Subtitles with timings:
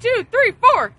[0.00, 0.92] two, three, four.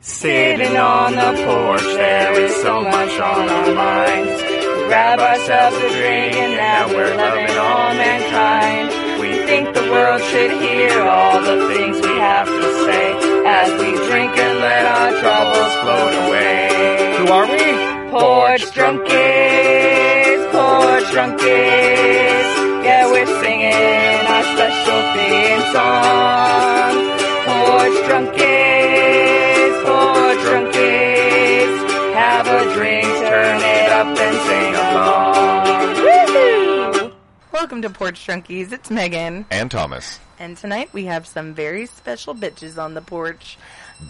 [0.00, 4.42] Sitting on the porch, there is so much on our minds.
[4.88, 9.20] Grab ourselves a drink and now we're loving all mankind.
[9.20, 13.92] We think the world should hear all the things we have to say as we
[14.08, 17.16] drink and let our troubles float away.
[17.18, 17.94] Who are we?
[18.10, 19.93] Porch drunkies, porch
[21.14, 21.44] drunkies.
[22.84, 26.94] Yeah, we're singing our special theme song.
[27.46, 32.14] Porch drunkies, porch drunkies.
[32.14, 35.94] Have a drink, turn it up and sing along.
[36.02, 37.12] Woohoo!
[37.52, 38.72] Welcome to Porch Drunkies.
[38.72, 39.46] It's Megan.
[39.52, 40.18] And Thomas.
[40.40, 43.56] And tonight we have some very special bitches on the porch.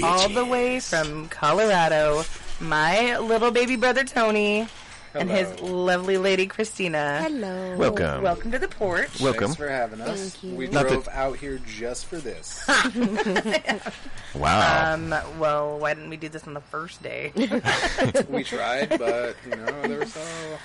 [0.02, 2.24] All the way from Colorado.
[2.60, 4.66] My little baby brother Tony
[5.14, 7.20] and his lovely lady Christina.
[7.22, 7.76] Hello.
[7.76, 8.22] Welcome.
[8.22, 9.20] Welcome to the porch.
[9.20, 9.44] Welcome.
[9.44, 10.34] Thanks for having us.
[10.34, 10.56] Thank you.
[10.58, 12.64] We Not drove that- out here just for this.
[14.34, 14.94] Wow.
[14.94, 17.30] Um, well, why didn't we do this on the first day?
[18.28, 20.58] we tried, but you know there was a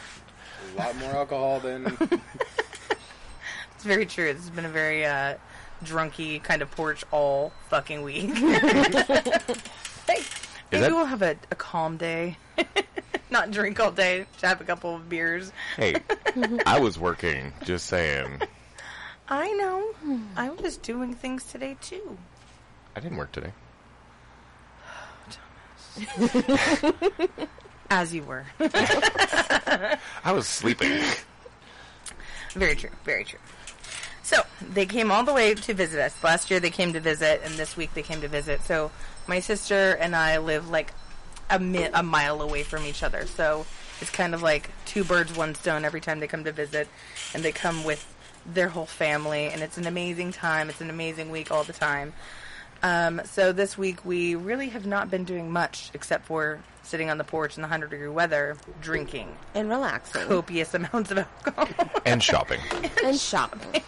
[0.80, 1.86] lot more alcohol than
[3.76, 4.34] It's very true.
[4.34, 5.36] This has been a very uh,
[5.86, 8.34] drunky kind of porch all fucking week.
[8.36, 10.24] hey,
[10.72, 12.38] maybe that- we'll have a, a calm day.
[13.32, 14.26] Not drink all day.
[14.34, 15.52] Just have a couple of beers.
[15.78, 15.96] hey,
[16.66, 17.54] I was working.
[17.64, 18.42] Just saying.
[19.28, 20.20] I know.
[20.36, 22.18] I was doing things today too.
[22.96, 23.52] I didn't work today.
[27.92, 28.46] As you were.
[28.60, 29.98] I
[30.32, 31.02] was sleeping.
[32.54, 32.90] very true.
[33.04, 33.40] Very true.
[34.24, 34.42] So
[34.74, 36.24] they came all the way to visit us.
[36.24, 38.62] Last year they came to visit, and this week they came to visit.
[38.64, 38.92] So
[39.30, 40.92] my sister and I live like
[41.50, 43.26] a, mi- a mile away from each other.
[43.28, 43.66] So
[44.02, 46.90] it's kind of like two birds, one stone every time they come to visit,
[47.34, 48.06] and they come with
[48.46, 50.70] their whole family, and it's an amazing time.
[50.70, 52.14] It's an amazing week all the time.
[52.82, 56.60] Um, so this week we really have not been doing much except for
[56.90, 60.28] sitting on the porch in the hundred degree weather, drinking And relaxing.
[60.28, 61.90] copious amounts of alcohol.
[62.06, 62.60] And shopping.
[63.04, 63.82] And shopping.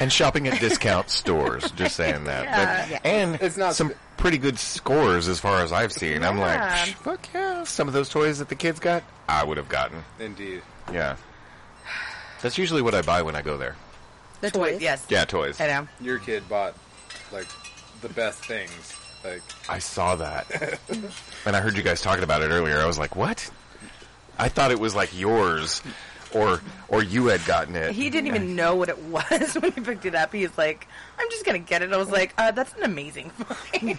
[0.00, 1.70] And shopping at discount stores.
[1.72, 2.44] Just saying that.
[2.44, 2.88] Yeah.
[3.02, 6.22] But, and It's not some pretty good scores as far as I've seen.
[6.24, 6.84] I'm like, Yeah.
[6.84, 7.64] Fuck yeah.
[7.64, 10.02] Some of those toys that the kids got, I would have gotten.
[10.18, 10.62] indeed.
[10.92, 11.16] Yeah.
[12.42, 13.76] That's usually what I buy when I go there.
[14.40, 14.82] The Toys, toys.
[14.82, 15.06] yes.
[15.08, 15.60] Yeah, toys.
[15.60, 15.88] I know.
[16.00, 16.74] Your kid bought
[17.32, 17.46] like
[18.02, 18.94] the best things.
[19.24, 20.78] Like I saw that.
[21.46, 22.78] and I heard you guys talking about it earlier.
[22.78, 23.50] I was like, what?
[24.38, 25.82] I thought it was like yours.
[26.34, 27.92] Or or you had gotten it.
[27.92, 30.32] He didn't even know what it was when he picked it up.
[30.32, 31.92] He's like, I'm just going to get it.
[31.92, 33.98] I was like, uh, that's an amazing find.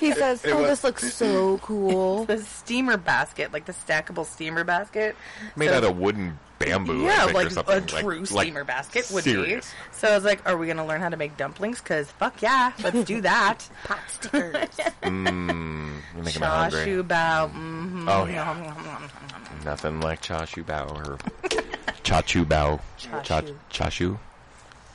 [0.00, 4.24] He says, it "Oh, was- this looks so cool." the steamer basket, like the stackable
[4.24, 5.14] steamer basket.
[5.54, 7.04] Made So- out of wooden bamboo.
[7.04, 7.74] I Yeah, think, like or something.
[7.74, 9.68] a Like- true like steamer basket would serious.
[9.70, 9.76] be.
[9.96, 11.80] So I was like, are we going to learn how to make dumplings?
[11.80, 13.68] Because fuck yeah, let's do that.
[13.84, 14.68] Pot stickers.
[15.02, 16.80] Mm, you're making me hungry.
[16.86, 17.50] Chashu bao.
[17.50, 18.08] Mm-hmm.
[18.08, 19.08] Oh, yeah.
[19.64, 21.18] Nothing like cha shu bao or
[22.04, 22.80] cha chu bao.
[22.98, 23.56] Cha Chashu.
[23.70, 24.18] cha shu.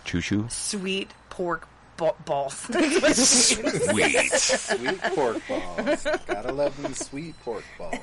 [0.06, 0.46] Choo choo.
[0.50, 2.68] Sweet pork ba- balls.
[2.68, 4.32] That's what it means.
[4.32, 4.32] Sweet.
[4.32, 6.08] sweet pork balls.
[6.28, 7.96] Gotta love them sweet pork balls.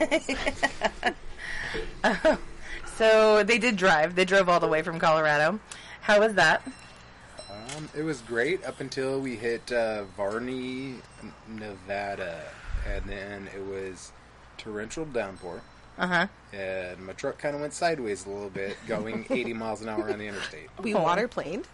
[2.97, 4.14] So they did drive.
[4.14, 5.60] They drove all the way from Colorado.
[6.03, 6.62] How was that?
[7.50, 10.97] Um, it was great up until we hit uh, Varney,
[11.48, 12.42] Nevada,
[12.88, 14.12] and then it was
[14.58, 15.62] torrential downpour.
[15.98, 16.26] Uh huh.
[16.53, 20.10] And my truck kind of went sideways a little bit, going 80 miles an hour
[20.10, 20.69] on the interstate.
[20.80, 21.03] we Oh.
[21.03, 21.69] waterplaned.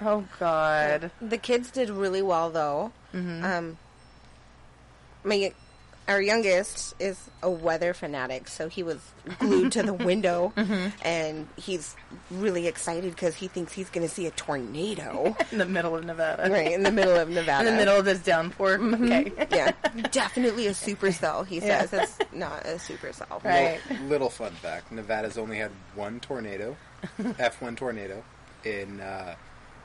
[0.00, 1.10] Oh God.
[1.20, 2.92] The kids did really well, though.
[3.14, 3.44] Mm-hmm.
[3.44, 3.78] Um,
[5.24, 5.52] my
[6.08, 8.98] our youngest is a weather fanatic, so he was
[9.38, 10.88] glued to the window, Mm-hmm.
[11.06, 11.94] and he's
[12.30, 16.04] really excited because he thinks he's going to see a tornado In the middle of
[16.04, 16.50] Nevada.
[16.50, 18.80] right in the middle of Nevada, In the middle of this downpour.
[18.82, 19.32] Okay.
[19.50, 19.72] yeah,
[20.10, 21.46] definitely a supercell.
[21.46, 21.86] He Yeah.
[21.86, 23.42] says it's not a supercell.
[23.44, 23.80] Right.
[23.90, 26.76] Little, little fun fact: Nevada's only had one tornado,
[27.20, 28.22] F1 tornado,
[28.64, 29.34] in uh,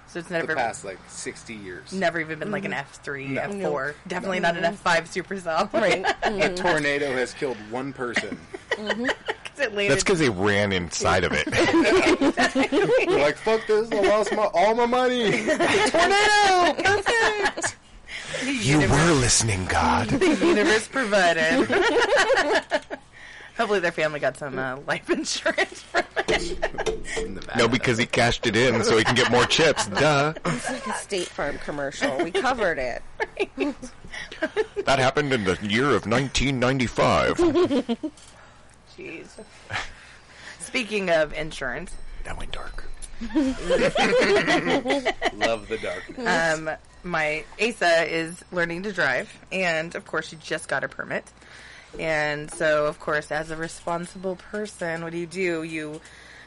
[0.07, 1.91] So it's the never past like 60 years.
[1.91, 2.79] never even been like an mm-hmm.
[2.79, 3.93] F three, F four.
[4.07, 4.73] Definitely not an mm-hmm.
[4.73, 5.71] F five supercell.
[5.73, 6.05] Right.
[6.27, 6.41] Mm-hmm.
[6.41, 8.37] A tornado has killed one person.
[8.69, 8.89] 'Cause
[9.59, 11.45] it landed- That's because they ran inside of it.
[13.07, 13.89] They're like, "Fuck this!
[13.91, 16.73] I lost my all my money." Tornado!
[16.83, 17.77] Perfect!
[18.45, 20.09] you were listening, God.
[20.09, 21.67] the universe provided.
[23.57, 27.57] Hopefully, their family got some uh, life insurance from it.
[27.57, 29.87] No, because he cashed it in so he can get more chips.
[29.87, 30.33] Duh.
[30.45, 32.17] It's like a State Farm commercial.
[32.23, 33.01] We covered it.
[34.85, 37.37] That happened in the year of 1995.
[38.97, 39.27] Jeez.
[40.59, 41.91] Speaking of insurance,
[42.23, 42.85] That went dark.
[43.35, 43.57] Love
[45.67, 46.27] the darkness.
[46.27, 46.69] um,
[47.03, 51.25] my Asa is learning to drive, and of course, she just got a permit.
[51.99, 55.63] And so, of course, as a responsible person, what do you do?
[55.63, 56.01] You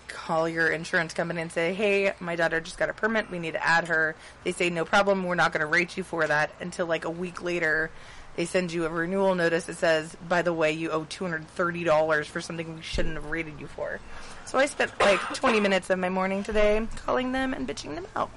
[0.09, 3.31] call your insurance company and say, "Hey, my daughter just got a permit.
[3.31, 4.15] We need to add her."
[4.45, 5.25] They say, "No problem.
[5.25, 7.91] We're not going to rate you for that." Until like a week later,
[8.37, 11.49] they send you a renewal notice that says, "By the way, you owe two hundred
[11.49, 14.01] thirty dollars for something we shouldn't have rated you for."
[14.47, 18.07] So I spent like twenty minutes of my morning today calling them and bitching them
[18.17, 18.31] out.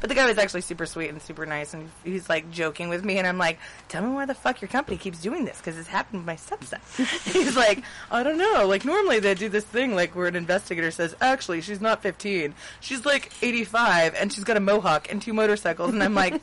[0.00, 3.04] But the guy was actually super sweet and super nice, and he's like joking with
[3.04, 3.58] me, and I'm like,
[3.88, 5.58] "Tell me why the fuck your company keeps doing this?
[5.58, 6.80] Because it's happened with my stepson."
[7.24, 8.66] he's like, "I don't know.
[8.66, 12.54] Like normally they do this thing like where an investigator says, actually she's not 15,
[12.80, 16.42] she's like 85, and she's got a mohawk and two motorcycles," and I'm like,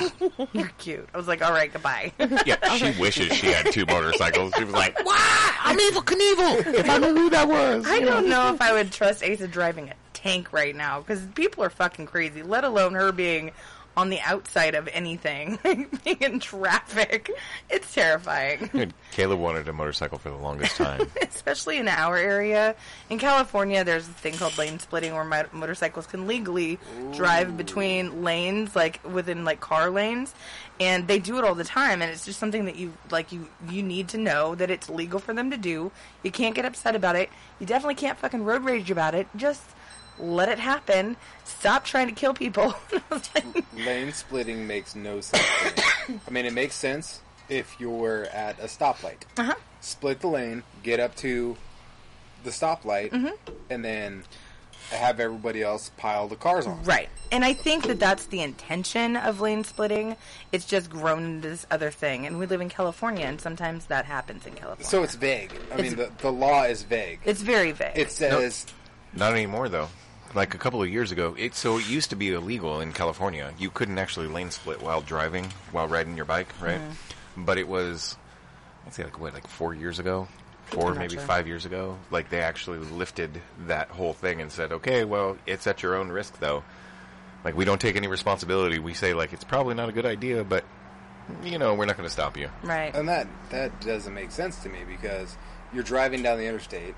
[0.52, 2.12] "You're cute." I was like, "All right, goodbye."
[2.46, 4.52] Yeah, she wishes she had two motorcycles.
[4.56, 5.56] She was like, why?
[5.62, 6.74] I'm Evel Knievel.
[6.74, 7.86] If I knew who that was.
[7.86, 11.64] I don't know if I would trust Asa driving a tank right now because people
[11.64, 12.42] are fucking crazy.
[12.42, 13.52] Let alone her being
[13.96, 15.58] on the outside of anything,
[16.04, 17.30] being in traffic.
[17.68, 21.06] It's terrifying, Dude, Caleb wanted a motorcycle for the longest time.
[21.22, 22.74] especially in our area.
[23.10, 26.78] In California, there's a thing called lane splitting where mo- motorcycles can legally
[27.14, 30.34] drive between lanes, like within like car lanes,
[30.80, 32.00] and they do it all the time.
[32.00, 33.30] And it's just something that you like.
[33.30, 35.92] You you need to know that it's legal for them to do.
[36.22, 37.28] You can't get upset about it.
[37.60, 39.26] You definitely can't fucking road rage about it.
[39.36, 39.62] Just
[40.18, 41.16] let it happen.
[41.44, 42.74] Stop trying to kill people.
[43.10, 45.42] Like, Lane splitting makes no sense
[46.06, 46.20] to me.
[46.26, 49.22] I mean, it makes sense if you're at a stoplight.
[49.38, 49.54] Uh-huh.
[49.80, 51.56] Split the lane, get up to
[52.44, 53.52] the stoplight, Mm-hmm.
[53.70, 54.24] and then
[54.90, 56.82] have everybody else pile the cars on.
[56.84, 57.08] Right.
[57.30, 60.16] And I think that that's the intention of lane splitting.
[60.52, 62.26] It's just grown into this other thing.
[62.26, 64.84] And we live in California, and sometimes that happens in California.
[64.84, 65.52] So it's vague.
[65.70, 67.20] I It's- mean, the, the law is vague.
[67.24, 67.96] it's very vague.
[67.96, 68.66] It says
[69.14, 69.88] Not anymore, though.
[70.34, 73.52] Like a couple of years ago, it so it used to be illegal in California.
[73.58, 76.80] You couldn't actually lane split while driving, while riding your bike, right?
[76.80, 77.44] Mm-hmm.
[77.44, 78.16] But it was,
[78.86, 80.28] I'd say like what, like four years ago,
[80.66, 81.22] 4 I'm maybe sure.
[81.22, 81.98] five years ago.
[82.10, 86.08] Like they actually lifted that whole thing and said, okay, well, it's at your own
[86.08, 86.64] risk, though.
[87.44, 88.78] Like we don't take any responsibility.
[88.78, 90.64] We say like it's probably not a good idea, but
[91.44, 92.48] you know we're not going to stop you.
[92.62, 92.94] right.
[92.94, 95.36] And that that doesn't make sense to me because
[95.72, 96.94] you're driving down the interstate,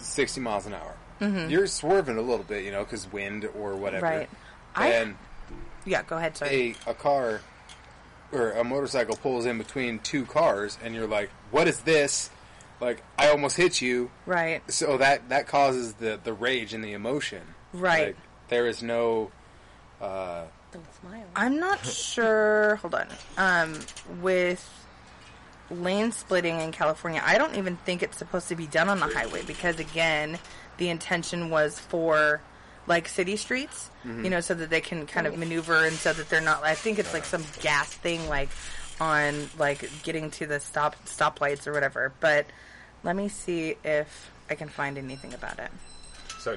[0.00, 0.94] sixty miles an hour.
[1.20, 4.06] You're swerving a little bit, you know, because wind or whatever.
[4.06, 4.16] Mm-hmm.
[4.80, 4.90] Right.
[5.06, 5.14] I-
[5.84, 6.36] yeah, go ahead.
[6.36, 6.76] Sorry.
[6.86, 7.40] a a car
[8.30, 12.30] or a motorcycle pulls in between two cars, and you're like, "What is this?"
[12.80, 14.10] Like, I almost hit you.
[14.26, 14.60] Right.
[14.70, 17.42] So that that causes the the rage and the emotion.
[17.72, 18.08] Right.
[18.08, 18.16] Like,
[18.48, 19.30] there is no.
[20.00, 21.24] Uh, Don't smile.
[21.34, 22.76] I'm not sure.
[22.76, 23.08] Hold on.
[23.38, 23.78] Um,
[24.20, 24.62] with
[25.70, 29.06] lane splitting in California, I don't even think it's supposed to be done on the
[29.08, 30.38] highway because, again,
[30.78, 32.40] the intention was for
[32.86, 36.30] like city streets, you know, so that they can kind of maneuver and so that
[36.30, 36.62] they're not.
[36.64, 38.48] I think it's like some gas thing, like
[39.00, 42.12] on like getting to the stop stoplights or whatever.
[42.20, 42.46] But
[43.04, 45.70] let me see if I can find anything about it.
[46.38, 46.56] So,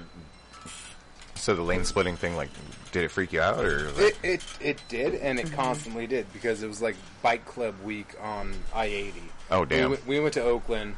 [1.35, 2.49] so the lane splitting thing, like,
[2.91, 6.63] did it freak you out, or it, it it did, and it constantly did because
[6.63, 9.23] it was like Bike Club Week on I eighty.
[9.49, 9.89] Oh, damn.
[9.89, 10.95] We, went- we went to Oakland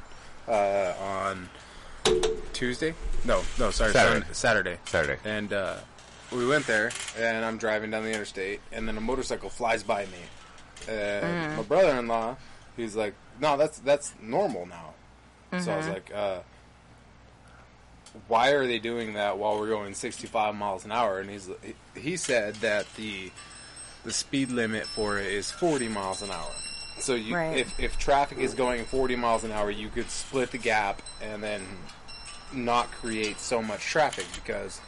[0.47, 1.49] uh, on
[2.53, 2.93] Tuesday.
[3.25, 4.25] No, no, sorry, Saturday.
[4.31, 4.77] Saturday.
[4.85, 5.17] Saturday.
[5.17, 5.19] Saturday?
[5.25, 5.75] And uh,
[6.31, 10.05] we went there, and I'm driving down the interstate, and then a motorcycle flies by
[10.05, 10.91] me.
[10.93, 12.35] Uh, My brother-in-law,
[12.75, 14.93] he's like, "No, that's that's normal now."
[15.61, 16.39] So I was like, uh,
[18.27, 21.99] "Why are they doing that while we're going 65 miles an hour?" And he's he,
[21.99, 23.31] he said that the
[24.03, 26.51] the speed limit for it is 40 miles an hour.
[26.99, 27.57] So you, Right.
[27.57, 31.41] if if traffic is going 40 miles an hour, you could split the gap and
[31.41, 31.61] then
[32.55, 34.79] not create so much traffic because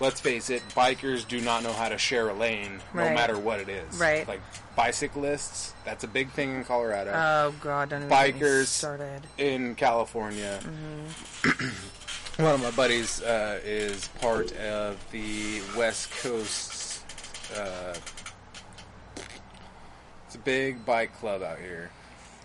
[0.00, 3.14] let's face it, bikers do not know how to share a lane no Right.
[3.14, 3.98] matter what it is.
[3.98, 4.26] Right.
[4.28, 4.40] Like
[4.76, 7.12] bicyclists, that's a big thing in Colorado.
[7.14, 7.88] Oh God!
[7.90, 8.66] Don't Bikers.
[8.66, 9.22] started.
[9.38, 10.60] in California.
[10.62, 12.42] Mm-hmm.
[12.42, 17.02] One of my buddies uh, is part of the West Coast.
[17.56, 17.94] Uh,
[20.26, 21.90] it's a big bike club out here.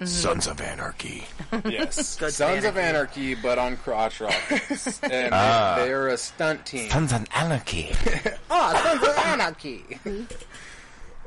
[0.05, 1.25] Sons of Anarchy?
[1.65, 3.31] Yes, Good Sons of Anarchy.
[3.34, 5.75] Anarchy, but on crotch rockets, and Ah.
[5.79, 6.89] they, are a stunt team.
[6.89, 7.91] Sons of Anarchy.
[8.50, 9.84] Oh, Sons of Anarchy.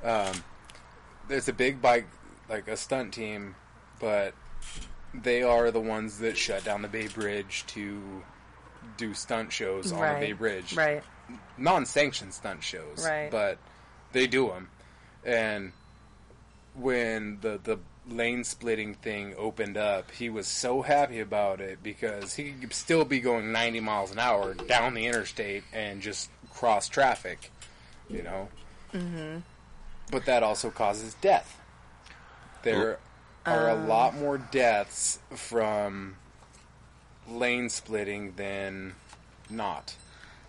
[0.03, 0.33] um,
[1.29, 2.07] there's a big bike,
[2.49, 3.55] like a stunt team,
[4.01, 4.35] but
[5.13, 8.23] they are the ones that shut down the Bay Bridge to
[8.97, 10.21] do stunt shows on right.
[10.21, 10.75] the Bay Bridge.
[10.77, 11.03] Right.
[11.59, 13.05] Non-sanctioned stunt shows.
[13.05, 13.31] Right.
[13.31, 13.59] But
[14.13, 14.69] they do them,
[15.25, 15.73] and
[16.75, 17.79] when the the
[18.09, 23.05] lane splitting thing opened up, he was so happy about it because he could still
[23.05, 27.51] be going 90 miles an hour down the interstate and just cross traffic,
[28.09, 28.49] you know.
[28.93, 29.39] Mm-hmm.
[30.11, 31.61] But that also causes death.
[32.63, 32.99] There
[33.47, 36.17] are a lot more deaths from
[37.29, 38.95] lane splitting than
[39.51, 39.95] not.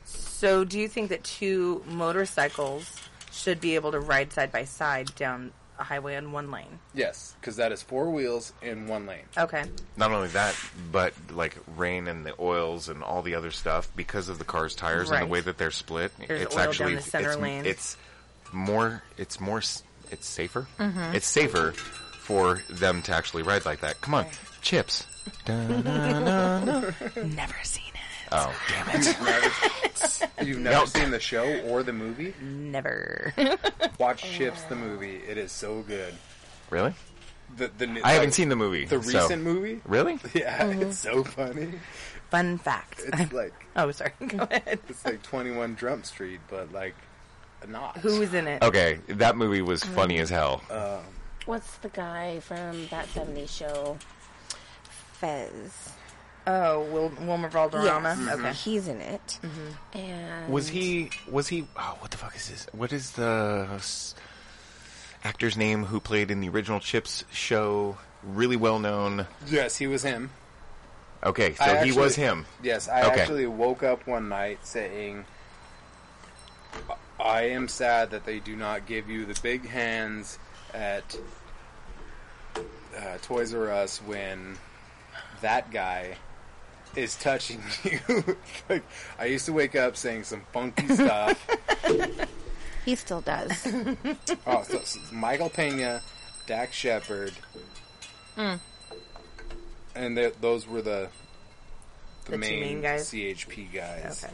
[0.04, 5.14] So, do you think that two motorcycles should be able to ride side by side
[5.16, 6.80] down a highway on one lane?
[6.94, 9.24] Yes, because that is four wheels in one lane.
[9.38, 9.64] Okay.
[9.98, 10.56] Not only that,
[10.92, 14.76] but like rain and the oils and all the other stuff because of the car's
[14.76, 16.12] tires and the way that they're split.
[16.28, 17.66] There's it's oil down actually the center it's, lane.
[17.66, 17.98] it's
[18.52, 19.04] more.
[19.18, 19.60] It's more.
[19.60, 20.68] It's safer.
[20.80, 21.16] Mm-hmm.
[21.16, 24.02] It's safer for them to actually ride like that.
[24.02, 24.26] Come on,
[24.62, 25.06] chips.
[25.48, 26.94] Never
[27.64, 27.85] seen it.
[28.36, 29.18] Oh damn it!
[30.48, 30.88] You've never Nope.
[30.90, 32.34] seen the show or the movie?
[32.42, 33.34] Never.
[34.00, 35.22] Watch Chips the movie.
[35.28, 36.14] It is so good.
[36.70, 36.94] Really?
[37.58, 38.86] The, the new- I haven't like, seen the movie.
[38.86, 39.82] the so- recent movie.
[39.86, 40.20] Really?
[40.34, 41.24] Yeah, it's mm-hmm.
[41.24, 41.74] so funny.
[42.30, 43.02] Fun fact.
[43.06, 44.12] It's like oh, sorry.
[44.28, 44.80] Go ahead.
[44.90, 46.96] it's like Twenty One Jump Street, but like
[47.68, 47.98] not.
[47.98, 48.62] Who was in it?
[48.62, 49.96] Okay, that movie was mm-hmm.
[49.96, 50.62] funny as hell.
[50.70, 51.04] Um,
[51.46, 53.98] What's the guy from that 70s show?
[55.14, 55.92] Fez.
[56.48, 58.16] Oh, Wil- Wilmer Valderrama.
[58.20, 58.30] Yes.
[58.40, 58.54] Okay.
[58.54, 59.40] He's in it.
[59.94, 61.10] And Was he?
[61.30, 61.68] Was he?
[61.78, 62.68] Oh, what the fuck is this?
[62.72, 64.14] What is the s-
[65.24, 67.98] actor's name who played in the original Chips show?
[68.24, 69.28] Really well known.
[69.48, 70.30] Yes, he was him.
[71.24, 72.46] Okay, so I he actually- was him.
[72.62, 73.22] Yes, I Okay.
[73.22, 75.26] actually woke up one night saying,
[77.20, 80.38] "I am sad that they do not give you the big hands
[80.74, 81.16] at
[82.56, 84.58] uh, Toys R Us when
[85.42, 86.18] that guy
[86.96, 88.38] is touching you."
[88.70, 88.84] like,
[89.20, 91.48] I used to wake up saying some funky stuff.
[92.86, 93.52] He still does.
[94.48, 96.02] oh, so, so Michael Pena,
[96.48, 97.34] Dax Shepard,
[98.36, 98.56] Hmm.
[99.96, 101.10] and th- those were the
[102.26, 103.10] the, The main, main guys?
[103.12, 104.24] CHP guys.
[104.24, 104.34] Okay.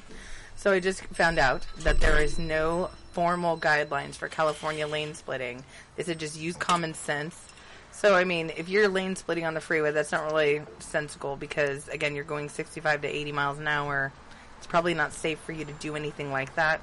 [0.55, 5.63] So I just found out that there is no formal guidelines for California lane splitting.
[5.95, 7.35] They said just use common sense.
[8.01, 11.87] So I mean, if you're lane splitting on the freeway, that's not really sensible because
[11.87, 14.11] again, you're going 65 to 80 miles an hour.
[14.57, 16.81] It's probably not safe for you to do anything like that.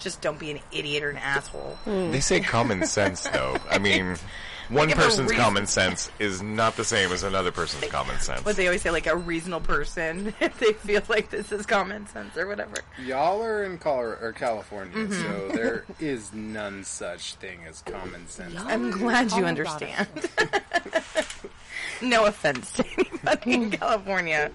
[0.00, 1.78] Just don't be an idiot or an asshole.
[1.84, 3.56] They say common sense, though.
[3.70, 4.16] I mean,
[4.68, 8.42] one Like, person's reason- common sense is not the same as another person's common sense.
[8.42, 12.06] But they always say like a reasonable person if they feel like this is common
[12.08, 12.74] sense or whatever.
[13.04, 15.12] Y'all are in Color or California, Mm-hmm.
[15.12, 18.54] so there is none such thing as common sense.
[18.54, 20.08] Y'all I'm glad you understand.
[22.02, 24.50] no offense to anybody in California.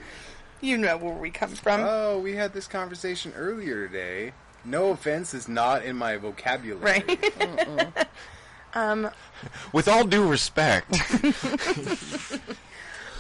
[0.62, 1.82] You know where we come from.
[1.82, 4.34] Oh, we had this conversation earlier today.
[4.64, 7.04] No offense is not in my vocabulary.
[7.08, 8.08] right?
[8.74, 9.10] Um,
[9.74, 10.92] With all due respect,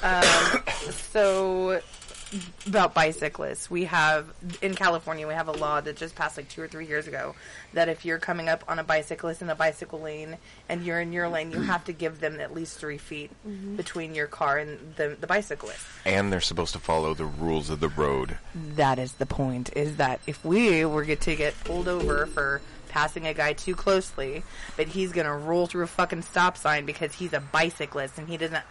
[0.03, 0.24] um,
[0.91, 1.81] so,
[2.65, 4.31] about bicyclists, we have,
[4.62, 7.36] in California, we have a law that just passed like two or three years ago
[7.74, 10.38] that if you're coming up on a bicyclist in a bicycle lane
[10.70, 13.75] and you're in your lane, you have to give them at least three feet mm-hmm.
[13.75, 15.86] between your car and the, the bicyclist.
[16.05, 18.38] and they're supposed to follow the rules of the road.
[18.55, 22.62] that is the point is that if we were get to get pulled over for
[22.91, 24.43] passing a guy too closely
[24.77, 28.38] that he's gonna roll through a fucking stop sign because he's a bicyclist and he
[28.38, 28.63] doesn't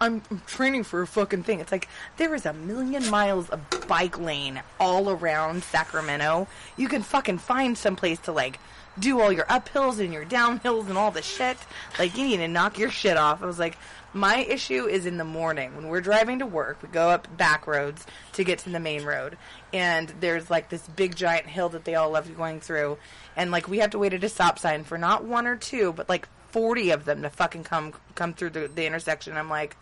[0.00, 1.60] I'm, I'm training for a fucking thing.
[1.60, 6.46] It's like there is a million miles of bike lane all around Sacramento.
[6.76, 8.60] You can fucking find some place to like
[8.98, 11.56] do all your uphills and your downhills and all the shit.
[11.98, 13.42] Like you need to knock your shit off.
[13.42, 13.76] I was like,
[14.18, 16.82] my issue is in the morning when we're driving to work.
[16.82, 19.38] We go up back roads to get to the main road,
[19.72, 22.98] and there's like this big giant hill that they all love going through,
[23.36, 25.92] and like we have to wait at a stop sign for not one or two,
[25.92, 29.36] but like forty of them to fucking come come through the, the intersection.
[29.36, 29.76] I'm like,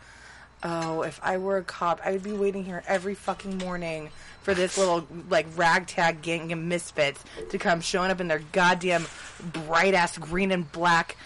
[0.62, 4.10] oh, if I were a cop, I would be waiting here every fucking morning
[4.42, 9.06] for this little like ragtag gang of misfits to come showing up in their goddamn
[9.52, 11.16] bright ass green and black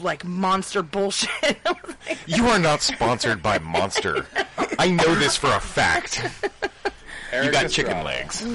[0.00, 1.30] like monster bullshit.
[2.08, 4.26] Like, You are not sponsored by Monster.
[4.78, 6.22] I know this for a fact.
[7.30, 7.68] Erik You got Estrada.
[7.68, 8.46] chicken legs.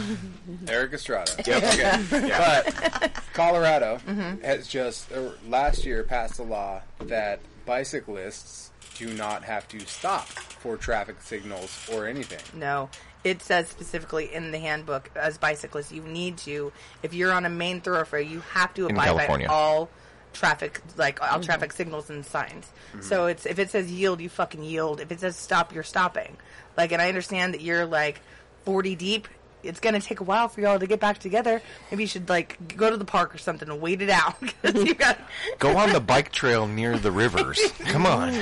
[0.67, 1.31] Erik Estrada.
[1.45, 1.63] Yep.
[1.63, 2.29] Okay.
[2.29, 4.43] But Colorado Mm-hmm.
[4.43, 10.27] has just uh, last year passed a law that bicyclists do not have to stop
[10.27, 12.39] for traffic signals or anything.
[12.59, 12.89] No,
[13.23, 16.71] it says specifically in the handbook as bicyclists, you need to,
[17.03, 19.47] if you're on a main thoroughfare, you have to In abide California.
[19.47, 19.89] by all
[20.35, 21.41] traffic, like all mm-hmm.
[21.41, 22.65] traffic signals and signs.
[22.65, 23.01] Mm-hmm.
[23.01, 24.99] So it's if it says yield, you fucking yield.
[24.99, 26.37] If it says stop, you're stopping.
[26.77, 28.21] Like, and I understand that you're like
[28.65, 29.27] 40 deep.
[29.63, 31.61] it's gonna take a while for y'all to get back together.
[31.89, 34.83] Maybe you should like go to the park or something and wait it out because
[34.83, 35.17] you got.
[35.59, 37.59] Go on the bike trail near the rivers.
[37.79, 38.33] Come on.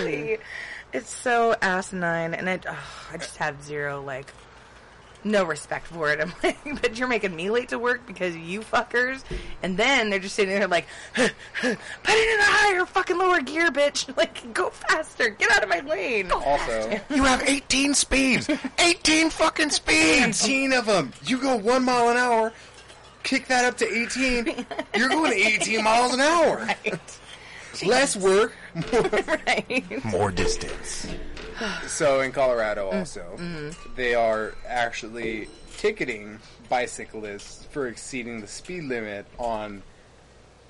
[0.93, 4.31] It's so asinine, and it, oh, I just have zero like
[5.25, 6.19] no respect for it.
[6.21, 9.23] I'm like, but you're making me late to work because you fuckers,
[9.61, 11.31] and then they're just sitting there like, put
[11.65, 14.11] it in a higher fucking lower gear, bitch.
[14.23, 16.31] Like, go faster, get out of my lane.
[16.31, 18.49] Also, You have 18 speeds.
[18.77, 20.43] 18 fucking speeds.
[20.43, 21.11] 18 of them.
[21.25, 22.53] You go one mile an hour.
[23.23, 24.65] Kick that up to 18.
[24.95, 26.57] You're going 18 miles an hour.
[26.57, 27.19] Right.
[27.85, 28.53] Less work.
[28.75, 29.09] more,
[29.47, 30.05] right.
[30.05, 31.07] More distance.
[31.87, 32.99] So in Colorado, Mm.
[32.99, 39.81] also, they are actually ticketing bicyclists for exceeding the speed limit on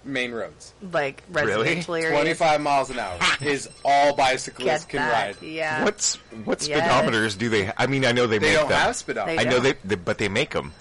[0.05, 0.73] main roads.
[0.91, 1.69] Like Really?
[1.69, 1.85] areas.
[1.85, 5.11] 25 miles an hour is all bicyclists Get can that.
[5.11, 5.41] ride.
[5.41, 5.83] Yeah.
[5.85, 6.81] What's what Yes.
[6.81, 7.71] speedometers do they?
[7.77, 8.79] I mean, I know they, They make don't them.
[8.79, 9.39] have speedometers.
[9.39, 10.73] I know they, they, but they make them.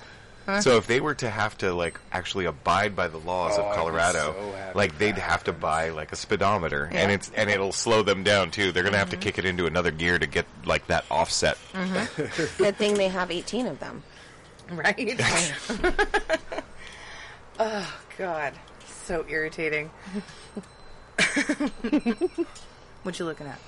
[0.60, 3.66] So if they were to have to like actually abide by the laws Oh, I'd
[3.66, 6.84] of be Colorado, so happy like if they'd that have to buy like a speedometer,
[6.84, 7.08] and Yeah.
[7.10, 8.72] it's and it'll slow them down too.
[8.72, 9.22] They're gonna have to mm-hmm.
[9.22, 11.56] kick it into another gear to get like that offset.
[11.72, 12.56] Mm-hmm.
[12.62, 14.02] Good thing they have 18 of them.
[14.70, 15.20] Right?
[17.58, 18.54] oh, God.
[18.86, 19.90] So irritating.
[23.02, 23.58] what you looking at?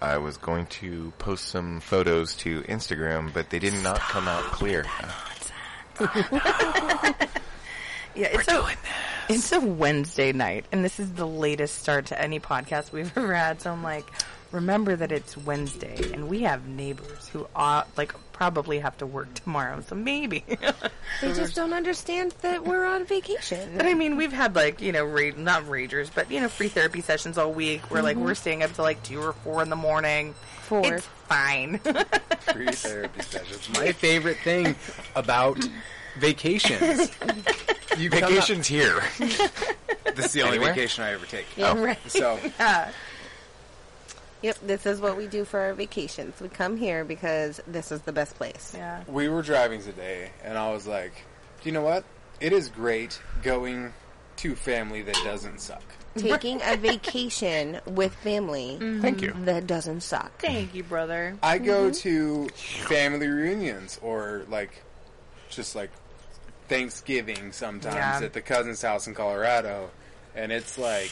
[0.00, 4.42] I was going to post some photos to Instagram, but they did not come out
[4.44, 4.84] clear.
[8.16, 8.66] Yeah, it's a,
[9.28, 13.34] it's a Wednesday night, and this is the latest start to any podcast we've ever
[13.34, 13.60] had.
[13.60, 14.06] So I'm like,
[14.52, 19.32] remember that it's Wednesday, and we have neighbors who are like probably have to work
[19.34, 19.82] tomorrow.
[19.82, 20.44] So maybe.
[21.22, 23.76] They just don't understand that we're on vacation.
[23.76, 26.68] But I mean, we've had like you know, ra- not ragers, but you know, free
[26.68, 27.90] therapy sessions all week.
[27.90, 28.26] Where like mm-hmm.
[28.26, 30.34] we're staying up to like two or four in the morning.
[30.66, 30.94] Four.
[30.94, 31.78] It's fine.
[32.52, 33.68] Free therapy sessions.
[33.72, 34.74] My favorite thing
[35.14, 35.58] about
[36.18, 37.10] vacations.
[37.98, 39.00] You Vacation's here.
[39.18, 39.38] this
[40.26, 40.74] is the only Anywhere?
[40.74, 41.46] vacation I ever take.
[41.58, 41.76] Oh.
[41.82, 41.98] right.
[42.10, 42.90] So Yeah.
[44.42, 46.38] Yep, this is what we do for our vacations.
[46.40, 48.72] We come here because this is the best place.
[48.76, 49.02] Yeah.
[49.08, 51.12] we were driving today, and I was like,
[51.62, 52.04] Do you know what?
[52.38, 53.92] It is great going
[54.36, 55.82] to family that doesn't suck.
[56.16, 59.02] Taking a vacation with family mm-hmm.
[59.02, 59.34] Thank you.
[59.44, 60.40] that doesn't suck.
[60.40, 61.36] Thank you, brother.
[61.42, 61.92] I go mm-hmm.
[61.92, 62.48] to
[62.88, 64.82] family reunions or like
[65.50, 65.90] just like
[66.68, 68.20] Thanksgiving sometimes Yeah.
[68.22, 69.90] at the cousin's house in Colorado,
[70.34, 71.10] and it's like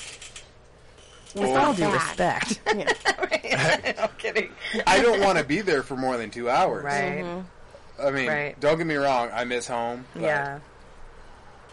[1.35, 2.61] With all due respect.
[2.75, 3.95] Yeah.
[4.05, 4.51] I'm kidding.
[4.87, 6.85] I don't want to be there for more than two hours.
[6.85, 7.21] Right.
[7.23, 8.03] Mm-hmm.
[8.07, 8.59] I mean, Right.
[8.61, 10.05] don't get me wrong, I miss home.
[10.15, 10.59] but Yeah.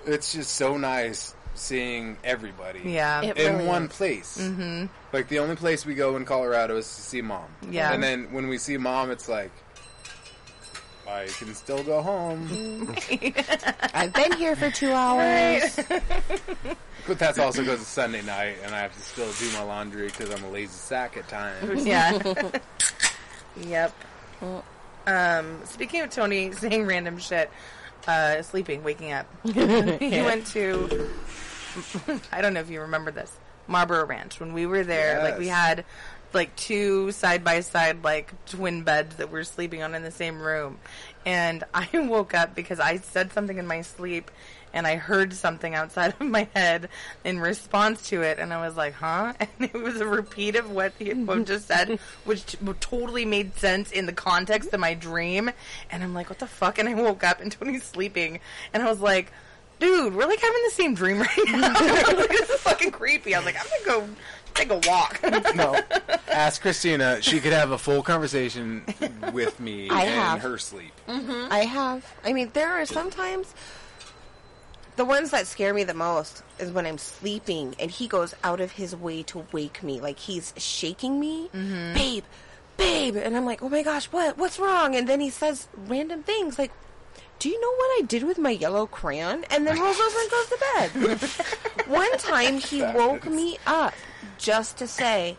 [0.05, 2.81] it's just so nice seeing everybody.
[2.85, 3.21] Yeah.
[3.21, 3.91] In really one is.
[3.91, 4.37] place.
[4.37, 4.85] Mm-hmm.
[5.13, 7.45] Like the only place we go in Colorado is to see mom.
[7.69, 7.93] Yeah.
[7.93, 9.51] And then when we see mom, it's like
[11.07, 12.95] I can still go home.
[13.93, 15.79] I've been here for two hours.
[17.07, 20.07] But that's also because it's Sunday night and I have to still do my laundry
[20.07, 21.85] because I'm a lazy sack at times.
[21.85, 22.21] Yeah.
[23.65, 23.93] yep.
[25.07, 27.49] Um, speaking of Tony saying random shit,
[28.07, 29.27] uh, sleeping, waking up.
[29.43, 31.09] he went to,
[32.31, 33.35] I don't know if you remember this,
[33.67, 34.39] Marlboro Ranch.
[34.39, 35.85] When we were there, like we had
[36.33, 40.41] like two side by side like twin beds that we're sleeping on in the same
[40.41, 40.79] room.
[41.25, 44.31] And I woke up because I said something in my sleep
[44.73, 46.89] and I heard something outside of my head
[47.23, 50.71] in response to it, and I was like, "Huh?" And it was a repeat of
[50.71, 54.93] what he what just said, which t- totally made sense in the context of my
[54.93, 55.51] dream.
[55.89, 58.39] And I'm like, "What the fuck?" And I woke up, and Tony's sleeping,
[58.73, 59.31] and I was like,
[59.79, 61.73] "Dude, we're like having the same dream right now.
[61.73, 64.13] like, this is fucking creepy." I was like, "I'm gonna go
[64.53, 65.19] take a walk."
[65.55, 65.79] no.
[66.29, 67.21] Ask Christina.
[67.21, 68.83] She could have a full conversation
[69.33, 70.41] with me I in have.
[70.41, 70.93] her sleep.
[71.07, 71.51] Mm-hmm.
[71.51, 72.05] I have.
[72.23, 73.53] I mean, there are sometimes
[74.95, 78.59] the ones that scare me the most is when I'm sleeping and he goes out
[78.59, 79.99] of his way to wake me.
[79.99, 81.93] Like he's shaking me, mm-hmm.
[81.93, 82.23] babe,
[82.77, 84.37] babe, and I'm like, oh my gosh, what?
[84.37, 84.95] What's wrong?
[84.95, 86.71] And then he says random things like.
[87.39, 89.45] Do you know what I did with my yellow crayon?
[89.49, 91.87] And then rolls over and goes to bed.
[91.87, 93.95] One time he woke me up
[94.37, 95.37] just to say,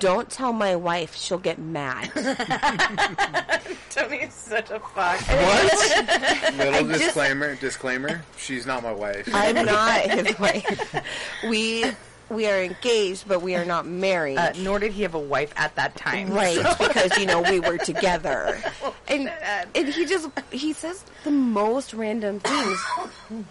[0.00, 2.10] Don't tell my wife, she'll get mad.
[3.90, 5.20] Tony is such a fuck.
[5.20, 6.54] What?
[6.58, 7.54] Little just- disclaimer.
[7.56, 8.22] Disclaimer.
[8.36, 9.28] She's not my wife.
[9.32, 11.02] I'm not his wife.
[11.48, 11.84] We
[12.28, 14.38] we are engaged, but we are not married.
[14.38, 16.30] Uh, nor did he have a wife at that time.
[16.32, 18.58] right, because you know we were together,
[19.06, 19.32] and
[19.74, 22.84] and he just he says the most random things.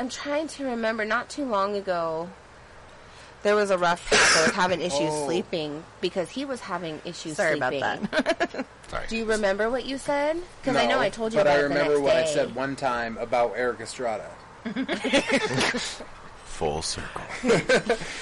[0.00, 1.04] I'm trying to remember.
[1.04, 2.30] Not too long ago,
[3.44, 4.18] there was a rough patch.
[4.38, 5.26] I was having issues Oh.
[5.26, 7.78] sleeping because he was having issues Sorry sleeping.
[7.78, 8.66] about that.
[8.88, 9.06] Sorry.
[9.08, 10.36] Do you remember what you said?
[10.60, 12.16] Because I know No, I told you but about I it the remember next what
[12.16, 12.32] I day.
[12.34, 14.28] said one time about Erik Estrada.
[16.44, 17.22] Full circle.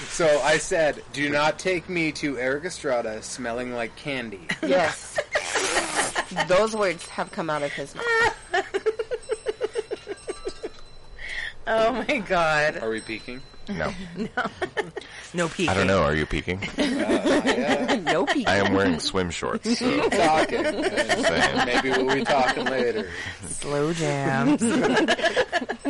[0.09, 5.19] So I said, "Do not take me to Erik Estrada smelling like candy." Yes.
[6.49, 9.02] Those words have come out of his mouth.
[11.67, 12.83] Oh my god.
[12.83, 13.41] Are we peeking?
[13.69, 13.93] No.
[14.17, 14.29] No
[15.35, 15.69] no peeking.
[15.71, 16.03] I don't know.
[16.03, 16.61] Are you peeking?
[16.77, 18.47] no peeking.
[18.49, 19.79] I am wearing swim shorts.
[19.79, 20.63] So Talking.
[20.65, 21.67] saying.
[21.67, 23.09] Maybe we'll be talking later.
[23.47, 24.63] Slow jams.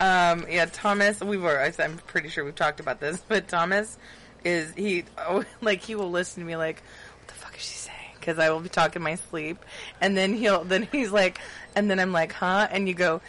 [0.00, 1.20] um, yeah, Thomas.
[1.20, 1.58] We were.
[1.60, 3.96] I- I'm pretty sure we've talked about this, but Thomas
[4.44, 6.82] is he oh, like he will listen to me like,
[7.20, 7.96] what the fuck is she saying?
[8.18, 9.58] Because I will be talking in my sleep,
[10.00, 11.40] and then he'll then he's like,
[11.74, 12.68] and then I'm like, huh?
[12.70, 13.20] And you go.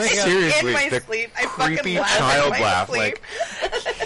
[0.00, 3.00] Seriously, in my the sleep, I creepy fucking laugh child in my laugh, sleep.
[3.00, 3.22] like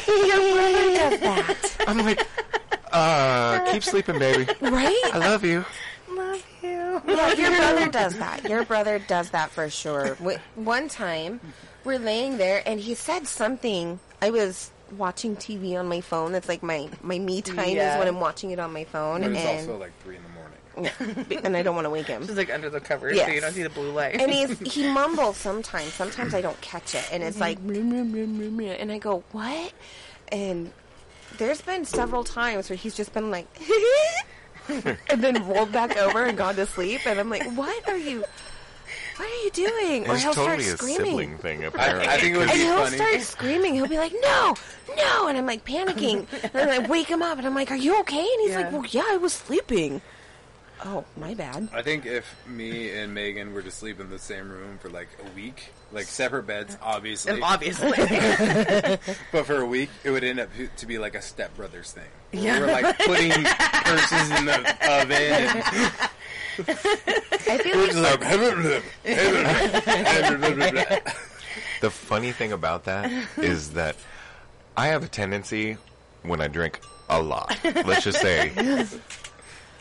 [0.06, 2.26] Your brother does that, I'm like,
[2.92, 4.46] uh, keep sleeping, baby.
[4.60, 5.00] right?
[5.12, 5.64] I love you.
[6.10, 7.02] love you.
[7.06, 8.44] Yeah, your brother does that.
[8.48, 10.14] Your brother does that for sure.
[10.16, 11.40] Wh- One time,
[11.84, 13.98] we're laying there, and he said something.
[14.22, 16.32] I was watching TV on my phone.
[16.32, 17.94] That's like my my me time Yeah.
[17.94, 20.22] is when I'm watching it on my phone, It was and also like three in
[20.22, 20.29] the morning.
[21.44, 22.26] and I don't want to wake him.
[22.26, 24.20] She's like under the covers, so you don't see the blue light.
[24.20, 25.92] And he's he mumbles sometimes.
[25.92, 27.68] Sometimes I don't catch it, and it's Mm-hmm.
[28.68, 29.72] like, and I go, what?
[30.32, 30.72] And
[31.38, 33.46] there's been several times where he's just been like,
[34.68, 38.24] and then rolled back over and gone to sleep, and I'm like, what are you?
[39.16, 40.08] What are you doing?
[40.08, 41.04] or he'll totally start screaming.
[41.06, 42.08] sibling thing, apparently.
[42.08, 42.96] I think it would And be he'll funny.
[42.96, 43.74] start screaming.
[43.74, 44.54] He'll be like, "No,
[44.96, 46.26] no!" And I'm like panicking.
[46.42, 48.60] and then I wake him up, and I'm like, "Are you okay?" And he's Yeah.
[48.62, 50.00] like, "Well, yeah, I was sleeping."
[50.84, 51.68] Oh, my bad.
[51.72, 55.08] I think if me and Megan were to sleep in the same room for like
[55.24, 57.90] a week, like separate beds, obviously, um, obviously,
[59.32, 62.04] but for a week, it would end up to be like a stepbrothers thing.
[62.32, 62.60] Yeah.
[62.60, 65.64] We're like putting purses in the oven and
[66.68, 67.96] I feel we're like just
[70.84, 71.16] like.
[71.80, 73.96] The funny thing about that is that
[74.76, 75.78] I have a tendency
[76.22, 77.58] when I drink a lot.
[77.64, 78.50] Let's just say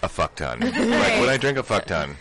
[0.02, 0.60] a fuck ton.
[0.60, 2.16] Like when I drink a fuck ton,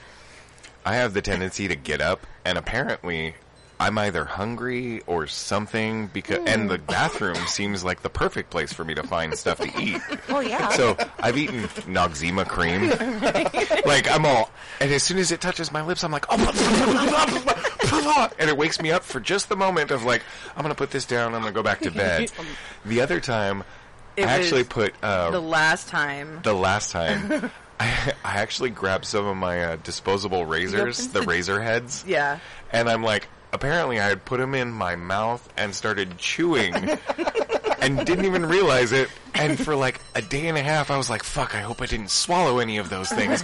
[0.84, 3.34] I have the tendency to get up and apparently
[3.80, 8.84] I'm either hungry or something because and the bathroom seems like the perfect place for
[8.84, 10.00] me to find stuff to eat.
[10.30, 10.70] oh yeah.
[10.70, 12.88] So I've eaten Noxzema cream.
[13.86, 18.50] like I'm all, and as soon as it touches my lips, I'm like, oh, and
[18.50, 20.22] it wakes me up for just the moment of like,
[20.56, 21.34] I'm gonna put this down.
[21.34, 22.30] I'm gonna go back to bed.
[22.84, 23.64] The other time,
[24.16, 26.40] It I actually was put uh, the the, last time.
[26.42, 27.50] The last time.
[27.80, 32.38] I, I actually grabbed some of my uh, disposable razors, the razor heads, Yeah.
[32.72, 36.74] and I'm like, apparently I had put them in my mouth and started chewing
[37.80, 39.08] and didn't even realize it.
[39.34, 41.86] And for like a day and a half, I was like, fuck, I hope I
[41.86, 43.40] didn't swallow any of those things.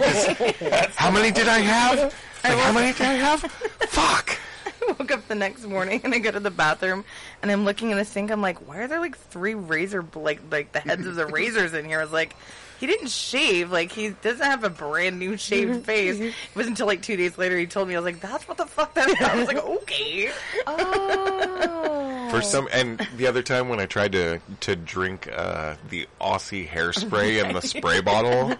[0.95, 2.13] how many did I have?
[2.43, 3.41] Like, how many did I have?
[3.89, 4.37] Fuck.
[4.67, 7.05] I woke up the next morning and I go to the bathroom
[7.41, 8.29] and I'm looking in the sink.
[8.29, 11.73] I'm like, why are there like three razor like like the heads of the razors
[11.73, 11.99] in here?
[11.99, 12.35] I was like,
[12.79, 13.71] he didn't shave.
[13.71, 16.19] Like he doesn't have a brand new shaved face.
[16.19, 17.95] It wasn't until like two days later he told me.
[17.95, 19.15] I was like, that's what the fuck that is.
[19.21, 20.31] I was like, okay.
[20.67, 22.27] oh.
[22.31, 26.67] For some, and the other time when I tried to to drink uh, the Aussie
[26.67, 28.55] hairspray in the spray bottle,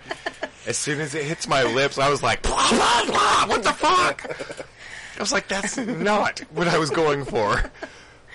[0.66, 3.74] as soon as it hits my lips, I was like, blah, blah, blah, "What the
[3.74, 4.66] fuck?"
[5.18, 7.72] I was like, "That's not what I was going for."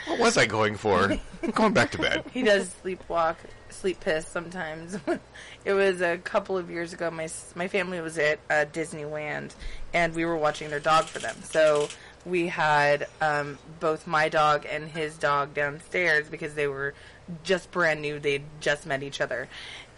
[0.07, 1.13] What was I going for?
[1.43, 2.25] I'm going back to bed.
[2.33, 3.37] He does sleepwalk,
[3.69, 4.99] sleep piss sometimes.
[5.65, 7.11] it was a couple of years ago.
[7.11, 9.53] My my family was at uh, Disneyland,
[9.93, 11.37] and we were watching their dog for them.
[11.43, 11.89] So
[12.25, 16.95] we had um, both my dog and his dog downstairs because they were
[17.43, 18.19] just brand new.
[18.19, 19.49] They'd just met each other,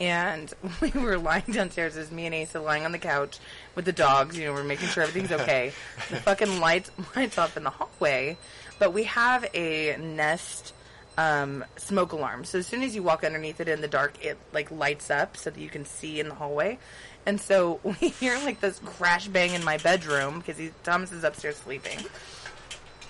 [0.00, 1.96] and we were lying downstairs.
[1.96, 3.38] As me and Asa lying on the couch
[3.74, 4.36] with the dogs.
[4.36, 5.72] You know, we're making sure everything's okay.
[6.10, 8.36] the fucking lights lights off in the hallway,
[8.78, 10.74] but we have a Nest
[11.18, 12.44] um, smoke alarm.
[12.44, 15.36] So as soon as you walk underneath it in the dark, it like lights up
[15.36, 16.78] so that you can see in the hallway.
[17.26, 21.56] And so we hear like this crash bang in my bedroom because Thomas is upstairs
[21.56, 21.98] sleeping.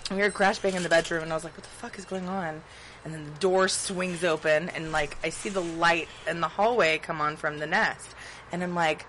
[0.09, 1.97] We hear a crash bang in the bedroom, and I was like, "What the fuck
[1.97, 2.61] is going on?"
[3.05, 6.97] And then the door swings open, and like I see the light in the hallway
[6.97, 8.09] come on from the nest,
[8.51, 9.05] and I'm like,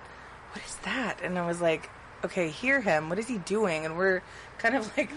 [0.53, 1.91] "What is that?" And I was like,
[2.25, 3.09] "Okay, hear him.
[3.09, 4.23] What is he doing?" And we're
[4.65, 5.11] kind of like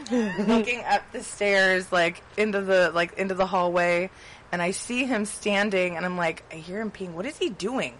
[0.45, 4.09] looking up the stairs, like into the like into the hallway,
[4.51, 7.13] and I see him standing, and I'm like, I hear him peeing.
[7.13, 7.93] What is he doing?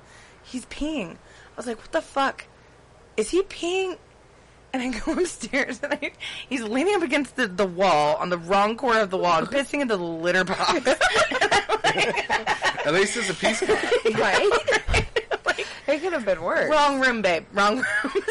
[0.44, 1.12] He's peeing.
[1.12, 2.46] I was like, "What the fuck?
[3.16, 3.98] Is he peeing?"
[4.74, 6.12] And I go upstairs, and I,
[6.50, 9.48] he's leaning up against the, the wall on the wrong corner of the wall, and
[9.48, 10.86] pissing into the litter box.
[12.86, 13.64] At least it's a peace.
[14.18, 15.06] Right?
[15.88, 16.70] It could have been worse.
[16.70, 17.46] wrong room, babe.
[17.54, 18.14] Wrong room.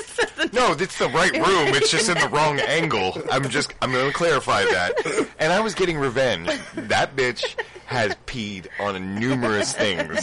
[0.53, 1.75] No, it's the right room.
[1.75, 3.21] It's just in the wrong angle.
[3.31, 5.29] I'm just, I'm going to clarify that.
[5.39, 6.49] And I was getting revenge.
[6.75, 10.21] That bitch has peed on numerous things.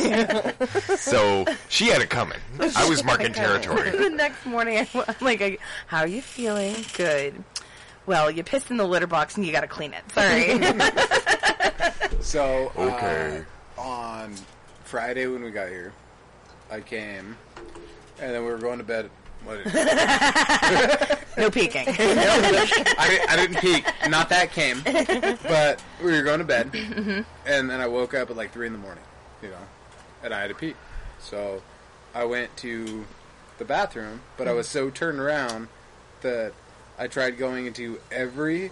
[1.02, 2.40] So she had it coming.
[2.76, 3.90] I was marking territory.
[3.92, 6.76] the next morning, I, am like, "How are you feeling?
[6.96, 7.44] Good.
[8.06, 10.04] Well, you pissed in the litter box, and you got to clean it.
[10.14, 10.60] Sorry."
[12.22, 13.44] So, uh, Okay.
[13.78, 14.34] on
[14.86, 15.92] Friday when we got here,
[16.74, 17.38] I came,
[18.20, 19.10] and then we were going to bed.
[21.36, 21.86] No peeking.
[21.88, 21.94] I,
[23.10, 23.86] didn't, I didn't peek.
[24.08, 24.84] Not that came.
[24.84, 26.70] But we were going to bed,
[27.46, 29.04] and then I woke up at like three in the morning,
[29.42, 29.58] you know,
[30.24, 30.76] and I had to pee.
[31.20, 31.64] So
[32.14, 33.06] I went to
[33.58, 35.70] the bathroom, but I was so turned around
[36.22, 36.54] that
[37.00, 38.70] I tried going into every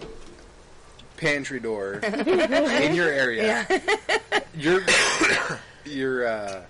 [1.16, 3.66] pantry door in your area.
[3.68, 4.40] Yeah.
[4.54, 4.82] Your
[5.84, 6.62] your uh,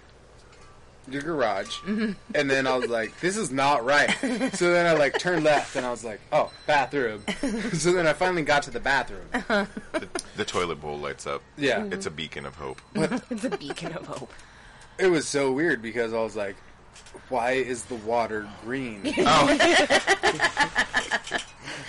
[1.11, 2.13] your garage, mm-hmm.
[2.35, 4.11] and then I was like, "This is not right."
[4.55, 7.25] So then I like turned left, and I was like, "Oh, bathroom."
[7.73, 9.27] so then I finally got to the bathroom.
[9.35, 9.67] Uh-huh.
[9.93, 11.43] The, the toilet bowl lights up.
[11.57, 11.93] Yeah, mm-hmm.
[11.93, 12.81] It's a beacon of hope.
[12.95, 14.33] it's a beacon of hope.
[14.99, 16.57] it was so weird because I was like,
[17.29, 19.49] "Why is the water green?" Oh,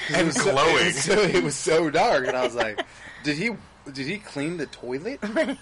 [0.09, 0.75] It And was so- glowing.
[0.77, 2.81] it, was so, it was so dark, and I was like,
[3.23, 3.51] "Did he?"
[3.91, 5.19] Did he clean the toilet?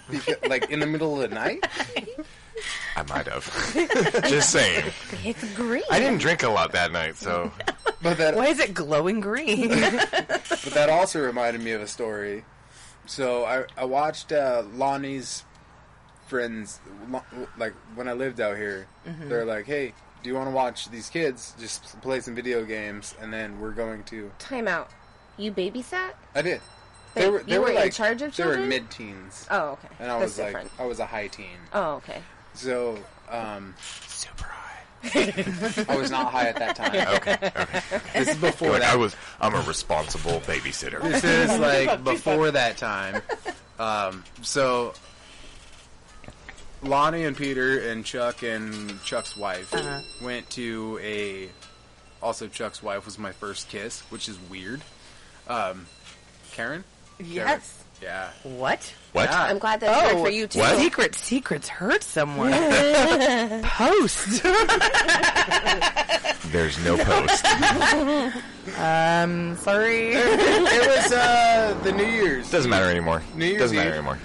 [0.08, 1.64] Because, like in the middle of the night?
[2.96, 3.44] I might have.
[4.28, 4.84] Just saying.
[5.24, 5.82] It's green.
[5.90, 7.50] I didn't drink a lot that night, so
[8.02, 9.68] But that Why is it glowing green?
[9.70, 12.44] But that also reminded me of a story.
[13.06, 15.44] So I I watched uh, Lonnie's
[16.26, 17.22] friends Lo-
[17.58, 18.86] like when I lived out here.
[19.04, 23.14] They're like, "Hey, do you want to watch these kids just play some video games?"
[23.20, 24.30] And then we're going to.
[24.38, 24.90] Time out.
[25.36, 26.12] You babysat?
[26.34, 26.60] I did.
[27.16, 28.68] Wait, you were in charge of They were children?
[28.70, 29.88] mid-teens, Oh, okay.
[29.98, 30.70] and I That's was like, different.
[30.78, 31.58] I was a high teen.
[31.74, 32.22] Oh, okay.
[32.54, 32.98] So
[33.30, 33.74] um,
[34.06, 35.84] super high.
[35.88, 36.92] I was not high at that time.
[37.16, 37.80] Okay, okay.
[38.14, 38.92] This is before Like, that.
[38.92, 39.16] I was.
[39.40, 41.02] I'm a responsible babysitter.
[41.02, 43.20] This is like before that time.
[43.78, 44.94] Um, so
[46.82, 50.00] Lonnie and Peter and Chuck and Chuck's wife Uh-huh.
[50.22, 51.48] went to a.
[52.22, 54.82] Also, Chuck's wife was my first kiss, which is weird.
[55.48, 55.86] Um,
[56.52, 56.84] Karen?
[57.18, 57.81] yes.
[58.02, 58.30] Yeah.
[58.42, 58.92] What?
[59.12, 59.30] What?
[59.30, 59.42] Yeah.
[59.44, 60.58] I'm glad that's Oh, good for you too.
[60.58, 60.76] what?
[60.78, 62.50] Secret secrets hurt someone.
[63.62, 64.42] Post.
[66.52, 67.44] There's no post.
[68.78, 70.10] um, sorry.
[70.12, 72.50] it was uh, the New Year's.
[72.50, 73.22] Doesn't matter anymore.
[73.34, 74.18] New Year's Doesn't matter anymore.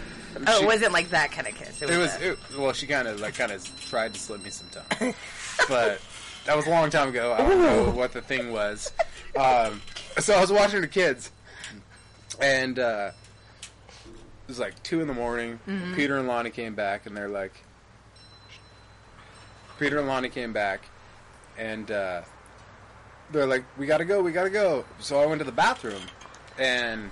[0.46, 1.82] Oh, She- it wasn't like that kind of kiss.
[1.82, 1.96] It was.
[1.96, 2.74] It was a- it, well.
[2.74, 5.14] She kind of like kind of tried to slip me some tongue,
[5.70, 6.02] but
[6.46, 7.34] that was a long time ago.
[7.34, 8.92] I don't know what the thing was.
[9.40, 9.82] Um,
[10.20, 11.32] so I was watching the kids,
[12.42, 13.12] and uh,
[14.48, 15.60] it was like two in the morning.
[15.94, 17.52] Peter and Lonnie came back, and they're like,
[19.78, 20.88] Peter and Lonnie came back,
[21.58, 22.22] and uh,
[23.32, 26.02] they're like, "We gotta go, we gotta go." So I went to the bathroom,
[26.58, 27.12] and.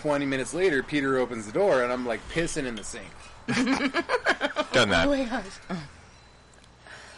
[0.00, 3.04] 20 minutes later, Peter opens the door, and I'm like pissing in the sink.
[4.72, 5.06] Done that.
[5.06, 5.78] my gosh.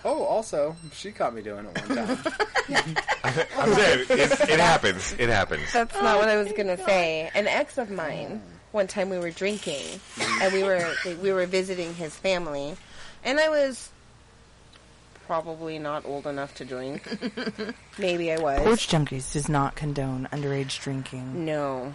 [0.05, 2.19] Oh, also, she caught me doing it one time.
[3.59, 5.15] I'm saying, it, it happens.
[5.19, 5.73] It happens.
[5.73, 7.31] That's not what I was gonna say.
[7.35, 8.43] An ex of mine,
[8.75, 10.01] one time we were drinking,
[10.43, 12.77] and we were we were visiting his family,
[13.23, 13.91] and I was
[15.27, 17.09] probably not old enough to drink.
[17.99, 18.61] Maybe I was.
[18.61, 21.45] Porch Junkies does not condone underage drinking.
[21.45, 21.95] No.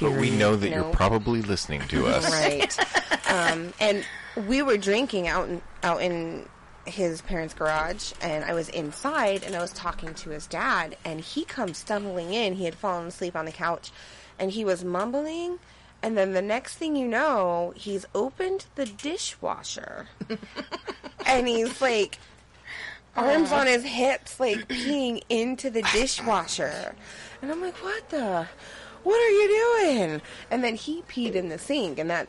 [0.00, 2.26] But we know that you're probably listening to us.
[2.32, 3.30] Right.
[3.30, 4.04] um, and
[4.48, 6.46] we were drinking out in, out in
[6.84, 11.20] his parents' garage, and I was inside, and I was talking to his dad, and
[11.20, 12.54] he comes stumbling in.
[12.54, 13.90] He had fallen asleep on the couch,
[14.38, 15.58] and he was mumbling.
[16.06, 20.06] And then the next thing you know, he's opened the dishwasher,
[21.26, 22.20] and he's like
[23.16, 23.28] oh.
[23.28, 26.94] arms on his hips, like peeing into the dishwasher.
[27.42, 28.46] And I'm like, what the?
[29.02, 30.22] What are you doing?
[30.48, 32.28] And then he peed in the sink, and that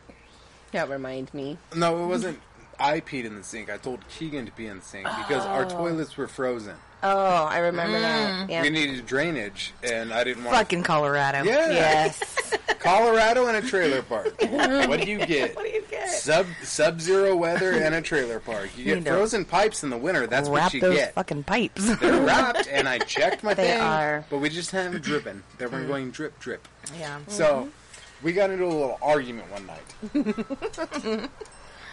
[0.72, 1.60] that reminds me.
[1.76, 2.40] no, it wasn't.
[2.80, 3.70] I peed in the sink.
[3.72, 6.76] I told Keegan to pee in the sink because our toilets were frozen.
[7.04, 8.50] Oh, I remember that.
[8.50, 8.62] Yeah.
[8.64, 10.58] We needed drainage, and I didn't want.
[10.58, 11.44] Fucking Colorado.
[11.44, 11.70] Yeah.
[11.72, 12.54] yes.
[12.80, 14.34] Colorado and a trailer park.
[14.42, 15.56] what do you get?
[15.56, 16.10] What do you get?
[16.10, 18.70] Sub sub zero weather and a trailer park.
[18.78, 20.26] You get You frozen pipes in the winter.
[20.26, 21.14] That's Wrap what you those get.
[21.14, 21.96] fucking pipes.
[21.98, 24.26] They're wrapped, and I checked my They thing, are.
[24.30, 25.44] but we just had them dripping.
[25.60, 26.68] They weren't going drip drip.
[27.00, 27.20] yeah.
[27.28, 28.26] So Mm-hmm.
[28.26, 31.30] we got into a little argument one night.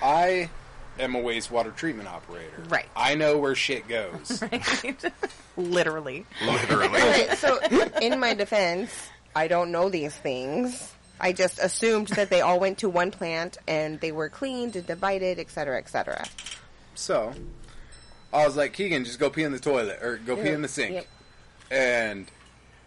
[0.02, 0.48] I
[0.98, 2.62] am a wastewater treatment operator.
[2.68, 2.86] Right.
[2.96, 4.42] I know where shit goes.
[4.52, 5.04] Right?
[5.56, 6.26] Literally.
[6.44, 7.00] Literally.
[7.00, 7.58] Okay, so
[8.02, 8.90] in my defense,
[9.36, 10.92] I don't know these things.
[11.20, 14.86] I just assumed that they all went to one plant and they were cleaned and
[14.86, 16.24] divided, et cetera, et cetera.
[16.96, 17.32] So,
[18.32, 20.68] I was like, Keegan, just go pee in the toilet or go pee in the
[20.68, 20.94] sink.
[20.94, 21.06] Yep.
[21.70, 22.30] And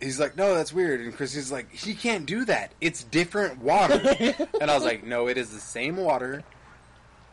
[0.02, 1.02] he's like, no, that's weird.
[1.02, 2.72] And Chrissy's like, he can't do that.
[2.82, 3.96] It's different water.
[4.62, 6.44] and I was like, no, it is the same water.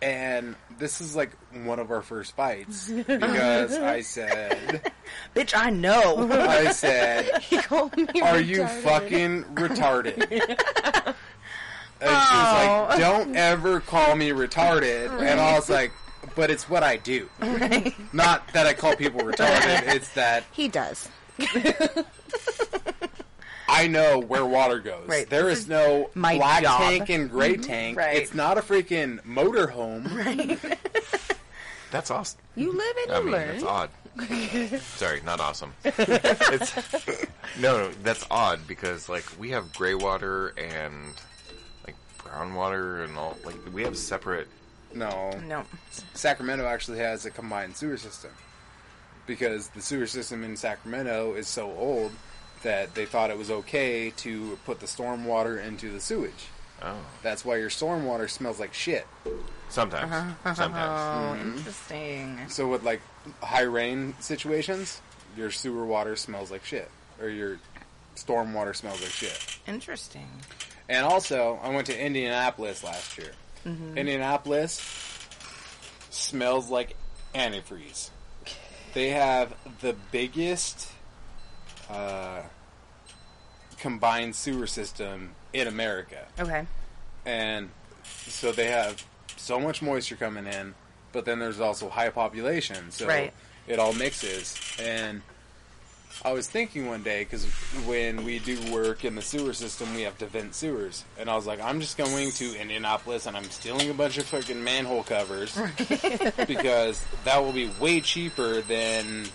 [0.05, 1.31] And this is like
[1.65, 4.93] one of our first fights because I said,
[5.35, 6.31] Bitch, I know.
[6.31, 11.15] I said, He called me are you fucking retarded?
[12.01, 12.83] And she Oh.
[12.83, 13.01] was like, oh.
[13.01, 15.09] don't ever call me retarded.
[15.23, 15.91] And I was like,
[16.35, 17.31] but it's what I do.
[18.13, 19.95] Not that I call people retarded.
[19.95, 21.09] It's that He does.
[23.69, 25.09] I know where water goes.
[25.09, 25.29] Right.
[25.29, 26.81] There This is no my black job.
[26.81, 27.63] tank and gray mm-hmm.
[27.63, 27.99] tank.
[27.99, 28.17] Right.
[28.17, 30.79] It's not a freaking motor motorhome.
[31.91, 32.41] That's awesome.
[32.57, 33.49] You live and you I mean, learn.
[33.49, 33.91] that's odd.
[34.97, 35.73] Sorry, not awesome.
[35.85, 36.77] it's,
[37.61, 41.15] no, no, that's odd because like we have gray water and
[41.87, 43.37] like brown water and all.
[43.45, 44.49] Like we have separate.
[44.93, 45.31] No.
[45.47, 45.65] no.
[46.15, 48.31] Sacramento actually has a combined sewer system
[49.27, 52.11] because the sewer system in Sacramento is so old
[52.65, 56.49] that they thought it was okay to put the storm water into the sewage.
[56.83, 59.07] Oh, That's why your storm water smells like shit.
[59.69, 60.55] sometimes, uh-huh.
[60.55, 60.75] sometimes.
[60.77, 61.59] Oh, mm-hmm.
[61.59, 62.41] interesting.
[62.49, 63.01] So with like
[63.43, 65.01] high rain situations,
[65.37, 67.59] your sewer water smells like shit, or your
[68.17, 69.59] storm water smells like shit.
[69.67, 70.29] Interesting.
[70.89, 73.31] And also, I went to Indianapolis last year.
[73.65, 73.97] Mm-hmm.
[73.97, 74.81] Indianapolis
[76.11, 76.97] smells like
[77.35, 78.11] antifreeze.
[78.93, 80.91] They have the biggest
[81.91, 82.43] uh,
[83.85, 86.25] combined sewer system in America.
[86.41, 86.67] Okay.
[87.27, 87.69] And
[88.03, 89.05] so they have
[89.37, 90.75] so much moisture coming in,
[91.13, 93.35] but then there's also high population, so Right.
[93.67, 94.59] it all mixes.
[94.81, 95.21] And
[96.25, 97.45] I was thinking one day because
[97.85, 101.37] when we do work in the sewer system, we have to vent sewers, and I
[101.37, 105.03] was like, I'm just going to Indianapolis and I'm stealing a bunch of fucking manhole
[105.03, 105.55] covers
[106.47, 109.27] because that will be way cheaper than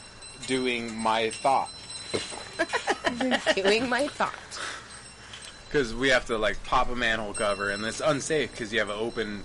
[0.47, 1.69] doing my thought.
[3.55, 4.59] Doing my thoughts.
[5.67, 8.89] Because we have to like pop a manhole cover, and it's unsafe because you have
[8.89, 9.43] an open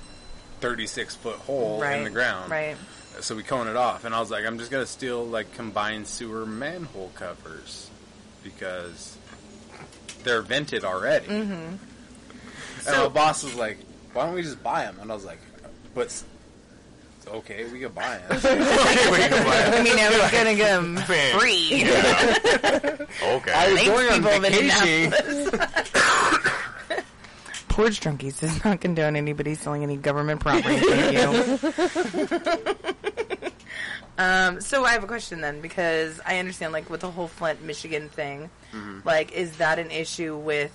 [0.60, 1.98] 36 foot hole Right.
[1.98, 2.50] in the ground.
[2.50, 2.76] Right.
[3.20, 6.06] So we cone it off, and I was like, I'm just gonna steal like combined
[6.06, 7.90] sewer manhole covers
[8.42, 9.16] because
[10.24, 11.26] they're vented already.
[11.26, 11.52] Mm-hmm.
[11.52, 11.78] And
[12.80, 13.78] So- my boss was like,
[14.14, 15.40] "Why don't we just buy them?" And I was like,
[15.94, 16.10] "But
[17.26, 21.38] s- okay, we can buy them." I mean, I was gonna get them Man.
[21.38, 21.84] free.
[23.24, 23.52] Okay.
[23.52, 25.12] I was Thanks, going on people of vacation.
[27.68, 30.78] Porch Drunkies does not condone anybody selling any government property.
[30.78, 32.74] Thank you.
[34.18, 37.62] um, so I have a question then, because I understand, like, with the whole Flint,
[37.62, 38.48] Michigan thing,
[39.04, 40.70] like, is that an issue with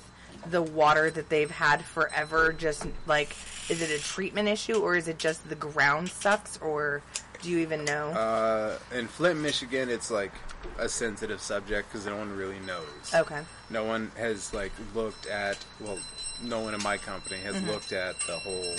[0.48, 2.54] the water that they've had forever?
[2.54, 3.36] Just like,
[3.70, 7.02] is it a treatment issue, or is it just the ground sucks, or
[7.42, 8.10] do you even know?
[8.10, 10.32] Uh, in Flint, Michigan, it's like
[10.78, 13.14] a sensitive subject because no one really knows.
[13.14, 13.42] okay.
[13.70, 15.98] no one has like looked at well
[16.44, 17.70] no one in my company has Mm-hmm.
[17.70, 18.76] looked at the whole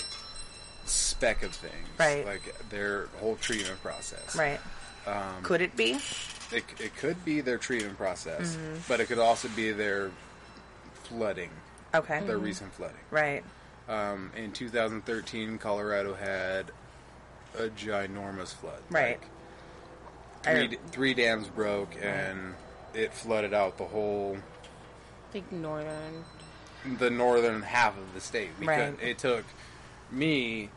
[0.85, 2.25] speck of things Right.
[2.27, 4.61] like their whole treatment process Right.
[5.07, 5.93] um, Could it be?
[6.53, 8.81] it, it could be their treatment process Mm-hmm.
[8.89, 10.11] but it could also be their
[11.11, 11.51] flooding
[11.95, 12.21] Okay.
[12.25, 13.43] The recent flooding Right.
[13.89, 16.71] um, in 2013 colorado had
[17.59, 19.19] a ginormous flood Right.
[19.21, 19.27] Like,
[20.47, 22.55] I- three, three dams broke and
[22.95, 24.39] it flooded out the whole
[25.35, 26.25] Like northern.
[26.99, 29.03] the northern half of the state because Right.
[29.03, 29.45] it took
[30.11, 30.71] me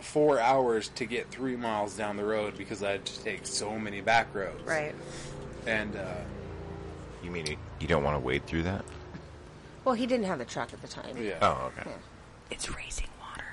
[0.00, 3.78] four hours to get three miles down the road because I had to take so
[3.78, 4.62] many back roads.
[4.64, 4.94] Right.
[5.66, 6.04] And uh,
[7.22, 8.84] You mean you, you don't want to wade through that?
[9.84, 11.16] Well, he didn't have the truck at the time.
[11.20, 11.90] yeah, Oh, okay.
[12.50, 13.44] It's racing water.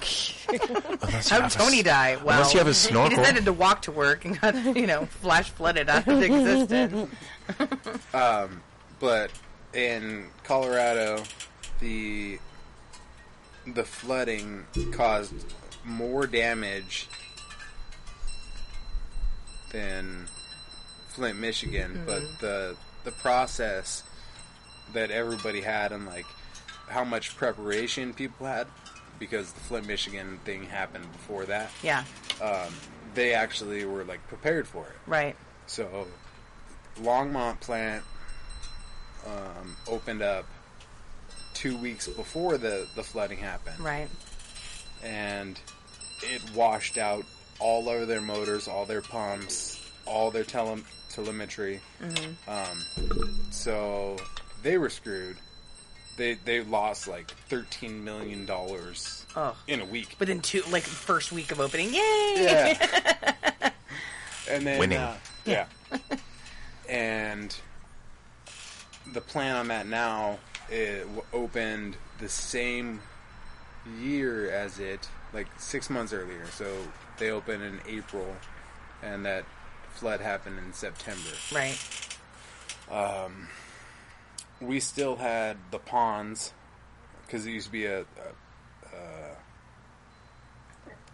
[1.02, 2.16] Unless you How have did a Tony s- die?
[2.16, 3.10] Well, Unless you have a snorkel.
[3.10, 7.10] He decided to walk to work and got, you know, flash flooded out of existence.
[8.14, 8.62] Um,
[9.00, 9.30] but
[9.74, 11.22] in Colorado,
[11.80, 12.38] the
[13.66, 15.34] the flooding caused
[15.84, 17.08] more damage
[19.72, 20.26] than
[21.08, 22.02] Flint, Michigan.
[22.06, 22.46] But mm-hmm.
[22.46, 24.02] the the process
[24.94, 26.26] that everybody had and like
[26.88, 28.66] how much preparation people had
[29.18, 31.70] because the Flint, Michigan thing happened before that.
[31.82, 32.04] Yeah.
[33.14, 34.96] They actually were like prepared for it.
[35.06, 35.36] Right.
[35.66, 36.06] So,
[37.00, 38.02] Longmont plant
[39.26, 40.46] um, opened up
[41.54, 43.78] two weeks before the, the flooding happened.
[43.78, 44.08] Right.
[45.02, 45.60] And
[46.22, 47.24] it washed out
[47.58, 51.80] all of their motors, all their pumps, all their tele- telemetry.
[52.48, 52.84] Um,
[53.50, 54.16] so
[54.62, 55.36] they were screwed.
[56.16, 59.56] They they lost like thirteen million dollars Oh.
[59.66, 60.14] in a week.
[60.18, 62.34] Within two, like first week of opening, yay!
[62.36, 63.70] Yeah.
[64.50, 64.98] and then Winning.
[64.98, 65.66] Uh, yeah.
[66.88, 67.56] and
[69.12, 70.38] the plan on that now
[70.70, 73.00] it w- opened the same
[74.00, 76.46] year as it, like six months earlier.
[76.52, 76.70] So
[77.18, 78.36] they opened in April,
[79.02, 79.44] and that
[79.94, 81.30] flood happened in September.
[81.54, 81.78] Right.
[84.62, 86.52] We still had the ponds
[87.26, 88.04] because it used to be a a,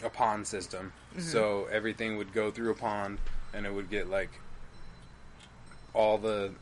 [0.04, 0.92] a, system.
[1.12, 1.20] Mm-hmm.
[1.20, 3.18] So everything would go through a pond,
[3.52, 4.30] and it would get like
[5.94, 6.52] all the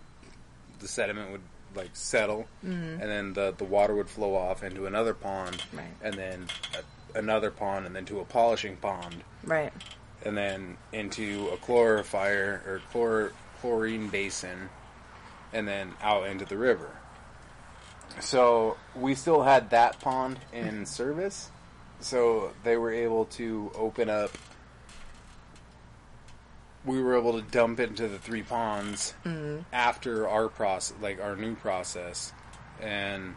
[0.78, 1.42] the sediment would
[1.74, 3.00] like settle, mm-hmm.
[3.00, 5.84] and then the the water would flow off into another pond, Right.
[6.02, 6.46] and then
[7.14, 9.72] a, another pond, and then to a polishing pond, Right.
[10.24, 14.70] and then into a chlorifier or chlor, chlorine basin,
[15.52, 16.90] and then out into the river.
[18.20, 21.50] So we still had that pond in service,
[22.00, 24.30] so they were able to open up.
[26.84, 29.62] We were able to dump into the three ponds mm-hmm.
[29.72, 32.32] after our process, like our new process,
[32.80, 33.34] and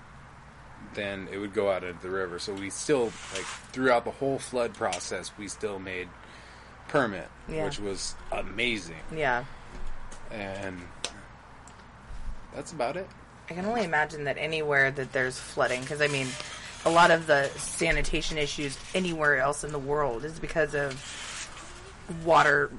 [0.93, 2.39] then it would go out into the river.
[2.39, 6.09] So we still, like, throughout the whole flood process, we still made
[6.87, 7.65] permit, Yeah.
[7.65, 9.01] which was amazing.
[9.15, 9.45] Yeah.
[10.31, 10.79] And
[12.55, 13.07] that's about it.
[13.49, 16.27] I can only imagine that anywhere that there's flooding, because I mean,
[16.85, 20.93] a lot of the sanitation issues anywhere else in the world is because of
[22.25, 22.71] water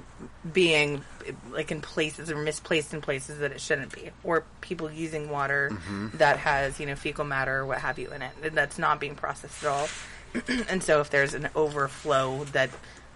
[0.53, 1.03] being
[1.51, 5.71] like in places or misplaced in places that it shouldn't be, or people using water
[5.73, 6.09] mm-hmm.
[6.17, 8.99] that has you know fecal matter or what have you in it and that's not
[8.99, 9.89] being processed at all.
[10.69, 12.71] and so if there's an overflow that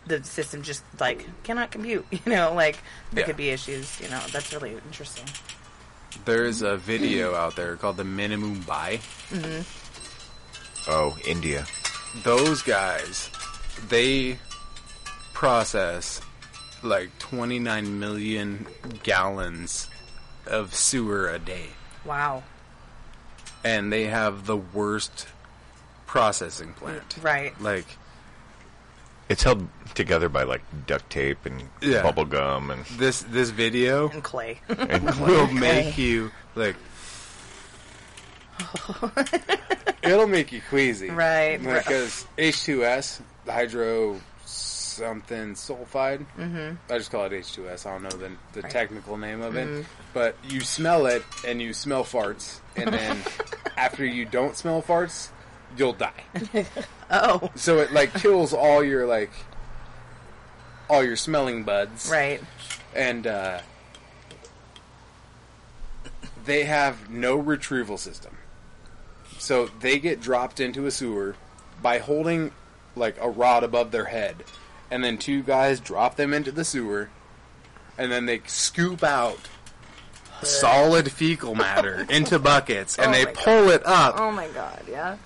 [0.07, 2.79] the system just like cannot compute, you know, like
[3.13, 3.27] there Yeah.
[3.27, 4.01] could be issues.
[4.01, 5.25] You know, that's really interesting.
[6.25, 9.01] There's a video out there called the Mumbai.
[10.89, 11.67] Oh, India.
[12.23, 13.31] Those guys,
[13.89, 14.39] they
[15.33, 16.21] process
[16.83, 18.67] like 29 million
[19.03, 19.89] gallons
[20.47, 21.69] of sewer a day.
[22.05, 22.43] Wow.
[23.65, 25.27] And they have the worst
[26.07, 27.17] processing plant.
[27.23, 27.59] Right.
[27.61, 27.87] Like,
[29.29, 32.03] It's held together by like duct tape and Yeah.
[32.03, 34.61] bubble gum and, this this video And clay.
[34.69, 36.77] and will make you like
[40.03, 41.59] it'll make you queasy Right.
[41.63, 46.77] because h2s hydro something sulfide mm-hmm.
[46.93, 48.71] i just call it h2s i don't know the, the Right.
[48.71, 53.19] technical name of it but you smell it and you smell farts and then
[53.77, 55.31] after you don't smell farts
[55.77, 56.23] you'll die
[57.11, 57.51] oh.
[57.55, 59.31] so it like kills all your like
[60.91, 62.43] all your smelling buds Right.
[62.95, 63.61] and uh,
[66.45, 68.37] they have no retrieval system.
[69.39, 71.37] So they get dropped into a sewer
[71.83, 72.53] by holding
[72.97, 74.45] like a rod above their head,
[74.91, 77.11] and then two guys drop them into the sewer,
[77.99, 79.39] and then they scoop out
[80.43, 83.43] solid fecal matter into buckets, and Oh they my God.
[83.45, 84.15] pull it up.
[84.19, 85.17] Oh my god, yeah.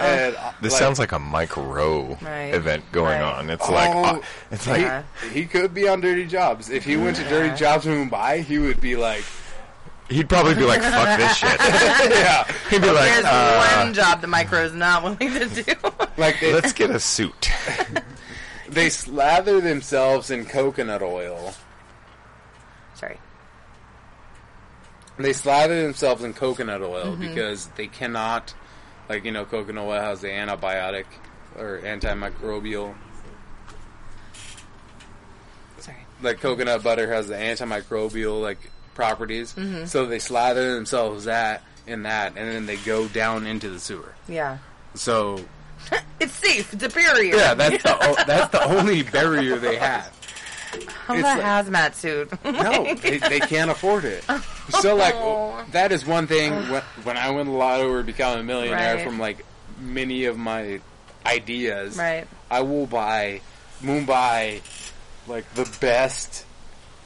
[0.00, 2.54] And, uh, This sounds like a micro Right.
[2.54, 3.38] event going Right.
[3.38, 3.50] on.
[3.50, 4.18] It's Oh, like uh,
[4.50, 5.02] it's like Yeah.
[5.22, 6.70] he, he could be on Dirty Jobs.
[6.70, 9.24] If he went to Dirty Jobs in Mumbai, he would be like,
[10.08, 14.20] he'd probably be like, "Fuck this shit." yeah, He'd be like, There's uh, one job
[14.20, 15.72] the micro's not willing to do.
[16.16, 17.50] like they, "Let's get a suit."
[18.68, 21.54] They slather themselves in coconut oil.
[22.94, 23.18] Sorry.
[25.18, 27.20] They slather themselves in coconut oil Mm-hmm.
[27.20, 28.54] because they cannot,
[29.10, 31.04] like you know, coconut oil has the antibiotic
[31.58, 32.94] or antimicrobial.
[35.78, 35.98] Sorry.
[36.22, 38.58] Like coconut butter has the antimicrobial like
[38.94, 39.86] properties, Mm-hmm.
[39.86, 44.14] so they slather themselves that in that, and then they go down into the sewer.
[44.28, 44.58] Yeah.
[44.94, 45.40] So
[46.20, 46.72] It's safe.
[46.74, 47.34] It's a barrier.
[47.34, 50.12] yeah, that's the o- that's the only barrier they have.
[51.06, 52.30] How's it's that like- hazmat suit?
[52.44, 54.24] No, they, they can't afford it.
[54.80, 55.64] So, like, Oh.
[55.72, 56.52] that is one thing.
[56.70, 59.04] When, when I win the lotto or become a millionaire Right.
[59.04, 59.44] from, like,
[59.80, 60.80] many of my
[61.26, 62.26] ideas, right.
[62.48, 63.40] I will buy
[63.82, 64.60] Mumbai,
[65.26, 66.44] like, the best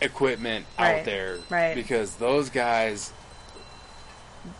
[0.02, 1.38] equipment out there.
[1.48, 1.74] right.
[1.74, 3.12] Because those guys,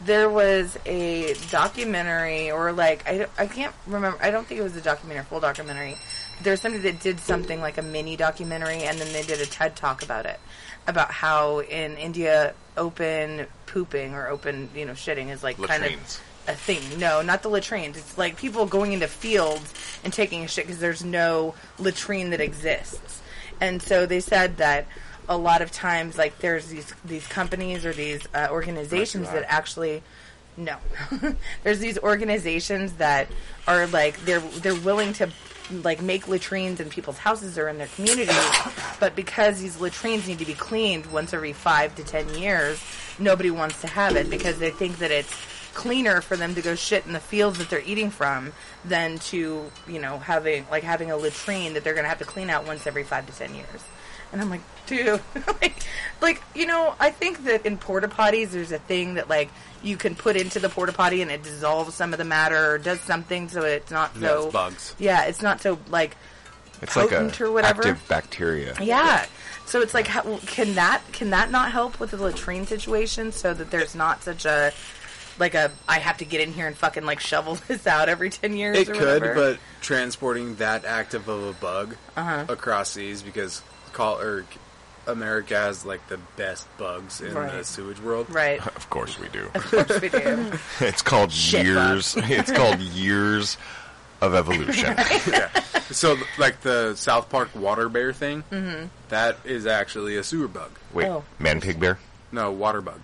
[0.07, 4.17] There was a documentary, or like I, I can't remember.
[4.23, 5.99] I don't think it was a documentary, full documentary.
[6.43, 9.77] There's somebody that did something like a mini documentary, and then they did a TED
[9.77, 10.41] talk about it,
[10.87, 15.93] about how in India open pooping or open you know shitting is like kind of
[16.47, 16.99] a thing.
[16.99, 17.97] No, not the latrines.
[17.97, 19.73] It's like people going into fields
[20.03, 23.23] and taking a shit because there's no latrine that exists.
[23.61, 24.87] And so they said that
[25.29, 30.03] a lot of times, like there's these these companies or these uh, organizations that actually.
[30.57, 30.77] No,
[31.65, 33.27] there's these organizations that
[33.67, 35.29] are like they're they're willing to
[35.71, 38.37] like make latrines in people's houses or in their communities,
[39.01, 42.83] but because these latrines need to be cleaned once every five to ten years,
[43.19, 45.35] nobody wants to have it because they think that it's
[45.75, 48.53] cleaner for them to go shit in the fields that they're eating from
[48.85, 52.25] than to you know having like having a latrine that they're going to have to
[52.25, 53.83] clean out once every five to ten years.
[54.35, 55.21] And I'm like, dude,
[55.63, 55.75] like,
[56.21, 59.49] like you know, I think that in porta potties there's a thing that like
[59.83, 62.79] you can put into the porta potty and it dissolves some of the matter or
[62.79, 64.95] does something so it's not Yeah, so it's bugs.
[64.99, 66.17] Yeah, it's not so like
[66.83, 67.83] It's like a potent or whatever.
[67.87, 68.75] active bacteria.
[68.83, 69.25] yeah.
[69.67, 73.55] So it's like, how, can that can that not help with the latrine situation so
[73.55, 74.73] that there's not such a
[75.39, 78.31] like a I have to get in here and fucking like shovel this out every
[78.31, 78.77] ten years?
[78.79, 79.35] It or could, whatever?
[79.35, 82.45] but transporting that active of a bug Uh-huh.
[82.49, 83.63] across seas because
[83.95, 84.45] call or
[85.07, 88.27] America has like the best bugs in the sewage world.
[88.31, 89.49] right, Of course we do.
[89.55, 90.53] of course we do.
[90.81, 92.15] it's called Shit years.
[92.19, 93.57] it's called years
[94.21, 94.95] of evolution.
[95.29, 95.49] yeah.
[95.91, 98.87] So like the South Park water bear thing, Mm-hmm.
[99.11, 100.71] that is actually a sewer bug.
[100.95, 101.25] Wait, Oh.
[101.39, 101.99] man pig bear?
[102.33, 103.01] No, water bug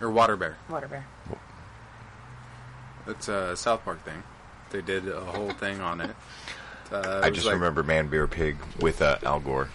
[0.00, 0.56] or water bear.
[0.68, 1.04] Water bear.
[3.08, 4.22] It's a South Park thing.
[4.70, 6.14] They did a whole thing on it.
[6.92, 9.68] Uh, I just like- remember man bear pig with uh, Al Gore.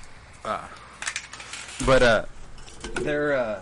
[1.86, 2.26] But uh,
[3.02, 3.62] they're uh,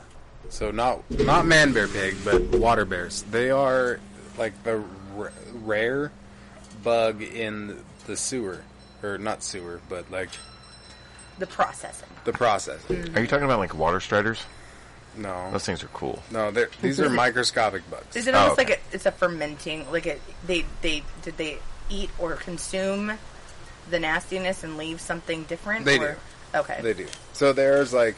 [0.49, 3.23] so not not man bear pig, but water bears.
[3.23, 3.99] They are
[4.37, 4.83] like the
[5.17, 5.31] r-
[5.63, 6.11] rare
[6.83, 7.77] bug in
[8.07, 8.61] the sewer,
[9.03, 10.29] or not sewer, but like
[11.39, 12.07] The processing.
[12.23, 12.79] the process.
[12.89, 14.41] Are you talking about like water striders?
[15.17, 16.21] No, Those things are cool.
[16.29, 18.17] no, they're, these are microscopic bugs.
[18.17, 18.71] Is it Oh, almost okay.
[18.71, 19.89] like a, it's a fermenting?
[19.91, 21.57] Like a, they they did they
[21.89, 23.13] eat or consume
[23.89, 25.85] the nastiness and leave something different?
[25.85, 26.13] They or?
[26.13, 26.19] do.
[26.55, 26.79] Okay.
[26.81, 27.07] They do.
[27.33, 28.15] So there's like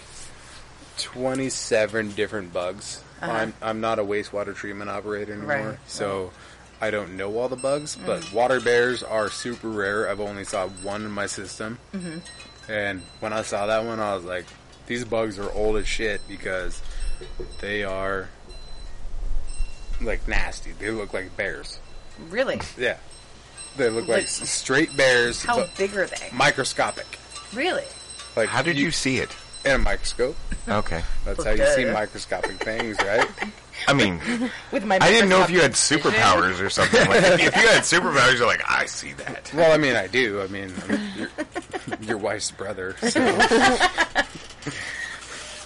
[0.97, 3.03] 27 different bugs.
[3.21, 3.31] Uh-huh.
[3.31, 5.77] I'm, I'm not a wastewater treatment operator anymore, Right.
[5.87, 6.31] so
[6.79, 7.95] I don't know all the bugs.
[7.95, 10.09] But water bears are super rare.
[10.09, 12.19] I've only saw one in my system, mm-hmm.
[12.71, 14.45] and when I saw that one, I was like,
[14.85, 16.79] "These bugs are old as shit because
[17.59, 18.29] they are
[19.99, 20.73] like nasty.
[20.73, 21.79] They look like bears.
[22.29, 22.61] Really?
[22.77, 22.97] Yeah,
[23.77, 26.29] they look like Like- straight bears, How big are they?
[26.31, 27.17] microscopic.
[27.53, 27.85] Really?
[28.37, 29.35] Like How did you see it?
[29.65, 30.37] in a microscope?
[30.69, 31.01] Okay.
[31.25, 33.27] That's how you see microscopic things, right?
[33.87, 34.21] I mean,
[34.71, 37.05] With my I didn't know if you had superpowers or something.
[37.07, 39.51] Like, if you had superpowers, you're like, I see that.
[39.53, 40.41] Well, I mean, I do.
[40.41, 41.29] I mean, I'm your,
[42.01, 42.95] your wife's brother.
[43.09, 43.19] So.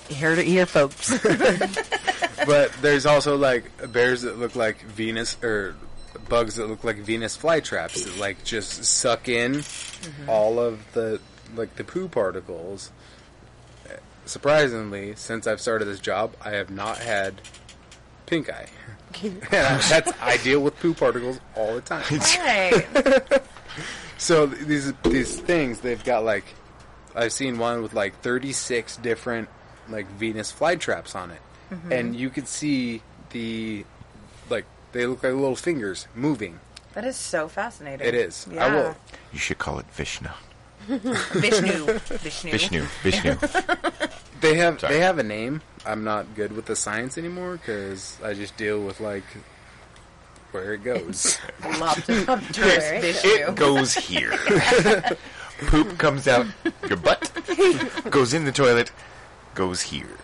[0.10, 1.14] You heard it here, folks.
[2.46, 5.76] But there's also like bears that look like Venus or
[6.28, 10.28] bugs that look like Venus flytraps that like just suck in mm-hmm.
[10.30, 11.20] all of the
[11.56, 12.92] like the poo particles.
[14.26, 17.42] Surprisingly, since I've started this job, I have not had
[18.26, 18.68] pink eye.
[19.24, 22.06] And that's I deal with poo particles all the time.
[22.40, 23.42] right.
[24.18, 26.46] So these these things they've got like
[27.16, 29.50] I've seen one with like 36 different
[29.90, 31.42] like Venus flytraps on it.
[31.72, 31.92] Mm-hmm.
[31.92, 33.84] And you could see the
[34.50, 36.60] like they look like little fingers moving.
[36.94, 38.06] That is so fascinating.
[38.06, 38.48] It is.
[38.52, 38.66] Yeah.
[38.66, 38.96] I will.
[39.34, 40.30] You should call it Vishnu.
[40.88, 42.00] Vishnu.
[42.00, 42.52] Vishnu.
[42.52, 42.82] Vishnu.
[43.04, 43.38] Vishnu.
[44.42, 44.96] They have Sorry.
[44.96, 45.62] they have a name.
[45.86, 49.24] I'm not good with the science anymore cuz I just deal with like
[50.52, 51.38] where it goes.
[51.62, 53.30] Loptopterus Vishnu.
[53.30, 54.36] It goes here.
[55.68, 56.48] Poop comes out
[56.90, 57.32] your butt,
[58.10, 58.92] goes in the toilet,
[59.54, 60.18] goes here.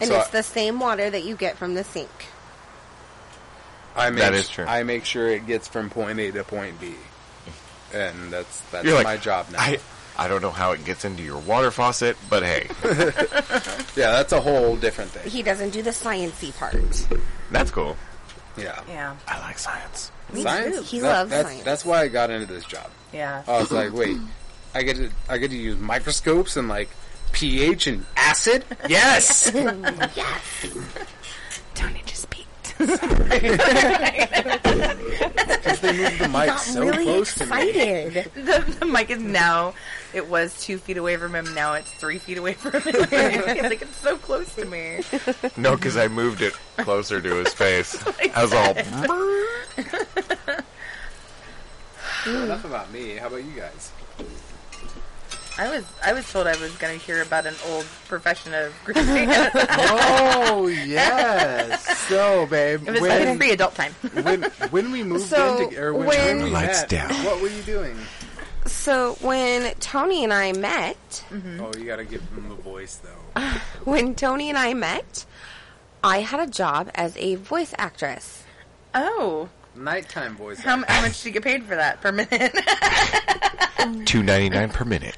[0.00, 2.10] And So it's I- the same water that you get from the sink.
[3.94, 4.64] I make, That is true.
[4.64, 6.96] I make sure it gets from point A to point B.
[7.94, 9.60] And that's that's You're like, my job now.
[9.60, 9.78] I,
[10.16, 12.68] I don't know how it gets into your water faucet, but hey,
[13.96, 15.30] yeah, that's a whole different thing.
[15.30, 16.76] He doesn't do the sciencey part.
[17.50, 17.96] that's cool.
[18.56, 18.80] Yeah.
[18.88, 19.16] Yeah.
[19.26, 20.10] I like science.
[20.32, 20.76] Me science.
[20.76, 20.82] too.
[20.82, 21.64] He That- loves that's, science.
[21.64, 22.90] That's why I got into this job.
[23.12, 23.42] Yeah.
[23.46, 24.16] I was like, wait,
[24.74, 26.88] I get to I get to use microscopes and like
[27.32, 28.64] pH and acid.
[28.88, 29.50] Yes.
[31.74, 32.33] Tony just peeked.
[35.64, 37.68] Because they moved the mic so really close to me.
[37.70, 38.30] excited.
[38.34, 39.74] the, the mic is now.
[40.12, 41.52] It was two feet away from him.
[41.54, 42.82] Now it's three feet away from him.
[42.84, 45.00] He's like it's so close to me.
[45.56, 47.96] No, because I moved it closer to his face.
[48.34, 48.76] I was all.
[52.44, 53.16] Enough about me.
[53.16, 53.92] How about you guys?
[55.56, 58.74] I was I was told I was going to hear about an old profession of
[58.84, 59.28] greasing.
[59.30, 61.98] Oh yes.
[62.08, 63.92] So, babe, It was like when, free adult time.
[64.24, 67.10] when when we moved So, in, to, or when, when- when we Lights met, down.
[67.24, 67.96] what were you doing?
[68.66, 70.96] So when Tony and I met,
[71.30, 71.60] mm-hmm.
[71.60, 73.40] Oh, you gotta give him a voice though.
[73.84, 75.24] when Tony and I met,
[76.02, 78.42] I had a job as a voice actress.
[78.94, 80.60] Oh, Nighttime voice.
[80.60, 82.54] how, how much do you get paid for that per minute?
[84.06, 85.16] Two ninety nine per minute.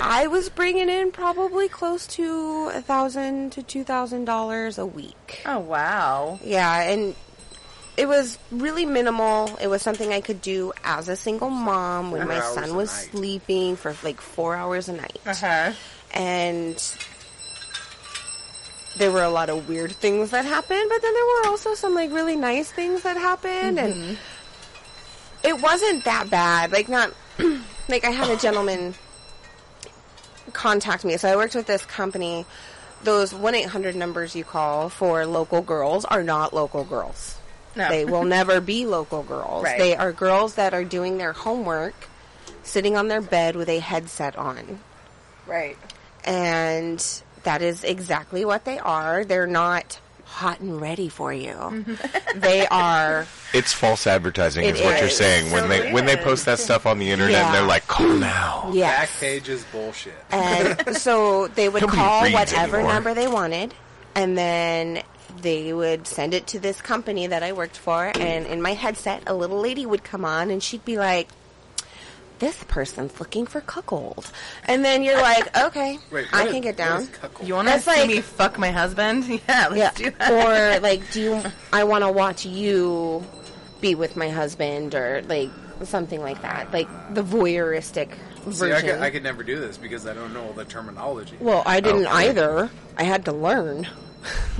[0.00, 5.42] I was bringing in probably close to a thousand to two thousand dollars a week.
[5.46, 6.38] oh wow.
[6.44, 7.14] Yeah, and
[7.96, 9.56] it was really minimal.
[9.60, 12.90] It was something I could do as a single mom when Four my son was
[12.90, 15.18] sleeping for like four hours a night.
[15.26, 15.72] Uh huh.
[16.14, 16.96] and
[18.96, 21.94] there were a lot of weird things that happened, but then there were also some
[21.94, 24.18] like really nice things that happened, and
[25.42, 26.72] it wasn't that bad.
[26.72, 27.12] Like not
[27.88, 28.94] like I had a gentleman
[30.50, 32.46] contact me, so I worked with this company.
[33.02, 37.36] Those one eight hundred numbers you call for local girls are not local girls.
[37.76, 37.88] No.
[37.88, 39.64] They will never be local girls.
[39.64, 39.78] Right.
[39.78, 41.94] They are girls that are doing their homework,
[42.62, 44.80] sitting on their bed with a headset on
[45.46, 45.78] Right.
[46.24, 47.02] and
[47.44, 49.24] that is exactly what they are.
[49.24, 49.98] They're not
[50.30, 51.52] hot and ready for you.
[51.52, 52.38] Mm-hmm.
[52.40, 55.16] they are It's false advertising, It is what you're is.
[55.16, 55.50] saying.
[55.50, 57.52] When So they when they post that stuff on the internet, Yeah.
[57.52, 59.10] they're like, "Call now." yes.
[59.20, 60.14] Backpage is bullshit.
[60.30, 62.92] And so they would Nobody call whatever anymore.
[62.94, 63.74] number they wanted,
[64.14, 65.02] and then
[65.42, 68.12] they would send it to this company that I worked for.
[68.18, 71.28] And in my headset, a little lady would come on, and she'd be like,
[72.40, 74.30] "This person's looking for cuckold,"
[74.64, 77.08] and then you're like, "Okay, Wait, I what can get down."
[77.42, 79.24] You want to see like- me fuck my husband?
[79.48, 80.10] Yeah, let's yeah.
[80.10, 80.76] do that.
[80.76, 81.42] or like, do you?
[81.72, 83.24] I want to watch you
[83.80, 85.50] be with my husband, or like
[85.84, 88.10] something like that, like the voyeuristic
[88.50, 91.36] See, I could, I could never do this because I don't know all the terminology.
[91.40, 92.28] well, I didn't oh, Okay.
[92.30, 92.70] either.
[92.96, 93.86] I had to learn.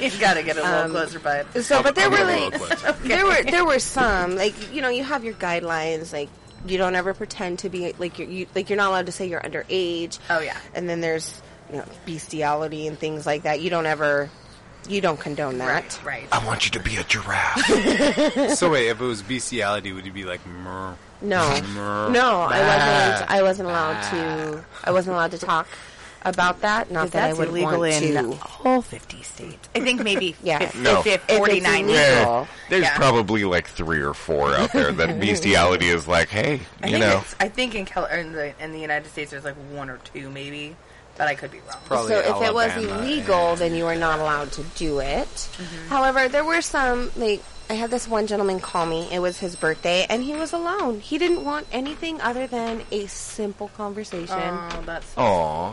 [0.00, 1.46] you gotta get a little Um, closer, bud.
[1.62, 2.92] So, but there I'll were like, little closer.
[3.08, 6.28] there were there were some like you know you have your guidelines like
[6.66, 9.28] you don't ever pretend to be like you're you, like you're not allowed to say
[9.28, 10.18] you're underage.
[10.28, 10.56] Oh, yeah.
[10.74, 11.40] and then there's
[11.70, 13.60] you know bestiality and things like that.
[13.60, 14.30] You don't ever
[14.88, 16.00] you don't condone that.
[16.04, 16.26] Right.
[16.32, 17.64] I want you to be a giraffe.
[18.56, 20.96] so wait, if it was bestiality, would you be like, Mrr.
[21.22, 22.10] No, Mrr.
[22.12, 23.30] no, I wasn't.
[23.30, 24.64] I wasn't allowed to.
[24.84, 25.68] I wasn't allowed to talk
[26.22, 26.90] about that.
[26.90, 28.38] Not that I would illegal want in to.
[28.64, 29.68] all 50 states.
[29.74, 30.58] I think maybe Yeah.
[30.58, 31.02] fif- No.
[31.02, 31.84] fif- If it's 49.
[31.84, 31.96] illegal.
[31.96, 32.96] Eh, There's Yeah.
[32.96, 37.04] probably like three or four out there that bestiality is like, hey, I you think
[37.04, 39.56] know, it's, I think in Cal- or in the in the United States there's like
[39.72, 40.76] one or two maybe,
[41.16, 41.78] but I could be wrong.
[41.86, 44.98] Probably so if it was Alabama illegal, and- then you were not allowed to do
[45.00, 45.26] it.
[45.28, 45.88] Mm-hmm.
[45.88, 49.08] However, there were some like I had this one gentleman call me.
[49.12, 50.98] It was his birthday, and he was alone.
[50.98, 54.26] He didn't want anything other than a simple conversation.
[54.36, 55.72] Oh, that's aw,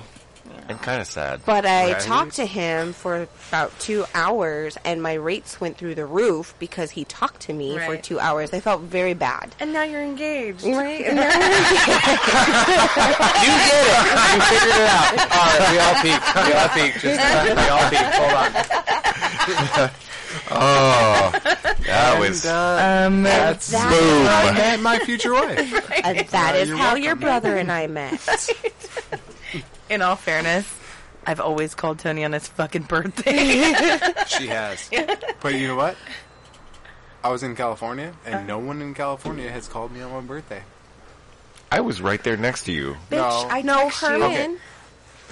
[0.69, 1.41] and kind of sad.
[1.45, 2.01] But I Right.
[2.01, 6.91] talked to him for about two hours, and my rates went through the roof because
[6.91, 8.53] he talked to me for two hours.
[8.53, 9.55] I felt very bad.
[9.59, 10.63] and now you're engaged.
[10.65, 11.05] Right?
[11.05, 11.31] And now- You
[13.67, 13.93] did it!
[14.33, 15.13] You figured it out.
[15.31, 16.35] All right, we all peaked.
[16.35, 16.99] We all peaked.
[17.01, 17.19] Just
[17.55, 18.15] we all peaked.
[18.15, 18.33] Hold
[19.85, 19.89] on.
[20.49, 21.31] Oh,
[21.85, 24.27] that was Um, That's that- boom.
[24.27, 25.91] I met my future wife.
[26.03, 27.03] and that is you're how welcome.
[27.03, 28.19] your brother and I met.
[29.89, 30.71] In all fairness,
[31.25, 33.73] I've always called Tony on his fucking birthday.
[34.27, 34.89] She has.
[35.41, 35.95] But you know what?
[37.23, 40.61] I was in California, and no one in California has called me on my birthday.
[41.71, 42.95] I was right there next to you.
[43.09, 43.47] Bitch, No.
[43.49, 44.07] I know text you.
[44.07, 44.59] Herman.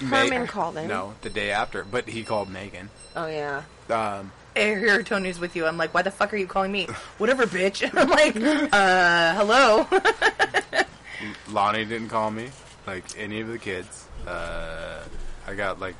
[0.00, 0.88] Meg- Herman called him.
[0.88, 1.84] No, the day after.
[1.84, 2.90] But he called Megan.
[3.14, 3.62] Oh yeah.
[3.88, 5.64] Um, Here, Tony's with you.
[5.66, 6.88] I'm like, why the fuck are you calling me?
[7.18, 7.88] Whatever, bitch.
[7.94, 8.36] I'm like,
[8.72, 9.86] uh, hello.
[11.48, 12.50] Lonnie didn't call me,
[12.86, 14.05] like any of the kids.
[14.26, 15.02] Uh,
[15.46, 15.94] I got like,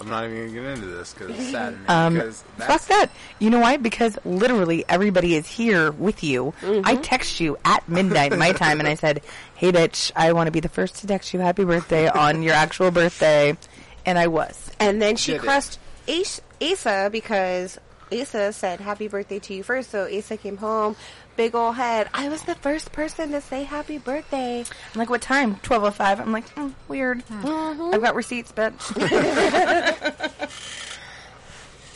[0.00, 1.76] I'm not even gonna get into this because it's sad.
[1.88, 3.10] Um, because Fuck that.
[3.38, 3.76] You know why?
[3.76, 6.52] Because literally everybody is here with you.
[6.62, 9.22] I text you at midnight my time and I said,
[9.54, 12.54] hey bitch, I want to be the first to text you happy birthday on your
[12.54, 13.56] actual birthday.
[14.04, 14.70] And I was.
[14.78, 17.78] And then she Did crushed Asa because
[18.12, 19.90] Asa said happy birthday to you first.
[19.90, 20.96] So Asa came home,
[21.36, 22.08] big old head.
[22.14, 24.60] I was the first person to say happy birthday.
[24.60, 25.56] I'm like, what time?
[25.56, 26.20] 12.05.
[26.20, 27.22] I'm like, mm, weird.
[27.30, 28.80] I've got receipts, bitch.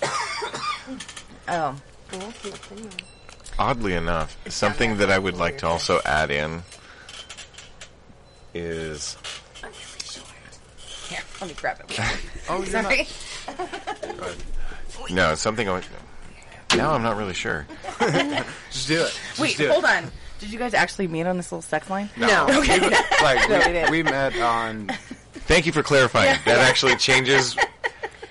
[1.48, 1.76] oh.
[3.58, 6.62] Oddly enough, something that I would like to also add in
[8.54, 9.16] is
[11.08, 11.98] Here, let me grab it.
[12.50, 12.92] Oh, you're not.
[12.92, 13.06] Sorry.
[15.10, 15.68] no something.
[15.68, 15.82] I-
[16.76, 17.66] Now I'm not really sure.
[18.70, 19.06] Just do it.
[19.28, 19.70] Just Wait, do it.
[19.70, 20.10] hold on.
[20.38, 22.08] Did you guys actually meet on this little sex line?
[22.16, 22.46] No.
[22.48, 22.78] Okay.
[23.22, 23.90] like No, we we, didn't.
[23.90, 24.88] we met on.
[25.32, 26.38] Thank you for clarifying.
[26.44, 27.56] That actually changes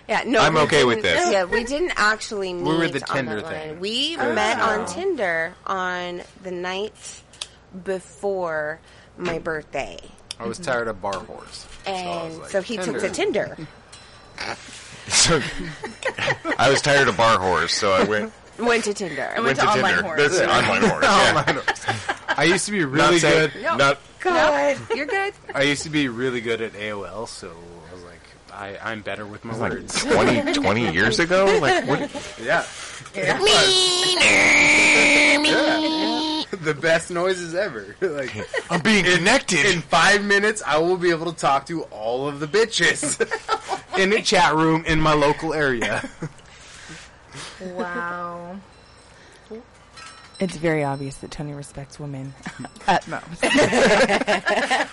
[0.07, 1.31] Yeah, no, I'm we okay with didn't- this.
[1.33, 2.63] Yeah, we didn't actually meet.
[2.63, 3.69] We were the on Tinder that thing.
[3.71, 3.79] line.
[3.81, 4.87] We uh, met on uh.
[4.87, 6.93] Tinder on the night
[7.83, 8.79] before
[9.17, 9.97] my birthday,
[10.39, 11.65] I was tired of bar whores.
[11.85, 13.57] So I was and like, so he took to Tinder.
[15.07, 15.41] So,
[16.57, 19.29] I was tired of bar whores, so I went Went to Tinder.
[19.35, 20.09] went went to to online Tinder.
[20.09, 20.17] whores.
[20.17, 21.87] That's it, online whores.
[22.07, 22.17] yeah.
[22.37, 23.63] I used to be really not saying- good.
[23.77, 25.33] Not God, you're good.
[25.53, 27.49] I used to be really good at AOL, so
[27.89, 28.19] I was like,
[28.51, 30.03] I, I'm better with my like words.
[30.03, 31.45] 20, 20 years ago.
[31.61, 32.35] Like what?
[32.43, 32.65] Yeah.
[36.61, 37.95] the best noises ever.
[38.01, 38.31] like
[38.69, 39.65] I'm being connected.
[39.65, 43.19] in five minutes, I will be able to talk to all of the bitches
[43.97, 46.07] in a chat room in my local area.
[47.61, 48.59] Wow.
[50.39, 52.35] It's very obvious that Tony respects women
[52.85, 53.43] at most.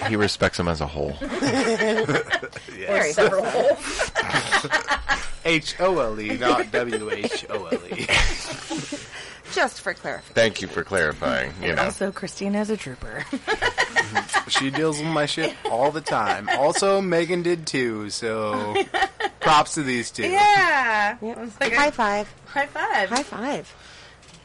[0.08, 1.12] he respects them as a whole.
[1.20, 3.44] Very Several
[5.44, 8.06] H O L E, not W H O L E.
[9.54, 10.34] Just for clarification.
[10.34, 11.52] Thank you for clarifying.
[11.62, 13.24] You know, Also, Christina's a trooper.
[14.48, 16.48] She deals with my shit all the time.
[16.50, 18.74] Also, Megan did too, so
[19.40, 20.28] props to these two.
[20.28, 21.16] yeah.
[21.22, 21.38] Yep.
[21.40, 22.32] It's like a- High five.
[22.46, 23.08] high five.
[23.08, 23.74] High five.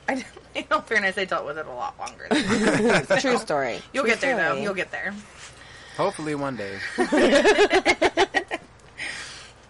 [0.08, 2.28] I, in all fairness, I dealt with it a lot longer.
[2.32, 2.44] Than
[3.08, 3.20] that.
[3.20, 3.82] True story.
[3.94, 4.56] You'll True get there, though.
[4.56, 5.14] You'll get there.
[5.98, 6.78] Hopefully one day.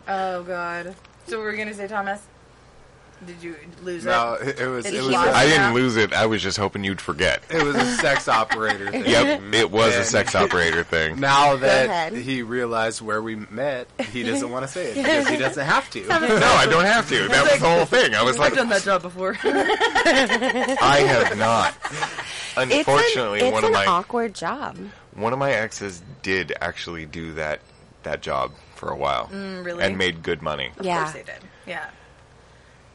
[0.08, 0.96] Oh, God.
[1.28, 2.20] So, what were we going to say, Thomas?
[3.26, 4.48] Did you lose No, it?
[4.50, 5.14] it, it was Did it was.
[5.14, 6.14] A, I didn't lose it.
[6.14, 7.44] I was just hoping you'd forget.
[7.50, 9.06] it was a sex operator thing.
[9.06, 11.20] Yep, it was a sex operator thing.
[11.20, 15.38] Now that he realized where we met, he doesn't want to say it because he
[15.38, 16.00] doesn't have to.
[16.08, 16.16] No,
[16.48, 17.28] I don't have to.
[17.28, 18.16] That was the whole thing.
[18.16, 19.38] I was I've like, done that job before.
[19.44, 21.76] I have not.
[21.92, 24.78] It's Unfortunately, an, it's one of an my awkward job.
[25.14, 27.60] one of my exes did actually do that
[28.04, 29.84] that job for a while Mm, really?
[29.84, 30.72] and made good money.
[30.78, 31.04] Of Yeah.
[31.04, 31.40] course they did.
[31.68, 31.90] Yeah.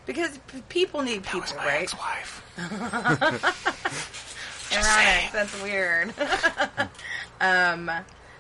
[0.07, 1.83] Because p- people need people, right?
[1.83, 2.43] ex-wife.
[4.73, 5.33] Ironic.
[5.33, 6.13] That's weird.
[7.41, 7.91] um,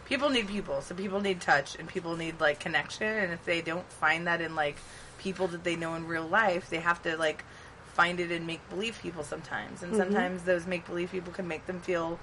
[0.04, 3.06] people need people, so people need touch, and people need like connection.
[3.06, 4.76] And if they don't find that in like
[5.18, 7.44] people that they know in real life, they have to like
[7.94, 9.82] find it in make believe people sometimes.
[9.82, 12.18] And sometimes those make believe people can make them feel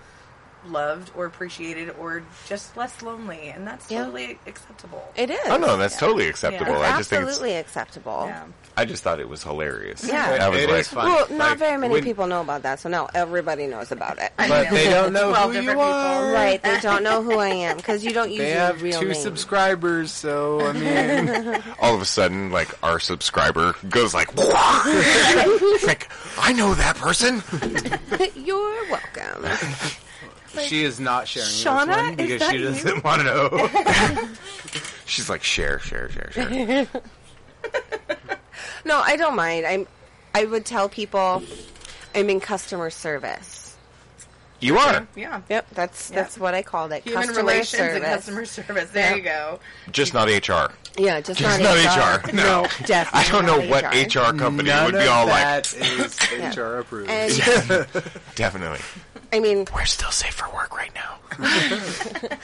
[0.68, 4.04] loved or appreciated or just less lonely, and that's Yeah.
[4.06, 5.04] totally acceptable.
[5.16, 5.40] It is.
[5.46, 6.74] Oh no, that's totally acceptable.
[6.74, 6.94] Yeah.
[6.94, 8.24] I just think it's, Absolutely acceptable.
[8.28, 8.44] Yeah.
[8.78, 10.06] I just thought it was hilarious.
[10.08, 10.38] Yeah.
[10.42, 11.06] I was It like, is fun.
[11.06, 14.18] Well, not Like, very many when- people know about that, so now everybody knows about
[14.20, 14.32] it.
[14.38, 15.82] But they don't know who you different people.
[15.94, 16.32] are.
[16.34, 19.00] Right, they don't know who I am because you don't use They your have real
[19.00, 19.22] two name.
[19.22, 26.08] subscribers, so I mean, all of a sudden, like our subscriber goes like, like
[26.40, 27.42] I know that person.
[28.36, 29.46] You're welcome.
[30.64, 34.28] She is not sharing Shauna, this one because she doesn't want to know.
[35.06, 36.88] She's like, share, share, share, share.
[38.86, 39.66] No, I don't mind.
[39.66, 39.88] I'm.
[40.34, 41.44] I would tell people
[42.16, 43.76] I'm in customer service.
[44.60, 45.42] You are Yeah.
[45.50, 46.16] Yep, that's Yep.
[46.16, 47.04] that's what I called it.
[47.04, 47.96] Human customer relations service.
[47.96, 48.90] and customer service.
[48.92, 49.16] There Yeah.
[49.16, 49.60] you go.
[49.92, 50.72] just not HR.
[50.98, 52.36] Yeah, just, Just not, not HR.
[52.36, 53.20] No, definitely.
[53.20, 53.84] I don't know not what
[54.16, 55.44] HR company None would be of all like.
[55.44, 57.08] that is HR approved.
[58.36, 58.80] Definitely.
[59.34, 61.18] I mean, We're still safe for work right now.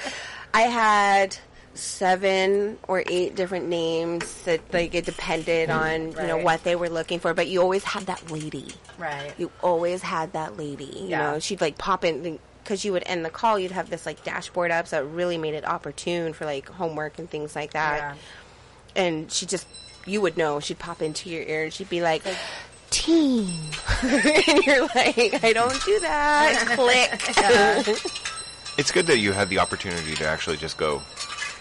[0.54, 1.38] I had
[1.74, 5.80] seven or eight different names that like it depended mm.
[5.80, 8.68] on you know what they were looking for, but you always had that lady.
[8.98, 9.34] Right.
[9.38, 10.86] You always had that lady.
[10.86, 11.32] You Yeah.
[11.32, 13.60] know, she'd like pop in because you would end the call.
[13.60, 17.20] You'd have this like dashboard up, so it really made it opportune for like homework
[17.20, 17.98] and things like that.
[17.98, 18.16] Yeah.
[18.96, 19.68] And she just,
[20.06, 20.60] you would know.
[20.60, 22.24] She'd pop into your ear and she'd be like.
[22.90, 23.50] Team,
[24.04, 26.66] and you're like, I don't do that.
[26.76, 28.02] Click.
[28.78, 31.02] It's good that you had the opportunity to actually just go,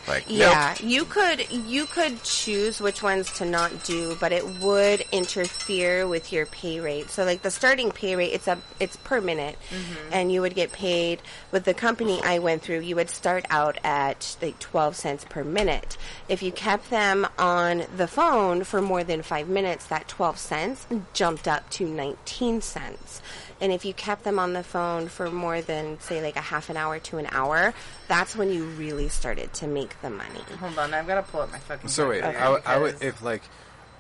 [0.09, 5.05] like, Yeah, you could you could choose which ones to not do, but it would
[5.13, 7.11] interfere with your pay rate.
[7.11, 10.13] So like the starting pay rate, it's a it's per minute, mm-hmm.
[10.13, 11.23] and you would get paid.
[11.53, 15.45] With the company I went through, you would start out at like twelve cents per
[15.45, 15.97] minute.
[16.29, 20.87] If you kept them on the phone for more than five minutes, that twelve cents
[21.13, 23.23] jumped up to nineteen cents.
[23.61, 26.69] And if you kept them on the phone for more than, say, like a half
[26.69, 27.73] an hour to an hour,
[28.07, 30.41] that's when you really started to make the money.
[30.61, 31.89] Hold on, I've got to pull up my fucking.
[31.89, 33.43] So wait, calculator I, would- I would because- if like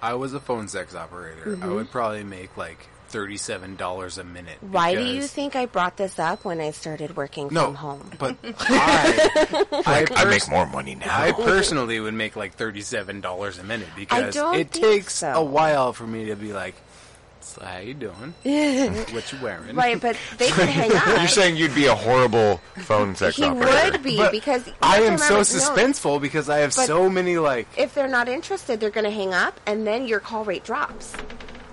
[0.02, 1.62] I was a phone sex operator, Mm-hmm.
[1.62, 4.58] I would probably make like thirty-seven dollars a minute.
[4.60, 8.10] Why do you think I brought this up when I started working No, from home?
[8.18, 9.46] but I,
[9.86, 11.06] I, I make more money now.
[11.18, 15.32] I personally would make like thirty-seven dollars a minute because it takes so.
[15.32, 16.74] a while for me to be like,
[17.46, 18.34] So how you doing?
[19.14, 19.74] what you wearing?
[19.76, 21.06] right, but they could hang up.
[21.18, 23.92] You're saying you'd be a horrible phone sex he operator.
[23.92, 27.08] would be But because I am so remember- no, suspenseful because I have But- so
[27.08, 27.66] many like.
[27.78, 31.14] if they're not interested, they're going to hang up, and then your call rate drops.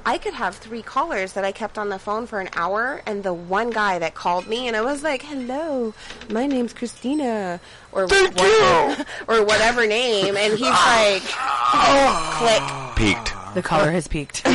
[0.05, 3.23] I could have three callers that I kept on the phone for an hour, and
[3.23, 5.93] the one guy that called me, and I was like, "Hello,
[6.29, 7.59] my name's Christina,"
[7.93, 9.05] or Thank what- you.
[9.33, 11.09] or whatever name, and he's ah.
[11.13, 12.93] like, ah.
[12.95, 13.33] "Click." Peaked.
[13.53, 14.43] The color has peaked.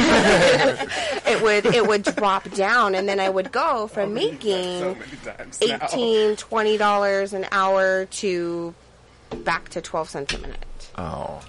[1.29, 4.95] It would it would drop down, and then I would go from oh, making so
[4.95, 6.35] many times now.
[6.37, 8.75] 20 dollars an hour to
[9.45, 10.91] back to 12 cents a minute.
[10.97, 11.41] Oh,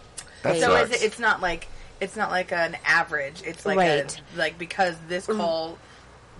[0.43, 0.89] that So so sucks.
[0.89, 1.67] is it, it's not like
[2.01, 3.41] it's not like an average.
[3.45, 4.21] It's like Right.
[4.35, 5.37] a, like because this mm.
[5.37, 5.77] call,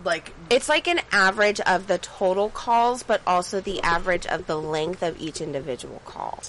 [0.03, 4.57] like It's like an average of the total calls, but also the average of the
[4.57, 6.43] length of each individual call.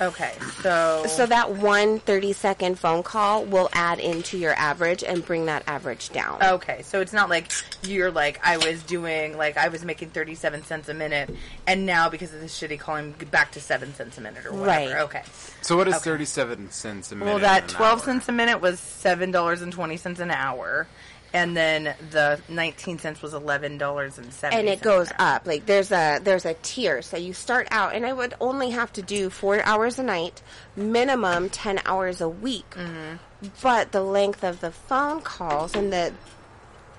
[0.00, 0.32] Okay,
[0.62, 5.46] so So that one 30 second phone call will add into your average and bring
[5.46, 6.42] that average down.
[6.42, 7.50] Okay, so it's not like
[7.82, 11.30] you're like I was doing like I was making thirty seven cents a minute,
[11.66, 14.52] and now because of this shitty call, I'm back to seven cents a minute or
[14.52, 14.66] whatever.
[14.94, 15.02] Right.
[15.02, 15.22] Okay.
[15.60, 16.04] So what is Okay.
[16.04, 17.30] thirty-seven cents a minute?
[17.30, 18.04] Well, that twelve hour?
[18.06, 20.86] cents a minute was seven dollars and twenty cents an hour,
[21.32, 25.46] and then the nineteen cents was $11.70 and it goes up.
[25.46, 27.02] Like there's a there's a tier.
[27.02, 30.42] So you start out, and I would only have to do four hours a night,
[30.76, 32.70] minimum ten hours a week.
[32.70, 33.16] Mm-hmm.
[33.62, 36.12] But the length of the phone calls and the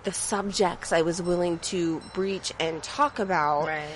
[0.03, 3.88] the subjects I was willing to breach and talk about Right.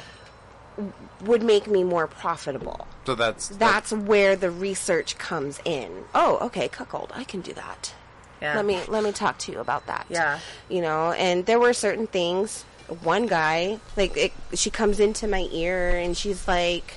[1.22, 2.88] would make me more profitable.
[3.06, 6.06] So that's That's where the research comes in.
[6.16, 7.12] Oh, okay, cuckold.
[7.14, 7.94] I can do that.
[8.42, 8.56] Yeah.
[8.56, 10.06] Let me let me talk to you about that.
[10.10, 10.40] Yeah.
[10.70, 12.64] You know, and there were certain things.
[13.04, 16.94] One guy, like, it, she comes into my ear and she's like,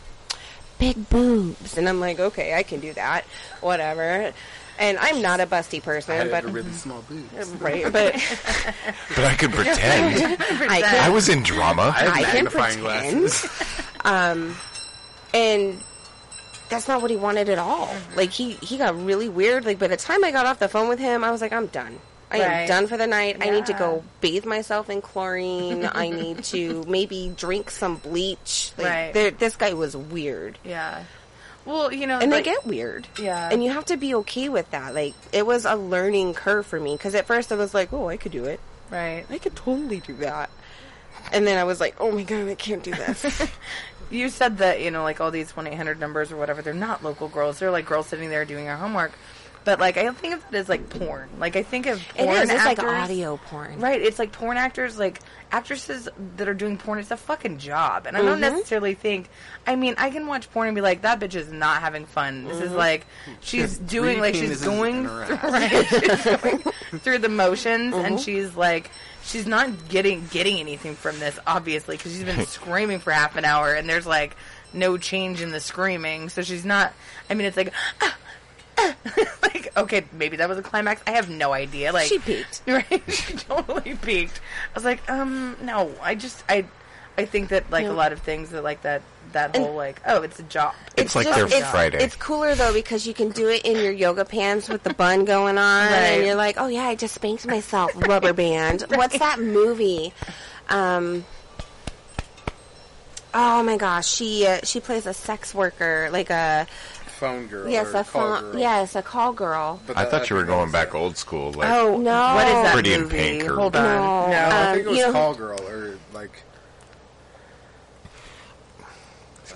[0.78, 3.24] "Big boobs," and I'm like, "Okay, I can do that,
[3.61, 4.32] whatever."
[4.78, 7.49] And I'm not a busty I person, have but really small boobs.
[7.59, 8.14] right, but
[9.16, 10.36] but I can pretend.
[10.41, 11.93] I I was in drama.
[11.95, 13.20] I have I can magnifying pretend.
[13.20, 13.64] glasses.
[14.05, 14.57] um,
[15.34, 15.80] and
[16.71, 17.87] that's not what he wanted at all.
[17.89, 18.16] Mm-hmm.
[18.16, 19.64] Like he he got really weird.
[19.64, 21.66] Like by the time I got off the phone with him, I was like, I'm
[21.66, 21.99] done.
[22.33, 23.39] I am done for the night.
[23.41, 25.85] I need to go bathe myself in chlorine.
[25.93, 28.71] I need to maybe drink some bleach.
[28.79, 29.37] Like, Right.
[29.39, 30.57] This guy was weird.
[30.64, 31.03] Yeah.
[31.64, 33.09] Well, you know, And like, they get weird.
[33.18, 33.49] Yeah.
[33.51, 34.95] And you have to be okay with that.
[34.95, 36.95] Like, it was a learning curve for me.
[36.97, 38.61] Because at first I was like, oh, I could do it.
[38.91, 39.25] right.
[39.29, 40.51] I could totally do that.
[41.33, 43.25] And then I was like, oh my god, I can't do this.
[44.11, 46.75] You said that you know, like all these one eight hundred numbers or whatever, they're
[46.75, 47.59] not local girls.
[47.59, 49.13] They're like girls sitting there doing their homework.
[49.63, 51.29] But like, I don't think of it as like porn.
[51.39, 52.49] Like, I think of it porn is.
[52.51, 53.79] It's like audio porn.
[53.79, 55.21] Right, it's like porn actors, like
[55.53, 56.09] actresses
[56.39, 56.99] that are doing porn.
[56.99, 58.55] It's a fucking job, and I don't Mm-hmm.
[58.57, 59.29] necessarily think.
[59.67, 62.45] I mean, I can watch porn and be like, "That bitch is not having fun."
[62.45, 62.65] This Mm-hmm.
[62.69, 63.07] is like
[63.43, 66.59] she's doing like she's going in right, she's going
[67.01, 68.05] through the motions, Mm-hmm.
[68.07, 68.91] and she's like,
[69.25, 73.45] she's not getting getting anything from this, obviously, because she's been screaming for half an
[73.45, 74.37] hour, and there's like
[74.73, 76.93] no change in the screaming, so she's not.
[77.29, 77.73] I mean, it's like.
[79.43, 81.03] like okay, maybe that was a climax.
[81.07, 81.93] I have no idea.
[81.93, 82.62] Like She peaked.
[82.66, 83.03] right?
[83.09, 84.41] she totally peaked.
[84.71, 85.93] I was like, um, no.
[86.03, 86.64] I just I
[87.18, 87.93] I think that like Yeah.
[87.93, 89.03] a lot of things that like that
[89.33, 90.74] that whole like oh it's a job.
[90.97, 92.03] It's like their it's, Friday.
[92.03, 95.24] It's cooler though because you can do it in your yoga pants with the bun
[95.24, 95.93] going on, Right.
[95.93, 98.83] and you're like, "Oh yeah, I just spanked myself." Rubber band.
[98.89, 100.12] What's that movie?
[100.68, 101.24] Um.
[103.33, 106.66] Oh my gosh, she uh, she plays a sex worker, like a
[107.18, 107.68] Phone girl.
[107.68, 108.61] yes, or a call phone, girl.
[108.61, 109.81] yes, a call girl.
[109.87, 111.53] But I that- thought you were going back old school.
[111.53, 112.35] Like, oh No.
[112.35, 113.16] what is that Pretty in movie?
[113.16, 114.37] Pink or- Hold on, No, no.
[114.37, 116.31] I um, think it was you know- call girl or like.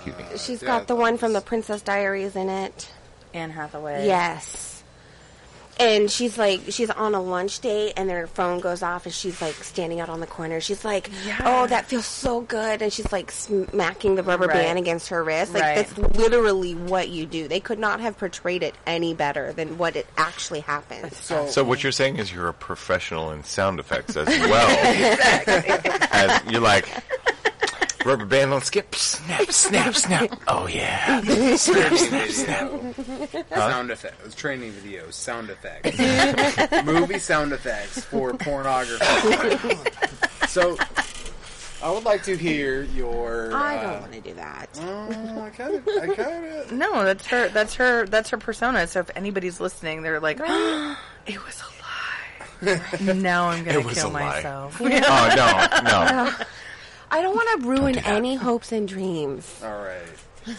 [0.05, 0.37] Excuse me.
[0.37, 2.91] She's yeah, got the one from the Princess Diaries in it.
[3.33, 4.05] Anne Hathaway.
[4.07, 4.71] Yes.
[5.77, 9.41] And she's like, she's on a lunch date, and their phone goes off, and she's
[9.41, 10.61] like standing out on the corner.
[10.61, 11.41] She's like, Yeah.
[11.43, 14.53] "Oh, that feels so good," and she's like smacking the rubber Right.
[14.53, 15.53] band against her wrist.
[15.53, 15.75] Like Right.
[15.75, 17.49] that's literally what you do.
[17.49, 21.17] They could not have portrayed it any better than what it actually happens.
[21.17, 24.69] So, So what you're saying is you're a professional in sound effects as well.
[26.13, 26.87] as you're like
[28.05, 30.39] rubber band on skip, snap, snap, snap.
[30.47, 31.21] Oh yeah,
[31.55, 32.71] snap, snap, snap.
[33.53, 39.75] sound effects, training videos, sound effects, movie sound effects for pornography.
[40.47, 40.77] so,
[41.83, 43.53] I would like to hear your.
[43.53, 44.69] I uh, don't want to do that.
[44.81, 46.71] Oh, I kind of, I kind of.
[46.71, 47.49] No, that's her.
[47.49, 48.05] That's her.
[48.05, 48.87] That's her persona.
[48.87, 52.81] So if anybody's listening, they're like, "It was a lie."
[53.13, 54.35] now I'm gonna It was kill a lie.
[54.35, 54.81] myself.
[54.81, 56.31] Oh no, no.
[57.11, 59.61] I don't want to ruin do any hopes and dreams.
[59.63, 60.01] All right.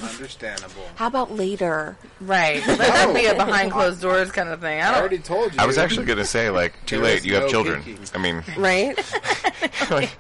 [0.03, 0.83] Understandable.
[0.97, 1.97] How about later?
[2.21, 2.67] Right.
[2.67, 4.81] Let that be a behind closed doors kind of thing.
[4.81, 4.99] I I don't.
[5.01, 5.61] already told you.
[5.61, 7.83] I was actually going to say, like, too There late, is you have no children.
[7.85, 8.05] peeking.
[8.13, 8.99] I mean, Right?
[9.91, 10.11] like,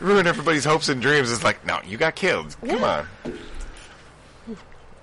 [0.00, 1.32] ruin everybody's hopes and dreams.
[1.32, 2.54] It's like, no, you got killed.
[2.66, 3.06] Come on.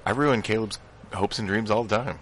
[0.06, 0.78] I ruin Caleb's
[1.12, 2.20] hopes and dreams all the time.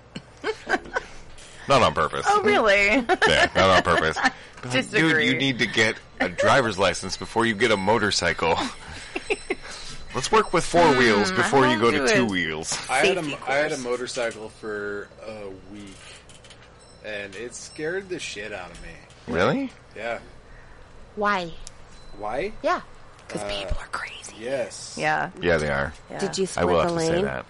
[1.68, 2.26] not on purpose.
[2.30, 2.86] Oh, really?
[3.28, 4.18] Yeah, not on purpose.
[4.62, 8.58] But, like, Dude, you need to get a driver's license before you get a motorcycle.
[10.14, 12.78] Let's work with four wheels before you go to two wheels.
[12.90, 15.96] I had, a, Safety I had a motorcycle for a week,
[17.04, 18.90] and it scared the shit out of me.
[19.28, 19.72] Really?
[19.96, 20.20] Yeah.
[21.18, 21.52] Why?
[22.18, 22.54] Why?
[22.64, 22.80] Yeah.
[23.28, 24.36] Because Uh, people are crazy.
[24.40, 24.96] Yes.
[24.98, 25.32] yeah.
[25.42, 25.94] Yeah, they are.
[26.10, 26.20] yeah.
[26.20, 27.26] Did you I split will the have to say lane?
[27.26, 27.46] that.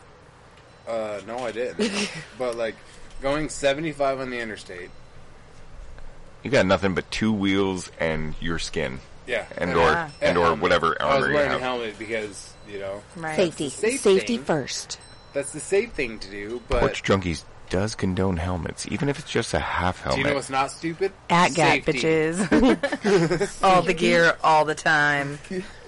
[0.88, 2.12] Uh, no, I didn't.
[2.40, 2.76] but like
[3.22, 4.90] going 75 on the interstate.
[6.46, 9.46] You got nothing but two wheels and your skin, Yeah.
[9.58, 9.78] and Yeah.
[9.78, 10.62] or and or helmet.
[10.62, 11.62] whatever I was armor you wearing a have.
[11.62, 13.36] helmet because you know Right.
[13.36, 13.70] Safety.
[13.72, 14.46] Safe Safety thing.
[14.46, 15.00] first.
[15.34, 16.62] that's the safe thing to do.
[16.70, 20.04] But Porch Junkies does condone helmets, even if it's just a half helmet.
[20.04, 20.20] do helmet.
[20.28, 21.12] you know what's not stupid?
[21.32, 21.92] ATGATT Safety.
[21.94, 23.58] bitches.
[23.64, 25.40] all the gear, all the time.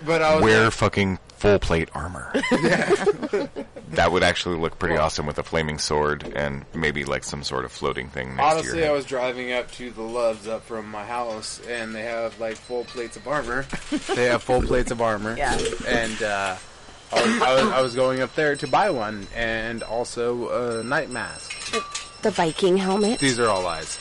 [0.04, 2.32] But I was Wear like, fucking full plate armor.
[2.52, 3.06] Yeah.
[3.92, 7.64] That would actually look pretty awesome with a flaming sword and maybe like some sort
[7.64, 8.96] of floating thing next to honestly, your I head.
[8.98, 12.84] was driving up to the Loves up from my house, and they have like full
[12.84, 13.66] plates of armor.
[14.14, 15.38] they have full plates of armor.
[15.38, 15.58] Yeah.
[15.88, 16.58] And uh,
[17.14, 20.84] I, was, I, was, I was going up there to buy one, and also a
[20.84, 21.54] night mask.
[22.24, 23.20] The Viking helmet.
[23.20, 23.98] These are all lies.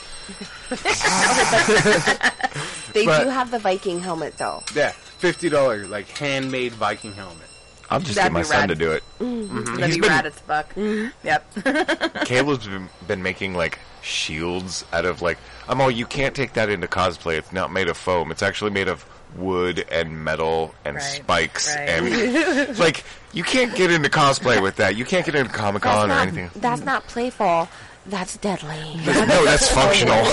[2.93, 4.63] They but- do have the Viking helmet though.
[4.75, 7.43] Yeah, fifty dollars, like handmade Viking helmet.
[7.89, 8.69] I'll just That'd get my son rad.
[8.69, 9.03] to do it.
[9.19, 9.57] Mm-hmm.
[9.59, 9.75] Mm-hmm.
[9.75, 10.75] That'd He's be been- rad as fuck.
[10.75, 11.27] Mm-hmm.
[11.27, 12.23] Yep.
[12.25, 15.37] Caleb's been, been making like shields out of like
[15.69, 17.37] I'm all you can't take that into cosplay.
[17.37, 18.31] It's not made of foam.
[18.31, 19.05] It's actually made of
[19.37, 21.89] wood and metal and Right, spikes right.
[21.89, 23.03] and like
[23.33, 24.95] you can't get into cosplay with that.
[24.97, 26.49] You can't get into Comic Con or not, anything.
[26.57, 27.69] that's not playful.
[28.07, 28.95] That's deadly.
[29.05, 30.23] no, that's functional.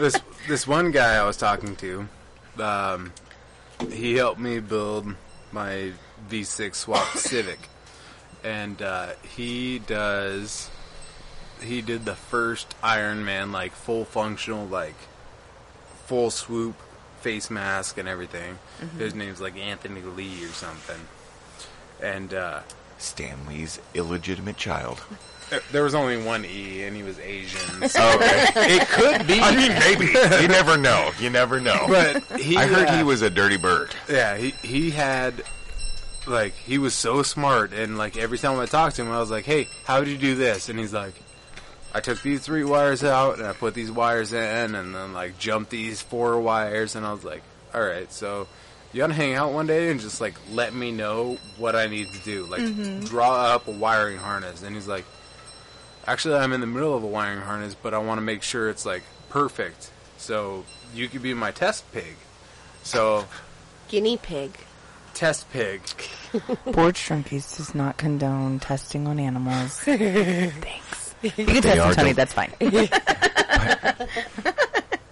[0.00, 0.16] this
[0.48, 2.08] this one guy I was talking to,
[2.60, 3.12] um,
[3.90, 5.14] he helped me build
[5.50, 5.92] my
[6.30, 7.68] V6 swap Civic,
[8.44, 10.70] and uh, he does.
[11.62, 14.96] He did the first Iron Man like full functional like
[16.06, 16.74] full swoop
[17.20, 18.58] face mask and everything.
[18.98, 21.00] His name's like Anthony Lee or something,
[22.02, 22.60] and uh,
[22.98, 25.02] Stanley's illegitimate child.
[25.52, 27.60] there- there was only one E, and he was Asian.
[27.88, 29.40] So, Okay, it could be.
[29.40, 30.06] I mean, maybe.
[30.42, 31.10] You never know.
[31.20, 31.84] You never know.
[31.88, 33.94] but he, I heard uh, he was a dirty bird.
[34.08, 35.42] Yeah, he he had
[36.26, 39.30] like he was so smart, and like every time I talked to him, I was
[39.30, 41.14] like, "Hey, how did you do this?" And he's like,
[41.92, 45.38] "I took these three wires out, and I put these wires in, and then like
[45.38, 47.42] jumped these four wires." And I was like,
[47.74, 48.46] "All right, so."
[48.94, 52.12] You gotta hang out one day and just like let me know what I need
[52.12, 52.44] to do.
[52.44, 54.62] Like draw up a wiring harness.
[54.62, 55.06] And he's like,
[56.06, 58.68] actually, I'm in the middle of a wiring harness, but I want to make sure
[58.68, 59.90] it's like perfect.
[60.18, 62.16] So you could be my test pig.
[62.82, 63.26] So
[63.88, 64.52] Guinea pig.
[65.14, 65.80] test pig.
[66.64, 69.78] Board Drunkies does not condone testing on animals.
[69.80, 71.14] Thanks.
[71.22, 72.52] You can test are on Tony, del- that's fine.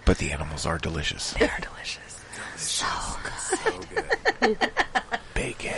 [0.03, 1.31] But the animals are delicious.
[1.35, 2.21] They're delicious.
[2.57, 2.85] So
[4.41, 4.57] good.
[5.33, 5.73] Bacon.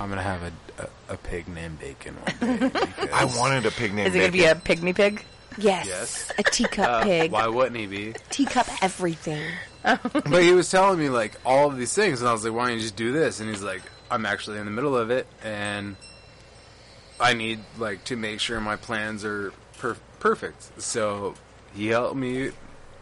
[0.00, 0.52] I'm gonna have a,
[0.82, 2.68] a, a pig named Bacon one day.
[2.68, 5.24] because- I wanted a pig named Is it going to be a pygmy pig?
[5.58, 5.86] Yes.
[5.86, 6.32] Yes.
[6.38, 7.32] A teacup Uh, pig.
[7.32, 8.14] Why wouldn't he be?
[8.30, 9.42] Teacup everything.
[9.82, 12.66] But he was telling me like all of these things, and I was like, "Why
[12.68, 13.80] don't you just do this?" And he's like,
[14.10, 15.96] "I'm actually in the middle of it, and
[17.18, 21.34] I need like to make sure my plans are per- perfect." So
[21.74, 22.50] he helped me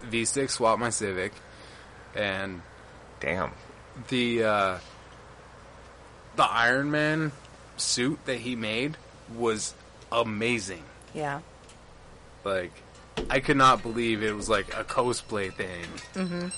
[0.09, 1.33] V6 swap my Civic,
[2.15, 2.63] and
[3.19, 3.51] Damn.
[4.07, 4.79] the uh,
[6.37, 7.33] the Iron Man
[7.81, 8.97] suit that he made
[9.35, 9.75] was
[10.13, 10.83] amazing.
[11.15, 11.41] Yeah.
[12.45, 12.73] Like,
[13.31, 15.85] I could not believe it was like a cosplay thing.
[16.15, 16.49] Mm-hmm.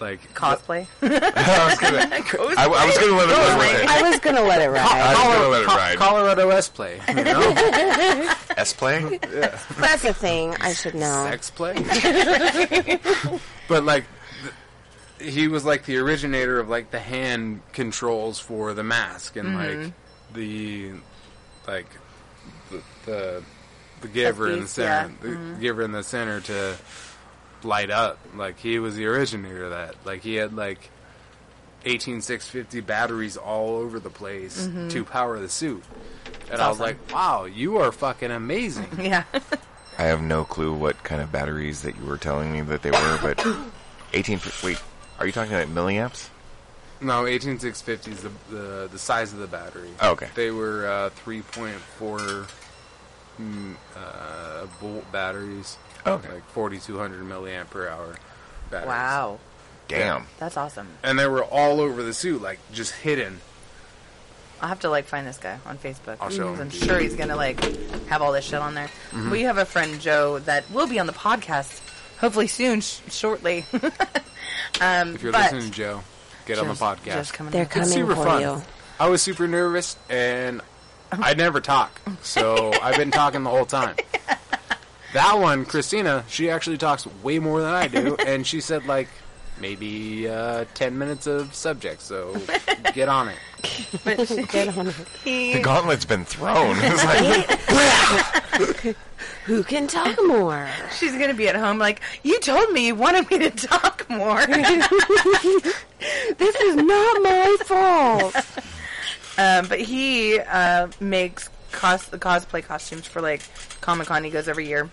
[0.00, 0.86] Like Cosplay.
[1.02, 1.98] I was gonna,
[2.58, 3.86] I, I was gonna let it ride.
[3.88, 5.14] I was gonna let it I ride.
[5.14, 5.96] was gonna let it ride.
[5.98, 9.18] Colorado S play, you know, S play.
[9.78, 11.26] That's a thing I should know.
[11.30, 11.74] sex play.
[13.68, 14.04] but like,
[15.18, 19.54] th- he was like the originator of like the hand controls for the mask and
[19.54, 19.92] like
[20.34, 20.92] the
[21.66, 21.86] like
[22.70, 23.42] the the,
[24.02, 25.16] the giver in the center, yeah.
[25.20, 25.60] the mm-hmm.
[25.60, 26.76] giver in the center to
[27.62, 28.18] light up.
[28.34, 29.94] Like he was the originator of that.
[30.04, 30.90] Like he had like.
[31.84, 34.88] 18650 batteries all over the place mm-hmm.
[34.88, 35.84] to power the suit.
[36.50, 36.80] And I was awesome.
[36.80, 38.88] like, wow, you are fucking amazing.
[38.98, 39.22] Yeah.
[39.98, 42.90] I have no clue what kind of batteries that you were telling me that they
[42.90, 43.46] were, but
[44.12, 44.40] 18.
[44.64, 44.82] Wait,
[45.18, 46.28] are you talking about milliamps?
[47.00, 49.90] No, 18650 is the, the the size of the battery.
[50.00, 50.28] Oh, okay.
[50.34, 52.48] They were uh, 3.4
[53.40, 55.76] mm, uh, volt batteries.
[56.06, 56.32] Okay.
[56.32, 58.16] Like 4200 milliamp per hour
[58.70, 58.88] batteries.
[58.88, 59.38] Wow,
[59.88, 60.26] Damn.
[60.38, 60.88] that's awesome.
[61.02, 63.40] And they were all over the suit, like just hidden.
[64.62, 66.16] I'll have to like find this guy on Facebook.
[66.20, 67.60] I'll show him I'm sure he's gonna like
[68.06, 68.88] have all this shit on there.
[69.10, 69.30] Mm-hmm.
[69.30, 71.82] We have a friend Joe that will be on the podcast
[72.18, 73.66] hopefully soon, sh- shortly.
[74.80, 76.02] um, If you're but listening, Joe,
[76.46, 77.04] get on the podcast.
[77.04, 77.70] Just coming They're up.
[77.70, 78.40] coming super for fun.
[78.40, 78.62] you.
[78.98, 80.62] I was super nervous, and
[81.12, 83.96] I never talk, so I've been talking the whole time.
[85.12, 89.08] That one, Christina, she actually talks way more than I do, and she said like
[89.58, 92.02] maybe uh, ten minutes of subject.
[92.02, 92.36] So
[92.92, 93.38] get on it.
[94.04, 94.94] But she- Get on it.
[95.24, 96.76] he- The gauntlet's been thrown.
[96.80, 97.04] It's
[98.84, 98.96] like,
[99.46, 100.68] Who can talk more?
[100.96, 104.44] she's gonna be at home like you told me you wanted me to talk more.
[106.38, 108.36] This is not my fault.
[109.38, 113.42] Um, but he uh, makes cos- cosplay costumes for like
[113.80, 114.22] Comic Con.
[114.24, 114.90] He goes every year,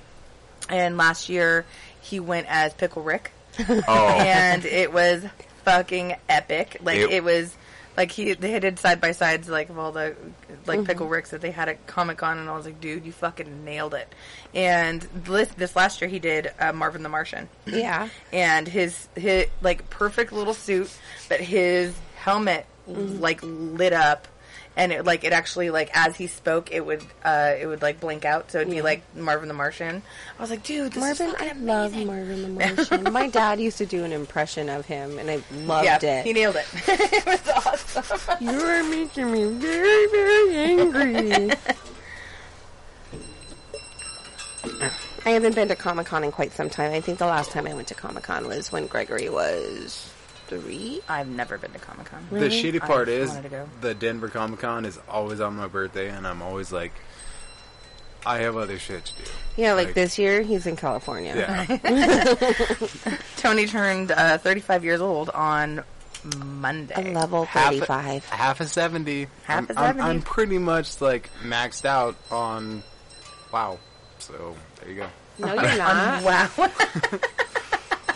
[0.69, 1.65] and last year
[2.01, 3.31] he went as Pickle Rick,
[3.69, 5.23] oh, and it was
[5.65, 6.77] fucking epic.
[6.81, 7.55] Like It- it, was.
[7.95, 10.15] Like he, they did side by sides like of all the
[10.65, 13.11] like pickle ricks that they had at Comic Con, and I was like, dude, you
[13.11, 14.11] fucking nailed it.
[14.53, 18.09] And this, this last year he did uh, Marvin the Martian, Yeah.
[18.33, 20.89] and his his like perfect little suit,
[21.29, 24.27] but his helmet like lit up,
[24.75, 27.99] and it like it actually like as he spoke, it would uh it would like
[27.99, 30.01] blink out, so it'd be like Marvin the Martian.
[30.37, 31.95] I was like, dude, this Marvin, I love.
[31.95, 33.13] Marvin the Martian.
[33.13, 36.25] My dad used to do an impression of him, and I loved Yeah, it.
[36.25, 36.65] he nailed it.
[36.87, 38.37] it was awesome.
[38.41, 41.51] You're making me very, very angry.
[45.25, 46.91] I haven't been to Comic Con in quite some time.
[46.91, 50.12] I think the last time I went to Comic Con was when Gregory was
[50.61, 51.01] three.
[51.09, 52.25] I've never been to Comic Con.
[52.31, 53.69] The shitty part I is wanted to go.
[53.81, 56.91] the Denver Comic Con is always on my birthday, and I'm always like,
[58.25, 59.21] I have other shit to do.
[59.57, 61.35] Yeah, like, Like- this year, he's in California.
[61.35, 61.65] Yeah,
[63.37, 65.83] Tony turned uh, 35 years old on
[66.37, 66.93] Monday.
[66.95, 68.25] A level Half a- 35.
[68.29, 69.27] half a seventy.
[69.43, 70.01] Half I'm, a I'm- 70.
[70.09, 72.81] I'm pretty much like maxed out on.
[73.51, 73.79] Wow.
[74.19, 75.07] So there you go.
[75.39, 76.23] No, you're not.
[76.23, 76.49] Wow,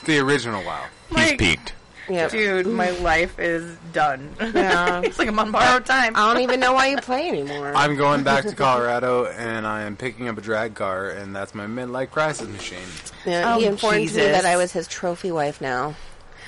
[0.06, 0.86] The original WoW.
[1.10, 1.74] he's Like- peaked.
[2.10, 2.32] Yep.
[2.32, 4.34] dude, my life is done.
[4.40, 5.02] Yeah.
[5.04, 6.16] it's like I'm on borrowed time.
[6.16, 7.74] I don't even know why you play anymore.
[7.76, 11.54] I'm going back to Colorado, and I am picking up a drag car, and that's
[11.54, 12.78] my midlife crisis machine.
[13.26, 15.96] Yeah, oh, he Oh, informed me that I was his trophy wife now.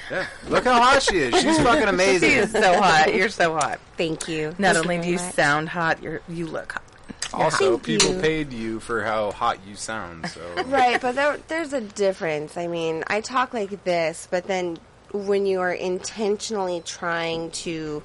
[0.10, 0.26] Yeah.
[0.48, 1.40] Look how hot she is.
[1.40, 2.30] She's fucking amazing.
[2.30, 2.56] She amazing.
[2.62, 3.14] is so hot.
[3.14, 3.80] You're so hot.
[3.98, 4.56] Thank you.
[4.58, 5.34] Not Thank only you do you much.
[5.36, 6.84] sound hot, you're you look hot.
[7.32, 8.22] Also, Thank people you.
[8.22, 10.28] paid you for how hot you sound.
[10.30, 12.58] So Right, but there, there's a difference.
[12.58, 14.80] I mean, I talk like this, but then
[15.14, 18.02] when you are intentionally trying to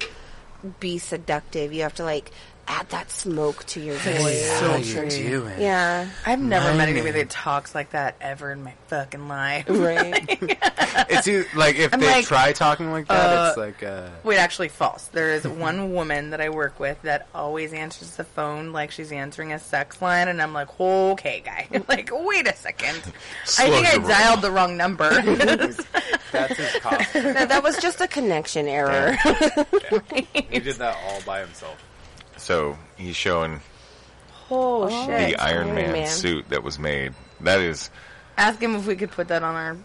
[0.79, 2.31] be seductive, you have to like
[2.67, 4.59] add that smoke to your voice.
[4.59, 5.61] how you doing?
[5.61, 9.65] Yeah, I've never met anybody that talks like that ever in my fucking life.
[9.69, 10.57] right.
[11.09, 14.07] It's either, like if I'm they like, try talking like that, uh, it's like uh,
[14.23, 15.07] Wait, actually, false.
[15.07, 19.11] There is one woman that I work with that always answers the phone like she's
[19.11, 21.67] answering a sex line, and I'm like, okay, guy.
[21.89, 23.01] like, wait a second.
[23.59, 24.09] I think I your roll.
[24.09, 25.09] dialed the wrong number.
[25.21, 27.13] that's his cost.
[27.13, 29.17] no, that was just a connection error.
[30.33, 31.77] he did that all by himself.
[32.45, 33.59] So he's showing
[34.51, 35.39] oh, oh the shit.
[35.41, 36.07] Iron, Iron Man, Man.
[36.07, 37.13] suit that was made.
[37.41, 37.89] That is
[38.37, 39.77] Ask him if we could put that on our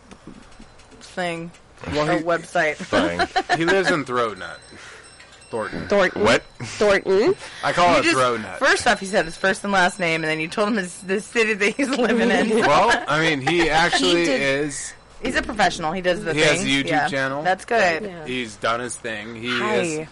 [1.00, 1.50] thing,
[1.86, 2.74] Well, our he, website.
[3.46, 3.56] fine.
[3.58, 4.60] he lives in Throat Nut,
[5.48, 5.88] Thornton.
[5.88, 6.22] Thornton.
[6.22, 6.42] what?
[6.58, 7.34] Thornton.
[7.64, 8.58] I call You it just- Throat Nut.
[8.58, 11.00] First off, he said his first and last name, and then you told him his,
[11.00, 12.58] the city that he's living in.
[12.66, 14.92] well, I mean, he actually did- is.
[15.22, 15.92] He's a professional.
[15.92, 16.66] He does the He thing.
[16.66, 17.08] He has a YouTube Yeah.
[17.08, 17.42] channel.
[17.42, 18.02] That's good.
[18.04, 18.26] Yeah.
[18.26, 19.34] He's done his thing.
[19.36, 19.74] He Hi.
[19.76, 20.08] is.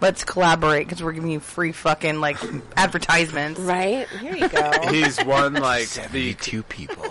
[0.00, 2.38] Let's collaborate because we're giving you free fucking like
[2.76, 3.60] advertisements.
[3.60, 4.08] Right?
[4.08, 4.70] Here you go.
[4.90, 5.86] He's won like the.
[5.86, 7.04] Seventy-two people.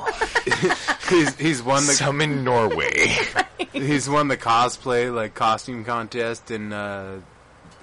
[1.09, 3.15] He's he's won the Some in Norway.
[3.73, 7.19] he's won the cosplay like costume contest in uh,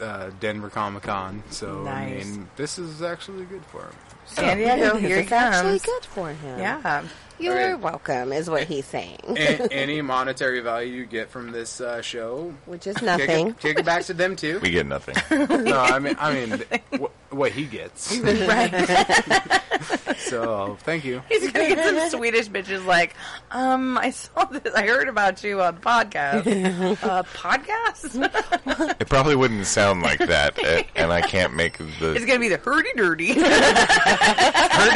[0.01, 1.43] uh, Denver Comic Con.
[1.51, 2.27] So Nice.
[2.27, 3.93] I mean, this is actually good for him.
[4.27, 6.59] San Diego, here he it's actually good for him.
[6.59, 7.05] Yeah.
[7.39, 7.75] You're Okay.
[7.75, 9.19] welcome, is what he's saying.
[9.29, 13.49] A- any monetary value you get from this uh, show, Which is kick nothing.
[13.49, 14.59] it, kick it back to them too.
[14.61, 15.17] we get nothing.
[15.65, 16.63] no, I mean, I mean,
[17.01, 18.17] wh- what he gets.
[18.19, 19.63] right.
[20.19, 21.23] So thank you.
[21.29, 23.15] He's gonna get some Swedish bitches like,
[23.53, 26.47] um, I saw this, I heard about you on the podcast.
[27.05, 29.01] uh, podcast?
[29.01, 32.15] It probably wouldn't sound like that, uh, and I can't make the.
[32.17, 33.35] it's gonna be the hurdy dirty.
[33.35, 33.45] Birdie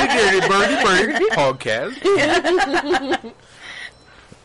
[0.08, 3.32] Dirty Birdie Birdie podcast.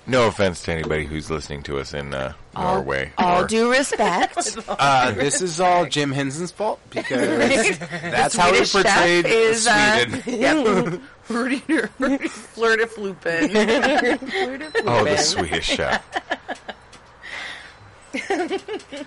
[0.05, 3.11] No offense to anybody who's listening to us in uh, Norway.
[3.17, 4.57] All or- due respect.
[4.67, 9.67] Uh, this is all Jim Henson's fault because that's how he Swedish chef portrayed is,
[9.67, 10.41] uh, Sweden.
[10.41, 11.01] Yep.
[11.29, 11.63] Rudy,
[11.99, 13.51] Rudy Flirtiflupen.
[14.85, 16.03] Oh, the Swedish chef.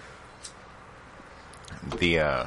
[1.99, 2.47] the uh,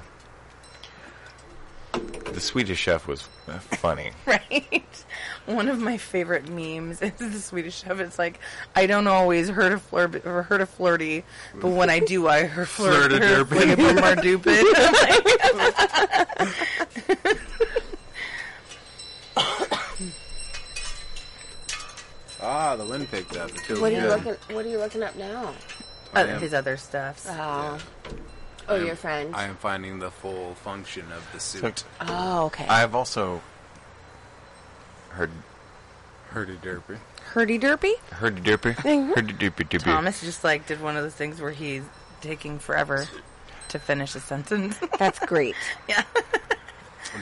[2.33, 4.11] the Swedish chef was uh, funny.
[4.25, 5.05] right?
[5.45, 7.99] One of my favorite memes is the Swedish chef.
[7.99, 8.39] It's like
[8.76, 11.23] I don't always heard a flirt or heard a flirty,
[11.55, 13.11] but when I do, I heard flirt.
[13.11, 13.76] Flirta-derpy.
[13.97, 14.63] Mardupid.
[22.43, 23.49] Ah, the wind picked up.
[23.51, 24.26] It feels what are you good.
[24.26, 24.55] looking?
[24.55, 25.53] What are you looking up now?
[26.13, 27.26] Uh, his other stuff.
[27.30, 27.77] Oh,
[28.68, 29.35] oh, your friend.
[29.35, 31.84] I am finding the full function of the suit.
[32.01, 32.65] oh, okay.
[32.68, 33.41] I've also
[35.13, 35.31] heard
[36.31, 36.97] Hurdy derpy.
[37.33, 37.97] Hurdy derpy.
[38.13, 39.83] heard the derpy, heard the derpy derpy.
[39.83, 41.83] Thomas just like did one of those things where he's
[42.21, 43.05] taking forever
[43.69, 44.77] to finish a sentence.
[44.99, 45.55] That's great.
[45.89, 46.03] yeah,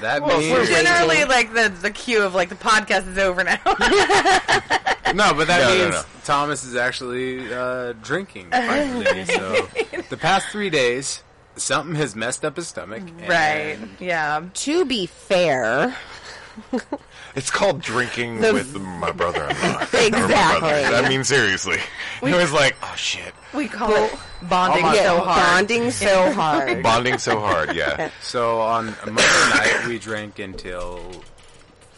[0.01, 3.57] That we're means generally like the the cue of like the podcast is over now.
[5.13, 6.01] no, but that No, no, means no.
[6.23, 8.49] Thomas is actually uh, drinking.
[8.51, 9.67] Finally, so
[10.09, 11.23] the past three days,
[11.55, 13.03] something has messed up his stomach.
[13.27, 13.77] right?
[13.79, 14.43] and Yeah.
[14.53, 15.95] To be fair,
[17.35, 19.81] It's called drinking The- with my brother-in-law.
[19.93, 20.69] Exactly.
[20.95, 21.77] I mean, seriously.
[22.23, 25.37] It was like, oh shit, We call it bonding Oh my so hard.
[25.57, 26.83] bonding so hard.
[26.83, 27.75] bonding so hard.
[27.75, 30.99] Yeah, So on Monday night, we drank until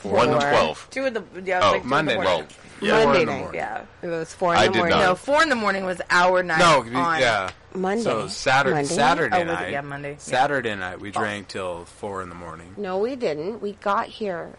[0.04, 0.86] one to twelve.
[0.92, 2.40] Two in the yeah, Oh, like two in the Monday morning.
[2.42, 2.56] night.
[2.82, 2.98] Yeah.
[3.04, 3.40] Four Monday in the night.
[3.42, 3.60] morning.
[3.62, 3.86] Yeah.
[4.02, 4.98] It was four in I the did morning.
[4.98, 5.06] not.
[5.06, 6.60] No, four in the morning was our night.
[6.60, 7.20] No, on.
[7.20, 7.50] yeah.
[7.76, 8.04] Monday.
[8.04, 8.90] So Saturday, Monday?
[8.94, 9.54] Saturday Oh, was it?
[9.54, 9.72] night.
[9.72, 10.12] Yeah, Monday.
[10.12, 10.18] Yeah.
[10.18, 11.12] Saturday night, we oh.
[11.12, 12.74] drank till four in the morning.
[12.78, 13.62] No, we didn't.
[13.62, 14.50] We got here.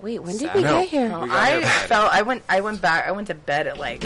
[0.00, 0.58] Wait, when did Saturday.
[0.58, 0.80] we No.
[0.80, 1.08] get here?
[1.08, 1.86] No, We got I here Friday.
[1.88, 4.02] felt I went I went back I went to bed at like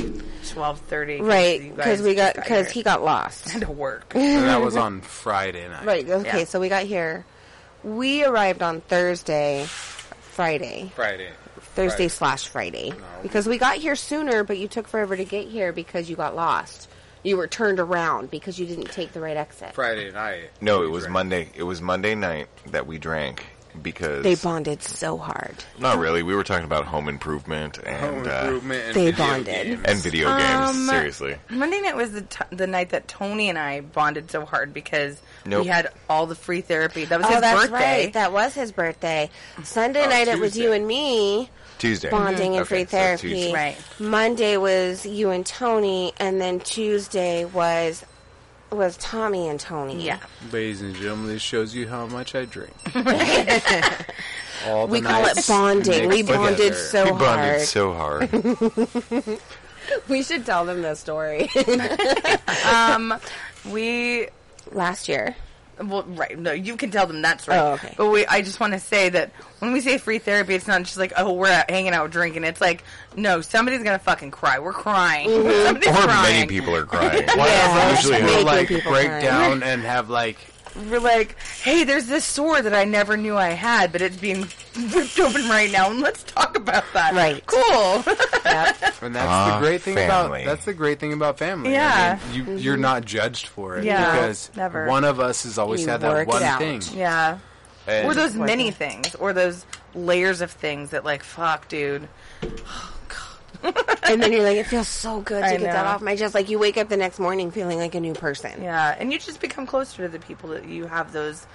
[0.48, 1.20] twelve thirty.
[1.20, 3.50] Right, because we got because he got lost.
[3.50, 4.12] had to work.
[4.14, 5.84] And that was on Friday night.
[5.84, 6.08] Right.
[6.08, 6.38] Okay.
[6.40, 6.44] Yeah.
[6.44, 7.24] So we got here.
[7.84, 11.28] We arrived on Thursday, Friday, Friday.
[11.74, 12.08] Thursday Friday.
[12.08, 12.96] slash Friday, No.
[13.22, 16.34] because we got here sooner, but you took forever to get here because you got
[16.36, 16.88] lost.
[17.22, 19.72] You were turned around because you didn't take the right exit.
[19.74, 20.50] Friday night.
[20.60, 21.12] No, it was drank.
[21.14, 21.48] Monday.
[21.54, 23.46] It was Monday night that we drank
[23.82, 25.56] because They bonded so hard.
[25.80, 26.22] not really.
[26.22, 29.46] We were talking about home improvement and Home uh, and They video bonded.
[29.66, 29.82] games.
[29.84, 30.68] and video games.
[30.70, 34.44] Um, seriously, Monday night was the t- the night that Tony and I bonded so
[34.44, 35.62] hard because Nope.
[35.62, 37.04] we had all the free therapy.
[37.06, 38.04] That was oh, his that's birthday.
[38.04, 38.12] right.
[38.12, 39.30] That was his birthday.
[39.64, 43.28] Sunday Oh, night it was you and me Tuesday bonding and Okay, free therapy.
[43.28, 43.52] Tuesday.
[43.52, 43.76] Right.
[43.98, 48.04] Monday was you and Tony, and then Tuesday was
[48.70, 50.02] was Tommy and Tony.
[50.04, 50.18] yeah.
[50.50, 52.72] Ladies and gentlemen, this shows you how much I drink.
[54.66, 56.08] All the We call it bonding.
[56.08, 56.74] We bonded together.
[56.74, 57.20] so we hard.
[57.20, 59.38] bonded so hard.
[60.08, 61.48] we should tell them the story.
[62.72, 63.14] Um,
[63.70, 64.28] we
[64.72, 65.36] Last year.
[65.82, 66.38] Well, right.
[66.38, 67.58] No, you can tell them that's right.
[67.58, 67.94] Oh, okay.
[67.96, 70.82] But we, I just want to say that when we say free therapy, it's not
[70.82, 72.44] just like oh we're out hanging out drinking.
[72.44, 72.84] It's like
[73.16, 74.58] no, somebody's gonna fucking cry.
[74.58, 75.28] We're crying.
[75.28, 75.66] Mm-hmm.
[75.66, 76.34] Somebody's or crying.
[76.34, 77.24] many people are crying.
[77.36, 79.20] Yeah, usually making We'll like break cry.
[79.22, 80.38] down and have like
[80.90, 84.40] We're like, hey, there's this sore that I never knew I had, but it's being
[84.92, 87.14] ripped open right now, and let's talk about that.
[87.14, 87.44] Right.
[87.46, 88.02] Cool.
[88.44, 88.76] Yep.
[89.02, 90.42] And that's Ah, the great thing family.
[90.42, 91.72] about that's the great thing about family.
[91.72, 92.18] Yeah.
[92.22, 94.86] I mean, you you're not judged for it Yeah, because never.
[94.86, 96.80] one of us has always You had that one thing.
[96.94, 97.38] yeah.
[97.86, 102.08] And Or those Work many things, or those layers of things that, like, fuck, dude.
[104.08, 106.34] and then you're like, it feels so good to I get that off my chest.
[106.34, 108.62] Like you wake up the next morning feeling like a new person.
[108.62, 111.46] Yeah, and you just become closer to the people that you have those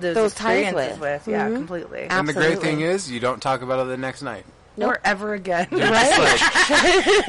[0.00, 1.26] those, Those ties experiences with.
[1.26, 1.28] with.
[1.32, 1.56] Yeah, Mhm.
[1.56, 2.02] completely.
[2.04, 4.44] Ab- and the great thing is you don't talk about it the next night.
[4.80, 5.66] Or ever again.
[5.72, 6.40] Right?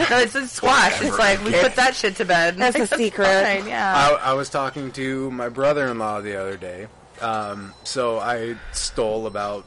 [0.11, 1.02] no, it's a squash.
[1.02, 2.57] It's like we put that shit to bed.
[2.57, 3.26] That's Like, a secret.
[3.26, 4.18] fine, I, Yeah.
[4.22, 6.86] I was talking to my brother-in-law the other day.
[7.22, 9.66] Um, so I stole about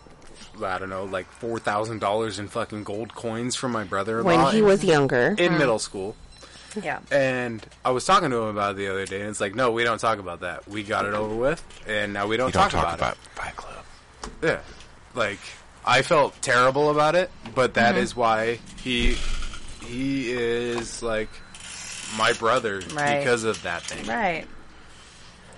[0.62, 4.52] I don't know, like four thousand dollars in fucking gold coins from my brother-in-law When
[4.52, 5.34] he in- was younger.
[5.38, 5.58] in mm.
[5.58, 6.16] middle school.
[6.82, 7.00] yeah.
[7.10, 9.70] And I was talking to him about it the other day, and it's like, no,
[9.72, 10.66] we don't talk about that.
[10.68, 13.16] We got it over with, and now we don't, You don't talk, talk about, about
[13.34, 13.84] Fight Club.
[14.42, 14.46] it.
[14.46, 14.60] Yeah,
[15.14, 15.38] like
[15.84, 18.04] I felt terrible about it, but that mm-hmm.
[18.04, 19.16] is why he
[19.86, 21.28] he is like
[22.16, 23.18] my brother Right.
[23.18, 24.06] because of that thing.
[24.06, 24.46] Right.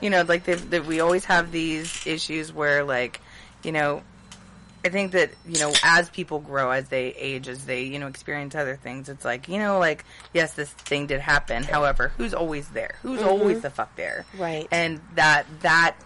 [0.01, 3.21] You know, like that that we always have these issues where, like,
[3.62, 4.03] you know,
[4.85, 8.06] I think that you know, as people grow, as they age, as they you know
[8.06, 10.05] experience other things, it's like you know, like
[10.35, 11.62] yes, this thing did happen.
[11.62, 12.97] However, who's always there?
[13.02, 13.28] Who's mm-hmm.
[13.28, 14.27] always the fuck there?
[14.39, 14.69] Right.
[14.70, 15.97] And that that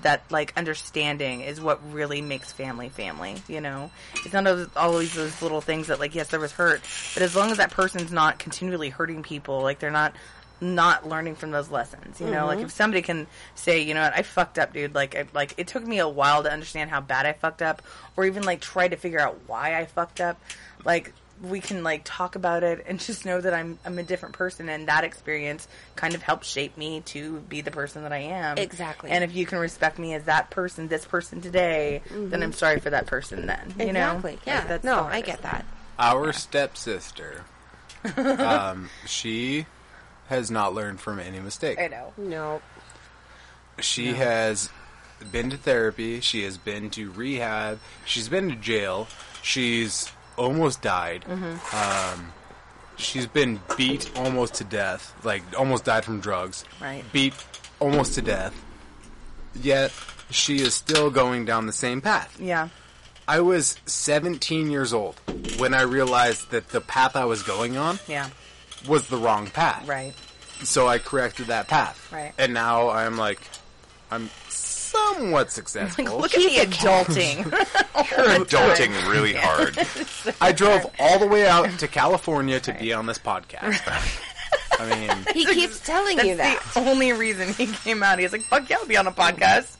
[0.00, 3.36] that like understanding is what really makes family family.
[3.46, 3.90] You know,
[4.24, 6.80] it's not always- always those little things that like yes there was hurt,
[7.14, 10.14] but as long as that person's not continually hurting people, like they're not
[10.62, 12.20] not learning from those lessons.
[12.20, 14.94] You know, like if somebody can say, you know what, I fucked up, dude.
[14.94, 17.82] Like, I, like it took me a while to understand how bad I fucked up,
[18.16, 20.40] or even like try to figure out why I fucked up.
[20.84, 21.12] Like
[21.42, 24.68] we can like talk about it and just know that I'm I'm a different person,
[24.68, 25.66] and that experience
[25.96, 28.56] kind of helped shape me to be the person that I am.
[28.58, 29.10] Exactly.
[29.10, 32.78] And if you can respect me as that person, this person today, then I'm sorry
[32.78, 33.46] for that person.
[33.46, 34.30] Then you know, exactly.
[34.32, 34.64] Like, Yeah.
[34.66, 35.64] that's no, I get that.
[35.98, 37.42] Our stepsister,
[38.16, 39.66] um, she
[40.32, 41.78] has not learned from any mistake.
[41.78, 42.12] I know.
[42.16, 42.60] No.
[43.80, 44.68] She has
[45.30, 46.20] been to therapy.
[46.20, 47.78] She has been to rehab.
[48.04, 49.08] She's been to jail.
[49.42, 51.24] She's almost died.
[51.72, 52.32] Um,
[52.96, 55.14] she's been beat almost to death.
[55.24, 56.64] Like almost died from drugs.
[56.80, 57.04] Right.
[57.12, 57.34] Beat
[57.80, 58.54] almost to death.
[59.54, 59.92] Yet
[60.30, 62.38] she is still going down the same path.
[62.40, 62.68] Yeah.
[63.28, 65.20] I was 17 years old
[65.58, 68.28] when I realized that the path I was going on Yeah.
[68.86, 69.86] Was the wrong path.
[69.86, 70.12] Right.
[70.62, 72.10] So I corrected that path.
[72.12, 72.32] Right.
[72.38, 73.40] And now I'm like,
[74.10, 76.04] I'm somewhat successful.
[76.04, 77.44] Like, look at me adulting.
[77.46, 79.78] You're adulting really hard.
[80.40, 83.80] I drove all the way out to California to be on this podcast.
[84.78, 86.62] I mean, He keeps telling you that.
[86.74, 88.18] The only reason he came out.
[88.18, 89.76] He's like, "Fuck yeah, I'll be on a podcast."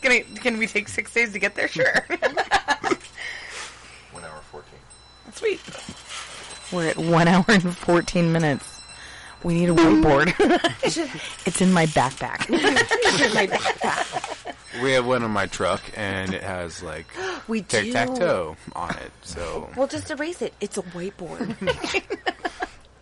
[0.00, 1.68] can I, can we take six days to get there?
[1.68, 1.92] Sure.
[4.12, 4.78] One hour fourteen.
[5.34, 5.60] Sweet.
[6.72, 8.80] We're at one hour and fourteen minutes.
[9.42, 10.32] We need a whiteboard.
[11.46, 12.48] it's in my backpack.
[13.34, 14.54] my backpack.
[14.82, 17.06] we have one on my truck, and it has like
[17.48, 19.10] We tic tac toe on it.
[19.22, 20.54] So we'll just erase it.
[20.60, 21.56] It's a whiteboard.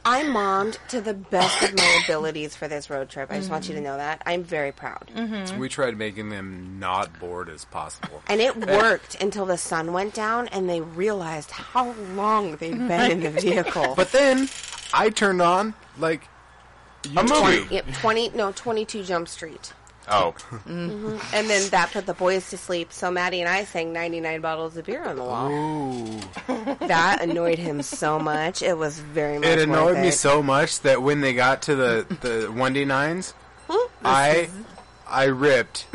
[0.04, 3.30] I mommed to the best of my abilities for this road trip.
[3.30, 3.84] I just want you to mm-hmm.
[3.84, 4.22] know that.
[4.26, 5.10] I'm very proud.
[5.14, 5.58] Mm-hmm.
[5.58, 8.22] we tried making them not bored as possible.
[8.28, 13.10] And it worked until the sun went down and they realized how long they'd been
[13.10, 13.94] in the vehicle.
[13.96, 14.48] But then
[14.92, 16.28] I turned on like
[17.16, 17.74] A movie.
[17.74, 19.72] Yep, 20, no, 22 Jump Street.
[20.10, 21.18] Oh, mm-hmm.
[21.34, 24.76] And then that put the boys to sleep, so Maddie and I sang 99 bottles
[24.76, 25.50] of beer on the wall.
[25.50, 26.20] ooh.
[26.86, 28.60] That annoyed him so much.
[28.62, 30.12] It was very much It annoyed worth me it.
[30.12, 33.34] so much that when they got to the the one D nines,
[34.04, 34.48] I
[35.08, 35.86] I ripped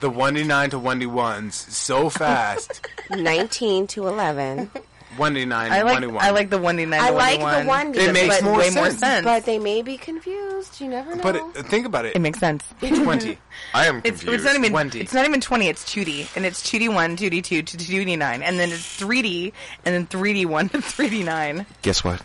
[0.00, 2.86] the one D nine to one D ones so fast.
[3.10, 4.70] 19 to 11.
[5.16, 6.24] One D nine, I one like D one.
[6.24, 7.00] I like the one D nine.
[7.00, 8.98] I like the one It makes but more way more sense.
[8.98, 9.24] sense.
[9.24, 10.43] But they may be confused.
[10.80, 11.22] You never know.
[11.22, 12.16] But it, think about it.
[12.16, 12.64] it makes sense.
[12.80, 13.38] Twenty.
[13.72, 14.34] I am It's, confused.
[14.34, 15.00] it's not even 20.
[15.00, 15.68] it's not even twenty.
[15.68, 18.58] It's two D, and it's two D one, two D two, two D nine, and
[18.58, 19.52] then it's three D,
[19.84, 21.66] and then three D one to three D nine.
[21.82, 22.20] Guess what?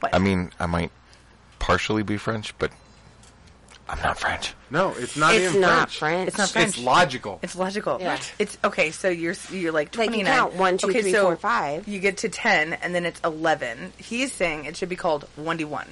[0.00, 0.14] What?
[0.14, 0.90] I mean, I might
[1.58, 2.70] partially be French, but
[3.88, 4.54] I'm not French.
[4.70, 5.98] No, it's not it's even not French.
[5.98, 6.28] French.
[6.28, 6.68] It's not French.
[6.68, 7.40] It's logical.
[7.42, 7.98] It's logical.
[8.00, 8.20] Yeah.
[8.38, 8.92] It's okay.
[8.92, 10.32] So you're you're like Like, you nine.
[10.36, 11.88] count one, two, okay, three, so four, five.
[11.88, 13.92] You get to ten, and then it's eleven.
[13.98, 15.86] He's saying it should be called one D one.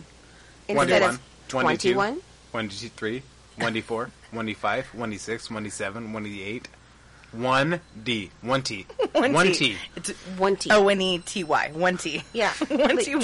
[0.69, 2.21] One D Instead one, of one D two, 21?
[2.53, 3.23] one D three,
[3.57, 6.69] one D four, one D five, one D six, one D seven, one D eight,
[7.33, 9.77] one D, one T, one T.
[9.97, 10.71] It's One T.
[10.73, 11.71] Oh, o N E T Y.
[11.75, 12.23] One T.
[12.33, 12.51] yeah.
[12.53, 13.21] 1T.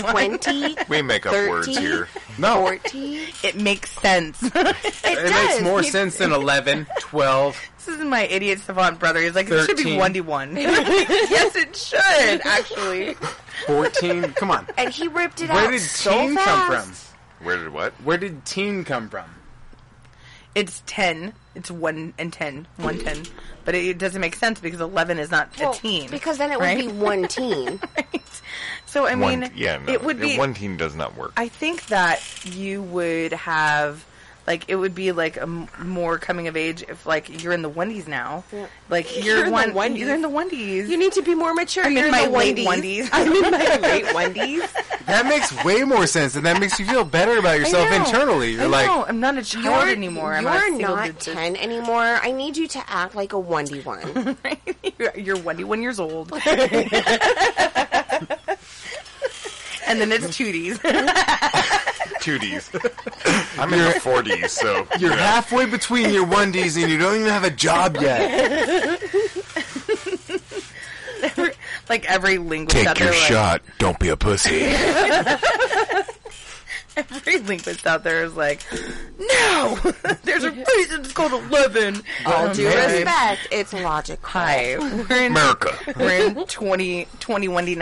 [0.77, 2.09] 20, We make up words here.
[2.39, 3.21] No, 14.
[3.43, 4.43] It makes sense.
[4.43, 5.31] It, it does.
[5.33, 7.61] makes more You- sense than 11, 12.
[7.87, 9.21] This is my idiot savant brother.
[9.21, 10.57] He's like, it should be one D one.
[10.57, 13.15] Yes, it should actually.
[13.67, 14.33] 14.
[14.35, 14.67] Come on.
[14.79, 16.93] And he ripped it Where out Where did so teen come from?
[17.45, 17.93] Where did what?
[18.03, 19.27] Where did teen come from?
[20.55, 21.35] It's ten.
[21.55, 22.67] It's one and ten.
[22.77, 23.23] One ten.
[23.65, 26.11] But it, it doesn't make sense because eleven is not Well, a teen.
[26.11, 27.81] Because then it would be one teen.
[27.97, 28.43] Right.
[28.87, 30.39] So I mean, one, yeah, no, it would be.
[30.39, 31.33] one team does not work.
[31.37, 34.05] I think that you would have,
[34.47, 37.63] like, it would be like a m- more coming of age if, like, you're in
[37.63, 38.45] the Wendy's now.
[38.53, 38.67] Yeah.
[38.91, 39.75] Like You're you're, in the one.
[39.75, 40.01] Wendy's.
[40.03, 40.89] You're in the Wendy's.
[40.89, 41.85] You need to be more mature.
[41.85, 42.67] I'm You're in my the late Wendy's.
[42.67, 43.09] Wendy's.
[43.13, 44.73] I'm in my late Wendy's.
[45.07, 48.53] That makes way more sense, and that makes you feel better about yourself I internally.
[48.53, 49.05] You're I like, know.
[49.07, 50.33] I'm not a child You're, anymore.
[50.35, 52.03] I'm you're not, a single not 10 anymore.
[52.23, 54.37] I need you to act like a Wendy one.
[54.99, 56.33] you're, you're 21 years old.
[56.33, 56.41] and
[60.01, 60.81] then it's Tooties.
[62.25, 62.71] Two Ds.
[63.59, 65.17] I'm in the four Ds, so you're you know.
[65.17, 68.99] halfway between your one Ds and you don't even have a job yet.
[71.91, 73.61] like every linguist out Take your there, like, shot.
[73.77, 74.63] Don't be a pussy.
[76.97, 78.63] every linguist out there is like,
[79.19, 79.79] no,
[80.23, 82.01] there's a reason it's called 11.
[82.25, 82.91] All due man.
[82.91, 84.31] respect, it's logical.
[84.31, 85.77] Hi, we're in America.
[85.95, 87.75] we're in 20, 21 so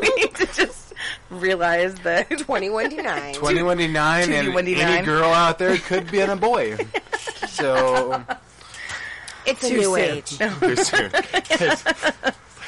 [0.00, 0.89] we need to just
[1.30, 3.34] realize that 21 to 9.
[3.34, 6.76] 21 to 9, and 21 to any girl out there could be in a boy.
[7.48, 8.24] So
[9.46, 9.98] It's a Too new soon.
[9.98, 10.38] age.
[10.38, 11.10] Too soon.
[11.50, 11.84] It's-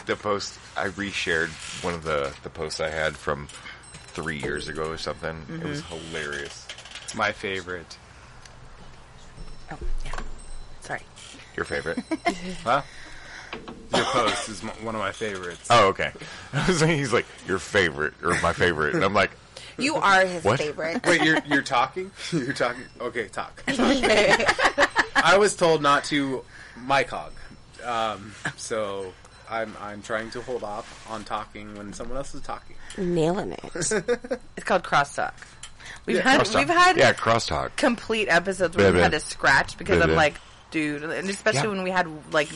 [0.06, 1.50] the post I reshared
[1.84, 3.46] one of the the posts I had from
[4.08, 5.46] three years ago or something.
[5.48, 6.08] It was mm-hmm.
[6.10, 6.66] hilarious.
[7.14, 7.96] my favorite.
[9.70, 10.12] Oh, yeah.
[10.80, 11.02] Sorry.
[11.56, 11.98] Your favorite?
[12.64, 12.82] Huh?
[13.94, 15.66] Your post is m- one of my favorites.
[15.70, 16.12] oh, okay.
[16.52, 19.30] I was like, he's like your favorite or my favorite, and I'm like,
[19.76, 20.58] You are his What?
[20.60, 21.04] favorite.
[21.06, 22.10] Wait, you're you're talking?
[22.32, 22.84] You're talking?
[23.00, 23.62] Okay, talk.
[25.14, 26.44] I was told not to
[26.86, 27.32] mic hog,
[27.84, 29.12] um, so
[29.50, 32.76] I'm I'm trying to hold off on talking when someone else is talking.
[32.98, 33.62] Nailing it.
[34.56, 35.32] It's called crosstalk.
[36.06, 36.54] We've Yeah, had crosstalk.
[36.58, 37.76] we've had yeah, crosstalk.
[37.76, 39.18] complete episodes where Blah, we had blah.
[39.18, 40.16] to scratch because I'm blah.
[40.16, 40.34] like,
[40.72, 41.68] dude, and especially Yeah.
[41.68, 42.48] when we had like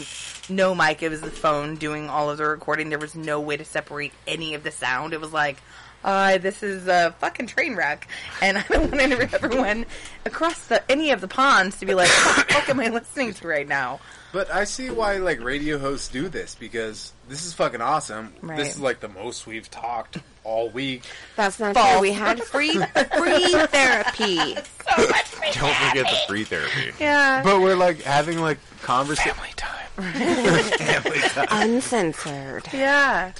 [0.48, 2.88] no mic, it was the phone doing all of the recording.
[2.88, 5.12] There was no way to separate any of the sound.
[5.12, 5.58] It was like,
[6.06, 8.08] uh, this is a fucking train wreck,
[8.40, 9.02] and I don't want
[9.34, 9.84] everyone
[10.24, 13.34] across the any of the ponds to be like, what the fuck am I listening
[13.34, 14.00] to right now?
[14.32, 18.32] But I see why like radio hosts do this because this is fucking awesome.
[18.42, 18.56] Right.
[18.58, 21.02] This is like the most we've talked all week.
[21.36, 21.92] That's not False.
[21.92, 22.00] true.
[22.02, 24.36] We had free free therapy.
[24.96, 26.92] Don't forget the free therapy.
[27.00, 29.34] Yeah, But we're like having like conversation.
[29.56, 29.72] time.
[30.12, 31.46] Family time.
[31.50, 32.68] Uncensored.
[32.72, 33.32] yeah.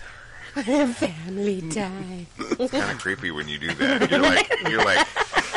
[0.95, 2.27] Family time.
[2.39, 4.11] It's kind of creepy when you do that.
[4.11, 5.07] You're like you're like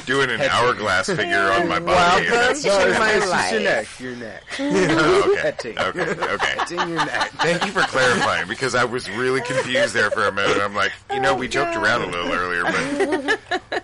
[0.05, 2.25] doing an hourglass figure on my body.
[2.25, 2.69] and Welcome that's- to
[2.99, 3.87] my it's just your neck.
[3.99, 4.43] Your neck.
[4.59, 5.41] Oh, okay.
[5.41, 5.79] Petting.
[5.79, 6.01] Okay.
[6.33, 6.53] Okay.
[6.59, 7.31] It's in your neck.
[7.37, 10.57] Thank you for clarifying because I was really confused there for a minute.
[10.61, 13.37] I'm like, you know, we joked around a little earlier, but No.
[13.71, 13.83] at least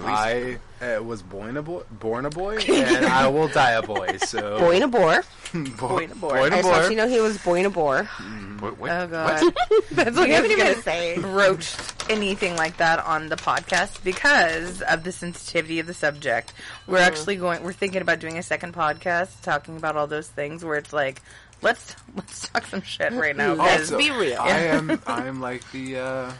[0.00, 4.16] I uh, was born a boy, born a boy, and I will die a boy.
[4.18, 5.22] So Boy in a boar.
[5.52, 6.30] Boy in a boy.
[6.30, 6.94] Boy in I a just want you boy.
[6.96, 8.04] know he was boy in a boar.
[8.04, 9.54] what, what, Oh god, what?
[9.92, 11.18] that's what We I haven't was even gonna say.
[11.18, 16.54] broached anything like that on the podcast because of the sensitivity of the subject.
[16.86, 17.04] We're Mm-hmm.
[17.06, 17.62] actually going.
[17.64, 21.20] We're thinking about doing a second podcast talking about all those things where it's like,
[21.60, 23.54] let's let's talk some shit right now.
[23.56, 24.40] 'cause- Also, be real.
[24.40, 25.02] I am.
[25.06, 25.98] I am like the.
[25.98, 26.32] uh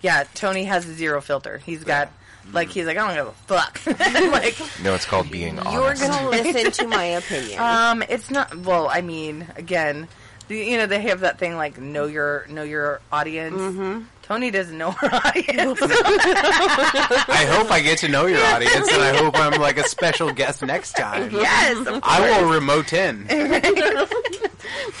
[0.00, 1.58] yeah, Tony has zero filter.
[1.58, 2.10] He's got
[2.52, 3.80] like he's like I don't give a fuck.
[4.32, 5.72] like No, it's called being honest.
[6.02, 7.60] You're gonna listen to my opinion.
[7.60, 8.54] um, it's not.
[8.56, 10.08] Well, I mean, again.
[10.48, 13.56] the- You know they have that thing like know your know your audience.
[13.56, 14.02] Mm-hmm.
[14.22, 15.78] Tony doesn't know her audience.
[15.82, 20.32] I hope I get to know your audience, and I hope I'm like a special
[20.32, 21.30] guest next time.
[21.30, 23.26] yes, of I will remote in,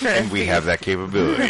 [0.06, 1.42] and we have that capability.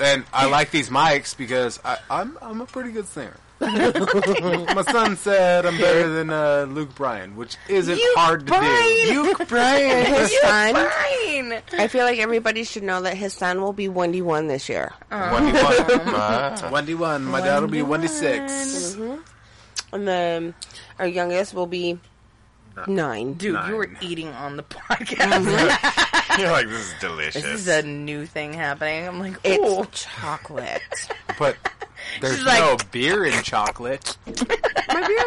[0.00, 3.36] and I like these mics because I, I'm I'm a pretty good singer.
[3.60, 9.08] My son said I'm better than uh, Luke Bryan, which isn't Luke hard to Bryan.
[9.08, 9.22] do.
[9.24, 10.06] Luke Bryan.
[10.06, 10.74] his son.
[10.74, 11.62] fine.
[11.80, 14.92] I feel like everybody should know that his son will be 1D1 this year.
[15.10, 16.00] One D one.
[16.14, 16.70] Ah.
[16.72, 17.24] Wendy one.
[17.24, 18.96] My dad will be Wendy 6
[19.92, 20.54] And then
[20.98, 21.98] our youngest will be
[22.86, 23.34] nine.
[23.34, 23.70] Dude, Nine.
[23.70, 26.38] you were eating on the podcast.
[26.38, 27.42] You're like, this is delicious.
[27.42, 29.06] this is a new thing happening.
[29.08, 30.82] I'm like, It's oh, chocolate.
[31.38, 31.56] But
[32.20, 34.16] there's She's no beer in chocolate.
[34.26, 34.48] My beer's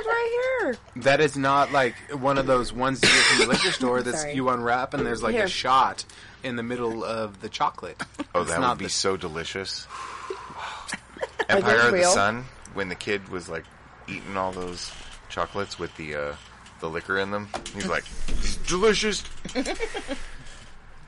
[0.06, 0.78] right here.
[1.04, 4.36] That is not like one of those ones you get from the liquor store that
[4.36, 5.46] you unwrap and there's like Here.
[5.46, 6.06] a shot
[6.44, 8.02] in the middle of the chocolate.
[8.34, 9.86] oh, It's that not would be the- so delicious.
[11.50, 12.12] Empire of the real?
[12.12, 13.66] Sun, when the kid was like
[14.08, 14.92] eating all those
[15.30, 16.34] chocolates with the uh,
[16.82, 19.24] the liquor in them, he's like, "It's delicious.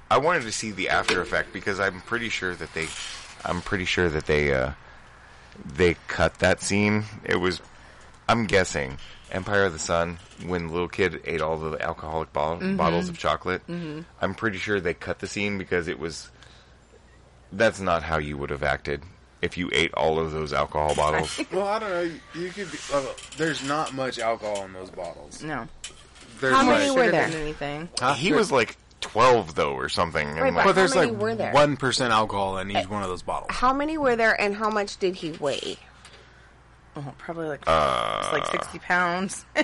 [0.10, 2.88] I wanted to see the after effect because I'm pretty sure that they,
[3.44, 4.72] I'm pretty sure that they, uh,
[5.76, 7.06] they cut that scene.
[7.26, 7.62] It was,
[8.30, 8.98] I'm guessing,
[9.32, 13.18] Empire of the Sun when the little kid ate all the alcoholic bo- bottles of
[13.18, 13.64] chocolate.
[13.68, 16.30] I'm pretty sure they cut the scene because it was.
[17.52, 19.04] That's not how you would have acted
[19.44, 21.40] if you ate all of those alcohol bottles.
[21.52, 22.12] Well, I don't know.
[22.36, 22.78] You could be.
[22.94, 23.04] Uh,
[23.38, 25.44] there's not much alcohol in those bottles.
[25.44, 25.68] no.
[26.40, 27.24] There's How many like, were there?
[27.26, 27.90] anything.
[28.00, 28.14] Huh?
[28.16, 30.28] he was like 12 though or something.
[30.28, 31.54] and, Right, like, But there's How many like were there?
[31.54, 33.52] one percent alcohol in each one of those bottles.
[33.52, 35.78] How many were there and how much did he weigh?
[36.96, 39.46] Oh, probably like Uh, like sixty pounds.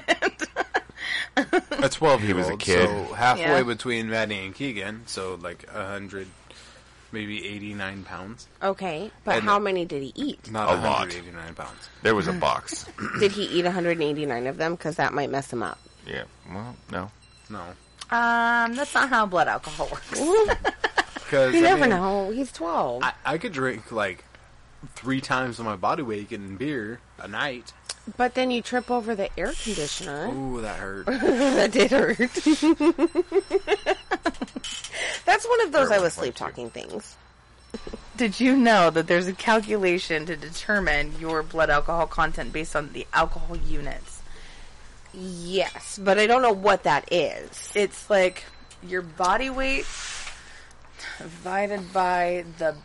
[1.81, 2.87] A twelve he was a kid.
[2.87, 3.63] so halfway Yeah.
[3.63, 6.27] between Maddie and Keegan, so like a hundred,
[7.11, 8.47] maybe eighty nine pounds.
[8.61, 10.51] Okay, but And- how many did he eat?
[10.51, 10.99] Not A a lot.
[10.99, 11.89] hundred eighty nine pounds.
[12.03, 12.85] there was a box.
[13.19, 14.75] Did he eat 189 of them?
[14.75, 15.79] Because that might mess him up.
[16.05, 16.23] yeah.
[16.51, 17.11] Well, no.
[17.51, 17.61] No,
[18.11, 20.11] um, that's not how blood alcohol works.
[21.15, 22.29] because You never know.
[22.29, 23.01] He's 12.
[23.03, 24.23] I, I could drink like
[24.95, 27.73] three times my body weight in beer a night.
[28.17, 30.27] But then you trip over the air conditioner.
[30.27, 31.05] Ooh, that hurt.
[31.05, 32.17] that did hurt.
[35.25, 37.15] That's one of those I was sleep talking things.
[38.17, 42.91] Did you know that there's a calculation to determine your blood alcohol content based on
[42.93, 44.21] the alcohol units?
[45.13, 47.71] Yes, but I don't know what that is.
[47.75, 48.43] It's like
[48.83, 49.85] your body weight
[51.17, 52.75] divided by the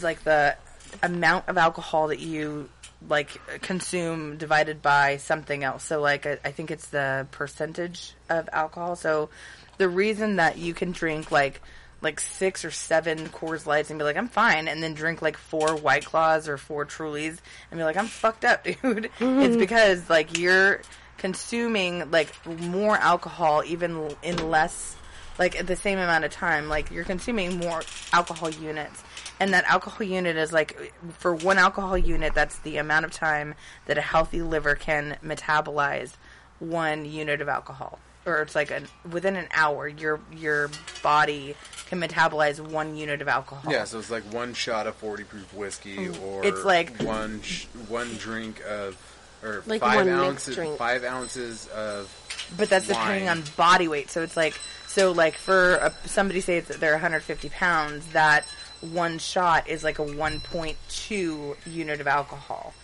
[0.00, 0.56] like the
[1.02, 2.68] amount of alcohol that you
[3.08, 5.84] like consume divided by something else.
[5.84, 8.96] So like I, I think it's the percentage of alcohol.
[8.96, 9.30] So
[9.78, 11.60] the reason that you can drink like
[12.02, 15.36] like six or seven Coors Lights and be like I'm fine, and then drink like
[15.36, 17.38] four White Claws or four Trulies
[17.70, 19.10] and be like I'm fucked up, dude.
[19.20, 20.82] It's because like you're
[21.18, 24.96] consuming like more alcohol even in less
[25.38, 29.02] like at the same amount of time like you're consuming more alcohol units
[29.40, 33.54] and that alcohol unit is like for one alcohol unit that's the amount of time
[33.86, 36.12] that a healthy liver can metabolize
[36.58, 40.70] one unit of alcohol or it's like an within an hour your your
[41.02, 41.54] body
[41.88, 45.52] can metabolize one unit of alcohol Yeah, so it's like one shot of forty proof
[45.54, 46.22] whiskey, mm.
[46.22, 48.96] or It's like- one sh- one drink of,
[49.44, 50.76] or Like five one ounces, drink.
[50.78, 52.10] five ounces of.
[52.56, 54.10] but that's depending on body weight.
[54.10, 54.58] So it's like
[54.88, 58.44] so like for a, somebody say it's, they're 150 pounds, that
[58.80, 62.74] one shot is like a 1.2 unit of alcohol.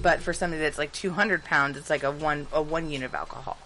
[0.00, 3.14] But for somebody that's like 200 pounds, it's like a one a one unit of
[3.14, 3.56] alcohol.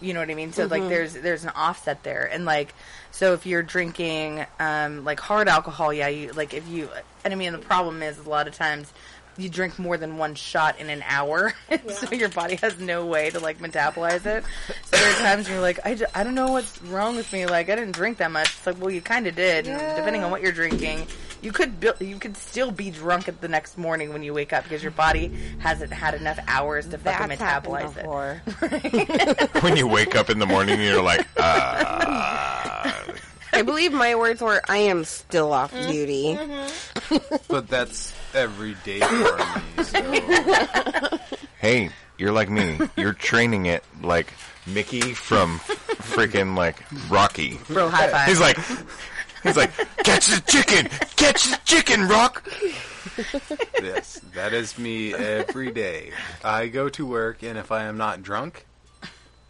[0.00, 0.52] You know what I mean?
[0.52, 2.74] So like there's there's an offset there, and like
[3.10, 6.90] so if you're drinking um, like hard alcohol, yeah, you like if you
[7.24, 8.92] and I mean the problem is a lot of times
[9.36, 11.52] you drink more than one shot in an hour,
[11.88, 14.44] so your body has no way to like metabolize it.
[14.84, 17.46] So there are times you're like, I, ju- I don't know what's wrong with me.
[17.46, 18.48] Like I didn't drink that much.
[18.48, 19.66] It's like, well, you kind of did.
[19.66, 21.06] And Depending on what you're drinking,
[21.42, 24.52] you could build, you could still be drunk at the next morning when you wake
[24.52, 28.06] up because your body hasn't had enough hours to fucking That's metabolize it.
[29.62, 32.92] when you wake up in the morning, you're like, uh,
[33.52, 35.90] I believe my words were, "I am still off Mm-hmm.
[35.92, 36.38] duty."
[37.48, 39.84] But that's every day for me.
[39.84, 41.18] So
[41.60, 42.78] hey, you're like me.
[42.96, 44.32] You're training it like
[44.66, 47.58] Mickey from freaking like Rocky.
[47.68, 48.28] Bro, high five.
[48.28, 48.58] He's like,
[49.42, 49.72] he's like,
[50.04, 52.46] catch the chicken, catch the chicken, Rock.
[53.82, 56.12] yes, that is me every day.
[56.42, 58.66] I go to work, and if I am not drunk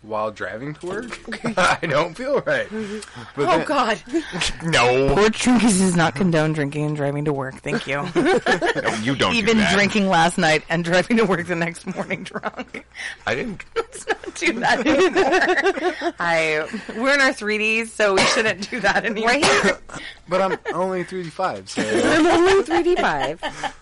[0.06, 1.18] while driving to work,
[1.59, 2.68] I don't feel right.
[2.70, 4.02] But oh then- God,
[4.62, 7.55] No, Port Drinkies does not condone drinking and driving to work.
[7.56, 7.97] Thank you.
[8.14, 9.35] no, you don't.
[9.35, 9.74] Even do that.
[9.74, 12.86] drinking last night and driving to work the next morning drunk.
[13.26, 13.64] I didn't.
[13.74, 16.12] Let's not do that anymore.
[16.18, 16.66] I
[16.97, 19.28] we're in our 3ds, so we shouldn't do that anymore.
[19.31, 19.78] Right?
[20.28, 23.72] But I'm only 35, so I'm only 3D5.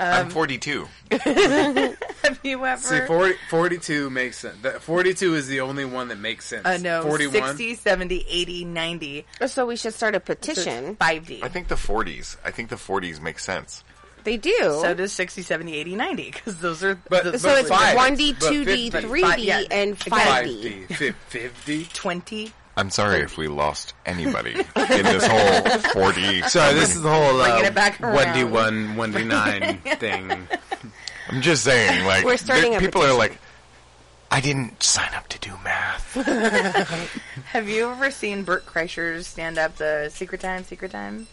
[0.00, 0.86] I'm 42.
[1.10, 2.80] Have you ever?
[2.80, 4.56] see 40, 42 makes sense.
[4.62, 6.64] That 42 is the only one that makes sense.
[6.66, 7.32] uh, no, 41.
[7.56, 9.26] 60, 70, 80, 90.
[9.46, 10.96] So we should start a petition.
[10.96, 11.42] 5D.
[11.42, 12.36] I think the 40s.
[12.44, 13.84] I think the 40s make sense.
[14.22, 14.54] They do.
[14.82, 17.96] so does 60, 70, 80, 90, because those are But- the, So but it's five.
[17.96, 19.08] 1D, 2D, 50.
[19.08, 19.62] 3D, Five, yeah.
[19.70, 20.86] and 5D.
[20.88, 21.14] 5D.
[21.14, 21.84] 50.
[21.92, 22.52] 20.
[22.80, 24.64] I'm sorry if we lost anybody in
[25.04, 26.42] this whole 40.
[26.42, 28.16] Sorry, this is the whole Bringing uh, it back around.
[28.34, 30.48] 1D1, 1D9 thing.
[31.28, 33.38] I'm just saying, like, We're starting there- a people are like,
[34.30, 36.14] I didn't sign up to do math.
[37.52, 41.26] Have you ever seen Bert Kreischer's stand up, The Secret Time, Secret Time?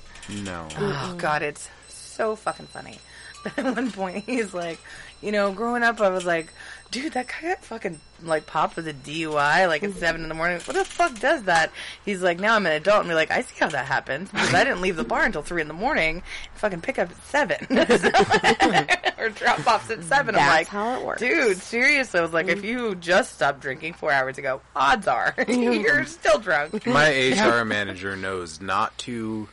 [0.44, 0.68] No.
[0.78, 3.00] Oh god, it's so fucking funny.
[3.44, 4.80] But at one point, he's like,
[5.22, 6.52] you know, growing up, I was like,
[6.92, 10.36] dude, that guy got fucking like popped with a DUI like at seven in the
[10.36, 10.60] morning.
[10.66, 11.72] What the fuck does that?
[12.04, 14.54] He's like, now I'm an adult, and we're like, I see how that happens because
[14.54, 16.24] I didn't leave the bar until three in the morning.
[16.56, 17.68] Fucking pick up at seven
[19.20, 20.36] or drop offs at seven.
[20.36, 21.22] I'm That's like, how it works.
[21.22, 22.20] dude, seriously.
[22.20, 26.40] I was like, if you just stopped drinking four hours ago, odds are you're still
[26.40, 26.86] drunk.
[26.86, 29.48] My HR manager knows not to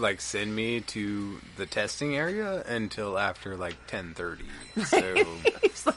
[0.00, 4.38] like send me to the testing area until after like 10:30.
[4.86, 5.14] So
[5.62, 5.96] It's like,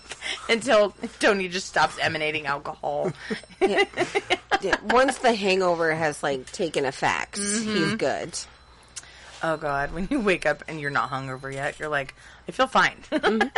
[0.50, 3.12] until Tony just stops emanating alcohol.
[3.62, 3.86] Yeah.
[4.90, 7.76] Once the hangover has like taken effect, Mm-hmm.
[7.76, 8.38] he's good.
[9.46, 12.16] Oh God, when you wake up and you're not hungover yet, you're like,
[12.48, 12.96] I feel fine.
[13.12, 13.48] Mm-hmm.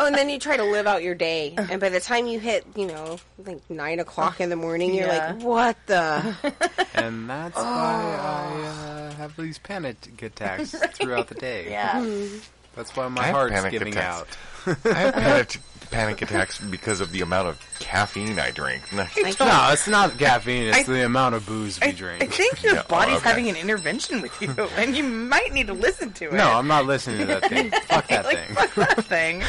[0.00, 1.66] Oh, and then you try to live out your day, uh-huh.
[1.72, 5.08] and by the time you hit, you know, like nine o'clock in the morning, you're
[5.08, 5.32] Yeah.
[5.34, 6.36] like, "What the?"
[6.94, 11.68] and that's why I uh, have these panic attacks throughout the day.
[11.70, 12.00] yeah.
[12.00, 12.38] Mm-hmm.
[12.78, 14.36] That's why I my have heart's panic giving attacks.
[14.66, 14.76] out.
[14.94, 15.60] I have panic,
[15.90, 18.82] panic attacks because of the amount of caffeine I drink.
[18.92, 19.04] No,
[19.72, 20.68] it's not caffeine.
[20.68, 22.22] It's I- the amount of booze we drink.
[22.22, 23.28] I think your Yeah, oh, body's okay.
[23.30, 26.32] having an intervention with you, and you might need to listen to it.
[26.34, 27.70] no, I'm not listening to that thing.
[27.86, 28.54] Fuck that like, thing.
[28.54, 29.42] fuck that thing.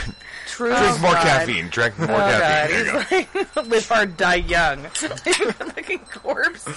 [0.47, 0.69] True.
[0.69, 1.23] Drink oh, more God.
[1.23, 1.68] caffeine.
[1.69, 2.85] Drink more Oh caffeine.
[2.85, 2.99] There you go.
[3.43, 4.84] he's like, live hard, die young.
[4.85, 6.68] Fucking corpse.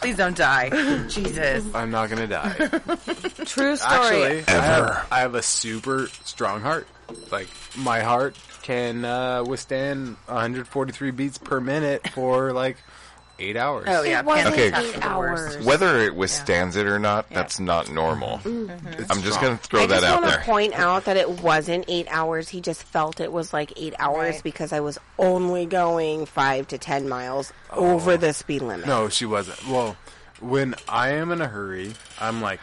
[0.00, 0.70] Please don't die.
[1.08, 1.66] Jesus.
[1.74, 2.54] I'm not gonna die.
[3.44, 3.78] True story.
[3.78, 6.88] Actually, I have, I have a super strong heart.
[7.30, 12.78] Like my heart can uh, withstand 143 beats per minute for like
[13.40, 13.86] eight hours.
[13.88, 14.66] Oh yeah, It wasn't Okay.
[14.66, 15.56] eight attacks are the worst.
[15.56, 15.64] hours.
[15.66, 18.38] Whether it withstands it or not, that's not normal.
[18.38, 18.70] Mm-hmm.
[18.70, 19.02] Mm-hmm.
[19.02, 20.44] It's I'm just going to throw I that just out want to there.
[20.46, 22.48] point out that it wasn't eight hours.
[22.48, 24.42] He just felt it was like eight hours Right.
[24.42, 27.94] because I was only going five to ten miles oh.
[27.94, 28.86] over the speed limit.
[28.86, 29.66] No, she wasn't.
[29.68, 29.96] Well,
[30.40, 32.60] when I am in a hurry, I'm like,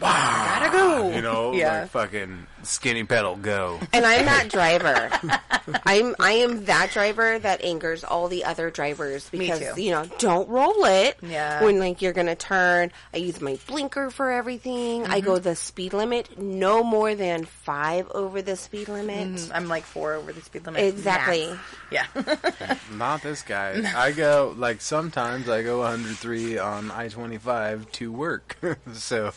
[0.00, 1.10] Gotta go.
[1.14, 1.80] you know, Yeah.
[1.82, 3.78] like fucking skinny pedal go.
[3.92, 5.10] And I'm that driver.
[5.86, 10.48] I'm I am that driver that angers all the other drivers because you know don't
[10.48, 11.16] roll it.
[11.22, 11.62] Yeah.
[11.64, 15.06] When like you're gonna turn, I use my blinker for everything.
[15.06, 15.26] I Mm-hmm.
[15.26, 19.28] go the speed limit, no more than five over the speed limit.
[19.28, 20.82] Mm, I'm like four over the speed limit.
[20.84, 21.46] Exactly.
[21.48, 21.60] Max.
[21.90, 22.76] Yeah.
[22.92, 23.82] Not this guy.
[23.96, 28.56] I go like sometimes I go 103 on I-25 to work.
[28.92, 29.32] so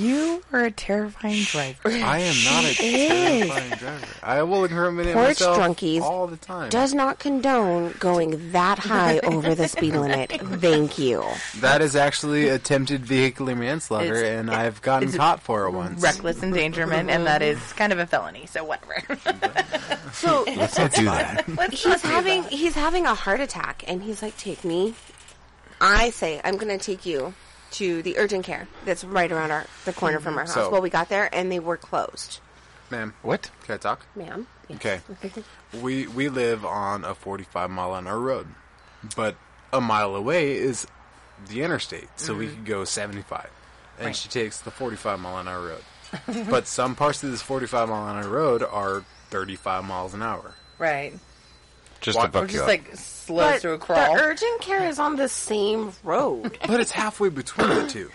[0.00, 1.88] you are a terrifying driver.
[1.88, 4.06] I am not a terrifying driver.
[4.22, 6.70] I will incriminate Porch myself drunkies all the time.
[6.70, 10.30] Does not condone going that high over the speed limit.
[10.32, 11.24] Thank you.
[11.60, 16.02] That is actually attempted vehicular manslaughter, It's- and I've gotten it's caught for it once.
[16.02, 18.46] Reckless endangerment, and that is kind of a felony.
[18.46, 19.18] So whatever.
[20.12, 21.48] So Let's not do that.
[21.56, 22.52] Let's he's not do having that.
[22.52, 24.94] he's having a heart attack and he's like take me
[25.80, 27.32] i say i'm gonna take you
[27.72, 30.54] to the urgent care that's right around our the corner from our mm-hmm.
[30.58, 32.40] house So- well we got there and they were closed
[32.90, 33.50] Ma'am, What?
[33.64, 34.04] can I talk?
[34.16, 34.78] ma'am Yes.
[34.78, 35.42] Okay.
[35.82, 38.48] We we live on a 45 mile an hour road,
[39.14, 39.36] but
[39.72, 40.86] a mile away is
[41.48, 42.56] the interstate, so we mm-hmm.
[42.56, 43.50] could go 75.
[43.98, 44.16] And Right.
[44.16, 46.46] she takes the 45 mile an hour road.
[46.50, 50.54] but some parts of this 45 mile an hour road are 35 miles an hour.
[50.78, 51.14] Right.
[52.00, 52.68] Just Why- to Or you just up.
[52.68, 52.90] like
[53.30, 54.14] slows but to a crawl.
[54.14, 58.10] the urgent care is on the same road But it's halfway between the two.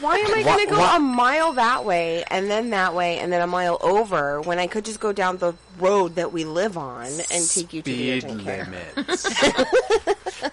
[0.00, 3.32] why am i gonna go wha- a mile that way and then that way and
[3.32, 6.78] then a mile over when i could just go down the road that we live
[6.78, 9.22] on and take you to the Speed urgent care limits.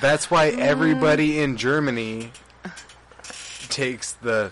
[0.00, 2.32] That's why everybody in Germany
[3.68, 4.50] takes the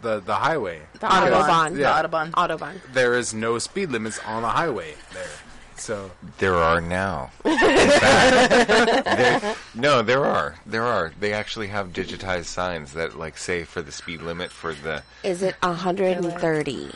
[0.00, 0.80] the the highway.
[0.94, 2.02] the autobahn Yeah.
[2.02, 2.30] The Autobahn.
[2.32, 5.22] autobahn There is no speed limits on the highway there.
[5.82, 7.32] So There are now.
[7.42, 7.56] There-
[9.74, 10.54] no, there are.
[10.64, 11.12] There are.
[11.18, 15.02] They actually have digitized signs that like say for the speed limit for the.
[15.24, 16.88] is it 130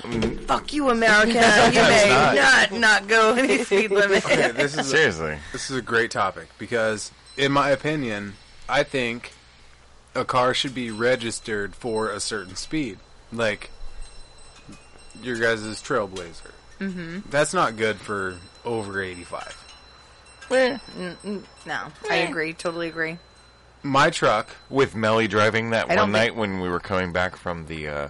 [0.47, 1.33] Fuck you, America.
[1.73, 2.35] you may not.
[2.37, 2.73] not.
[2.73, 4.25] not go any speed limit.
[4.25, 5.39] okay, this is a, Seriously.
[5.53, 8.35] this is a great topic because, in my opinion,
[8.69, 9.33] I think
[10.15, 12.99] a car should be registered for a certain speed,
[13.33, 13.71] like
[15.21, 16.53] your guys' Trailblazer.
[16.79, 17.21] Mm-hmm.
[17.31, 18.37] That's not good for
[18.67, 19.57] over eighty-five.
[20.51, 21.79] Eh, mm, mm, no,
[22.11, 22.53] I agree.
[22.53, 23.19] Totally agree.
[23.83, 27.37] My truck With Melly driving that I don't one night when we were coming back
[27.37, 28.09] from the uh,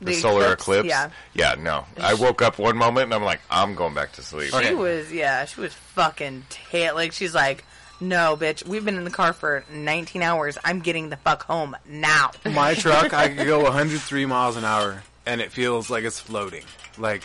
[0.00, 1.14] the, The solar eclipse, eclipse.
[1.34, 1.54] yeah.
[1.58, 1.84] no.
[2.00, 4.54] I woke up one moment and I'm like, I'm going back to sleep.
[4.54, 4.68] Okay.
[4.68, 7.64] She was, yeah, she was fucking ta- like she's like,
[8.00, 10.56] no, bitch, we've been in the car for 19 hours.
[10.64, 12.30] I'm getting the fuck home now.
[12.44, 16.64] my truck, I could go 103 miles an hour, and it feels like it's floating.
[16.96, 17.24] Like,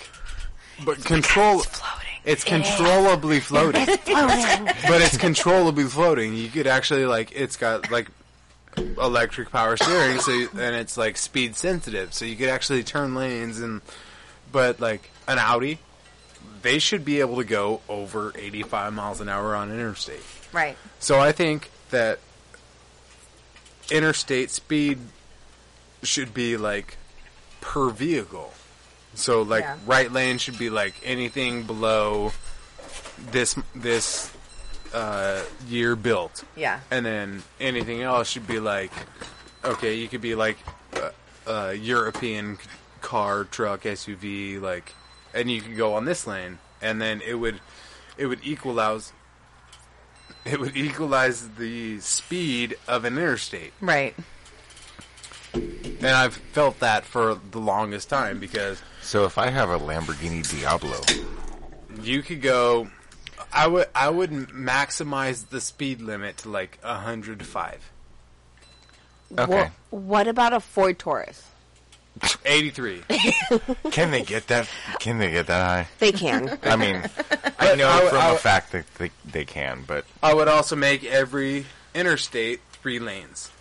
[0.83, 1.59] but control.
[1.59, 2.12] It's floating.
[2.25, 6.35] It's controllably floating, but it's controllably floating.
[6.35, 8.07] You could actually like, it's got like
[8.77, 13.15] electric power steering, so you, and it's like speed sensitive, so you could actually turn
[13.15, 13.81] lanes and.
[14.51, 15.79] But like an Audi,
[16.61, 20.21] they should be able to go over 85 miles an hour on interstate.
[20.51, 20.77] Right.
[20.99, 22.19] So I think that
[23.91, 24.99] interstate speed
[26.03, 26.97] should be like
[27.61, 28.53] per vehicle.
[29.15, 29.77] So like Yeah.
[29.85, 32.31] right lane should be like anything below
[33.31, 34.31] this this
[34.93, 36.79] uh, year built, Yeah.
[36.91, 38.91] and then anything else should be like
[39.65, 40.57] okay, you could be like
[40.93, 42.57] a, a European
[43.01, 44.93] car, truck, SUV, like,
[45.33, 47.59] and you could go on this lane, and then it would
[48.17, 49.13] it would equalize
[50.45, 53.71] it would equalize the speed of an interstate.
[53.79, 54.15] Right.
[55.53, 60.49] And I've felt that for the longest time because So if I have a Lamborghini
[60.49, 60.99] Diablo,
[62.01, 62.87] you could go
[63.51, 67.91] I would I would maximize the speed limit to like 105.
[69.37, 71.47] okay, Wha- what about a Ford Taurus?
[72.45, 73.01] 83.
[73.91, 74.69] can they get that?
[74.99, 75.87] Can they get that high?
[75.99, 76.59] They can.
[76.63, 77.01] I mean,
[77.59, 80.33] I know I would- from I a would- fact that they, they can, but I
[80.33, 81.65] would also make every
[81.95, 83.51] interstate three lanes.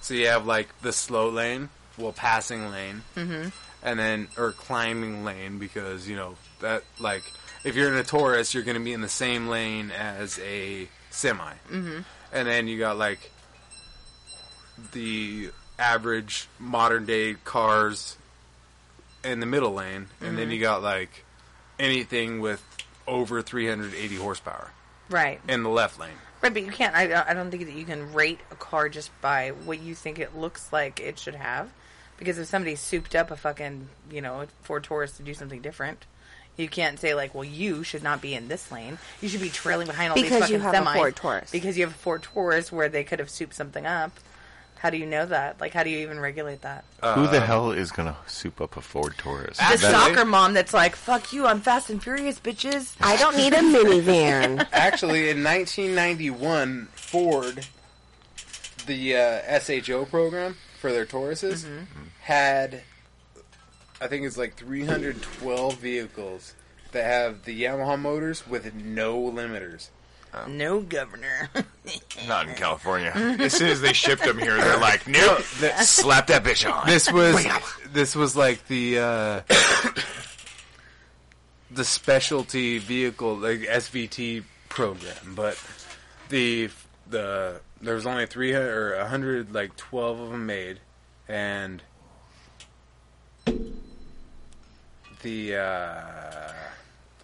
[0.00, 1.68] So you have like the slow lane,
[1.98, 3.48] well, passing lane, mm-hmm.
[3.82, 7.22] And then or climbing lane because you know that like
[7.64, 10.88] if you're in a Taurus, you're going to be in the same lane as a
[11.10, 12.00] semi, mm-hmm.
[12.32, 13.30] and then you got like
[14.92, 18.16] the average modern day cars
[19.24, 21.24] in the middle lane, and then you got like
[21.78, 22.64] anything with
[23.06, 24.70] over 380 horsepower
[25.08, 25.40] Right.
[25.48, 26.10] in the left lane.
[26.42, 26.94] Right, but you can't.
[26.94, 30.18] I, I don't think that you can rate a car just by what you think
[30.18, 31.70] it looks like it should have.
[32.20, 36.04] Because if somebody souped up a fucking, you know, Ford Taurus to do something different,
[36.58, 38.98] you can't say like, well, you should not be in this lane.
[39.22, 40.92] You should be trailing behind all these Because you have a.
[40.92, 41.50] Ford Taurus.
[41.50, 44.12] Because you have a Ford Taurus where they could have souped something up.
[44.80, 45.60] How do you know that?
[45.60, 46.84] Like, how do you even regulate that?
[47.02, 49.56] Who the hell is gonna soup up a Ford Taurus?
[49.56, 52.96] the Actually- soccer mom that's like, fuck you, I'm fast and furious, bitches.
[53.00, 54.66] I don't need a minivan.
[54.72, 57.66] Actually, in 1991, Ford,
[58.86, 61.66] the uh, SHO program for their Tauruses,
[62.22, 62.82] had,
[64.00, 66.54] I think it's like 312 vehicles
[66.92, 69.90] that have the Yamaha motors with no limiters.
[70.48, 71.50] No governor.
[72.28, 73.12] Not in California.
[73.14, 76.86] as soon as they shipped them here, they're like, nope, slap that bitch on.
[76.86, 77.46] This was
[77.92, 79.40] this was like the uh,
[81.72, 85.60] the specialty vehicle like SVT program, but
[86.28, 86.70] the
[87.08, 90.80] the there was only three hundred or a hundred like twelve of them made,
[91.28, 91.82] and
[95.22, 96.52] the uh,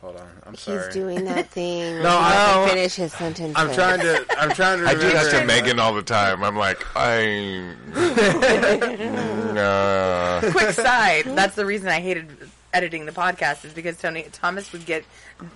[0.00, 0.84] hold on, I'm sorry.
[0.86, 2.02] He's doing that thing.
[2.02, 3.54] No, I I- can finish his sentence.
[3.56, 4.24] I'm trying to.
[4.38, 4.86] I'm trying to.
[4.88, 6.42] I do that to Megan all the time.
[6.44, 7.74] I'm like, I.
[9.56, 10.40] Nah.
[10.50, 12.28] quick side that's the reason i hated
[12.74, 15.02] editing the podcast is because tony thomas would get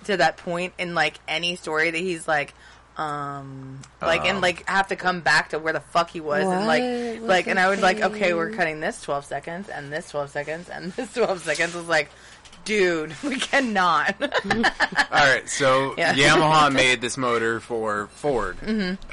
[0.05, 2.55] to that point in like any story that he's like
[3.01, 6.67] um like and like have to come back to where the fuck he was and
[6.67, 10.09] like was like and i was like okay we're cutting this 12 seconds and this
[10.11, 11.75] 12 seconds and this 12 seconds.
[11.75, 12.09] I was like
[12.63, 14.15] dude we cannot.
[14.21, 14.29] All
[15.11, 16.13] right, so Yeah.
[16.13, 18.57] Yamaha made this motor for Ford,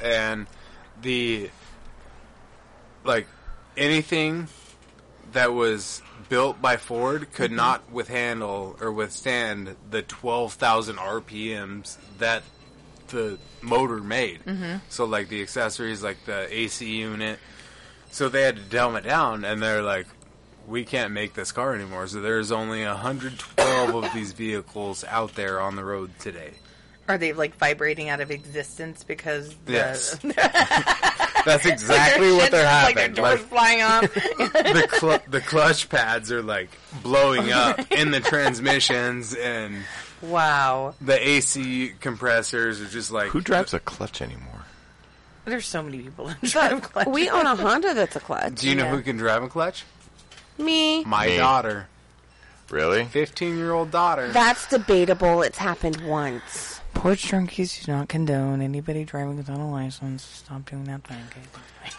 [0.03, 0.47] and
[1.01, 1.49] the
[3.05, 3.27] like
[3.77, 4.49] anything
[5.33, 12.43] that was built by Ford could not withhandle or withstand the twelve thousand RPMs that
[13.09, 14.45] the motor made.
[14.45, 14.77] Mm-hmm.
[14.89, 17.39] So, like the accessories, like the AC unit,
[18.11, 20.07] so they had to dumb it down, and they're like.
[20.67, 25.63] We can't make this car anymore, so there's only 112 of these vehicles out there
[25.63, 26.51] on the road today.
[27.09, 30.19] are they like vibrating out of existence because the, Yes.
[31.47, 32.97] That's exactly what they're having.
[32.97, 36.69] like their doors Like, flying off the cl- the clutch pads are like
[37.03, 39.75] blowing up in the transmissions, and
[40.23, 44.63] wow the AC compressors are just like Who drives a clutch anymore?
[45.45, 47.07] there's so many people that drive clutch.
[47.07, 48.57] We own a Honda that's a clutch.
[48.57, 48.91] Do you know Yeah.
[48.91, 49.85] who can drive a clutch?
[50.59, 51.05] Me.
[51.05, 51.37] My Me.
[51.39, 51.87] daughter,
[52.71, 53.05] Really?
[53.07, 54.29] fifteen year old daughter.
[54.31, 55.43] That's debatable.
[55.43, 56.81] It's happened once.
[56.95, 60.23] Porch Drunkies do not condone anybody driving without a license.
[60.23, 61.23] Stop doing that thing.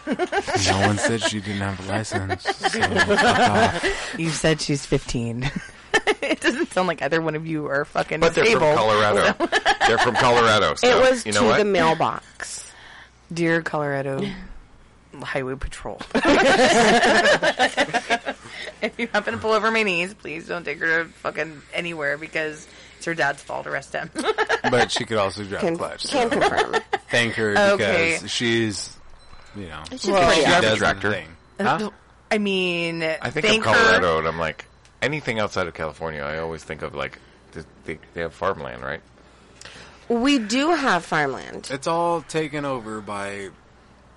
[0.06, 0.70] Okay?
[0.70, 2.42] no one said she didn't have a license.
[2.44, 4.14] So fuck off.
[4.18, 5.50] You said she's 15.
[6.22, 8.76] it doesn't sound like either one of you are fucking But they're from disabled.
[8.78, 9.34] Colorado.
[9.86, 10.74] they're from Colorado.
[10.76, 11.58] So, it was you know to what?
[11.58, 12.70] the mailbox.
[13.32, 14.26] Dear Colorado
[15.22, 16.00] Highway Patrol.
[18.82, 22.16] if you happen to pull over my niece, please don't take her to fucking anywhere
[22.18, 23.64] because it's her dad's fault.
[23.64, 24.10] To arrest him.
[24.70, 26.06] But she could also drive Can, a clutch.
[26.08, 26.76] can So confirm.
[27.10, 28.14] thank her Okay.
[28.14, 28.96] because she's,
[29.56, 31.10] you know, She's Well, pretty she she a does the tractor.
[31.12, 31.28] thing.
[31.60, 31.90] Huh?
[32.30, 34.18] I mean, I think thank of Colorado, her.
[34.20, 34.64] and I'm like,
[35.02, 37.18] anything outside of California, I always think of like,
[37.84, 39.00] they, they have farmland, right?
[40.08, 41.68] We do have farmland.
[41.70, 43.50] It's all taken over by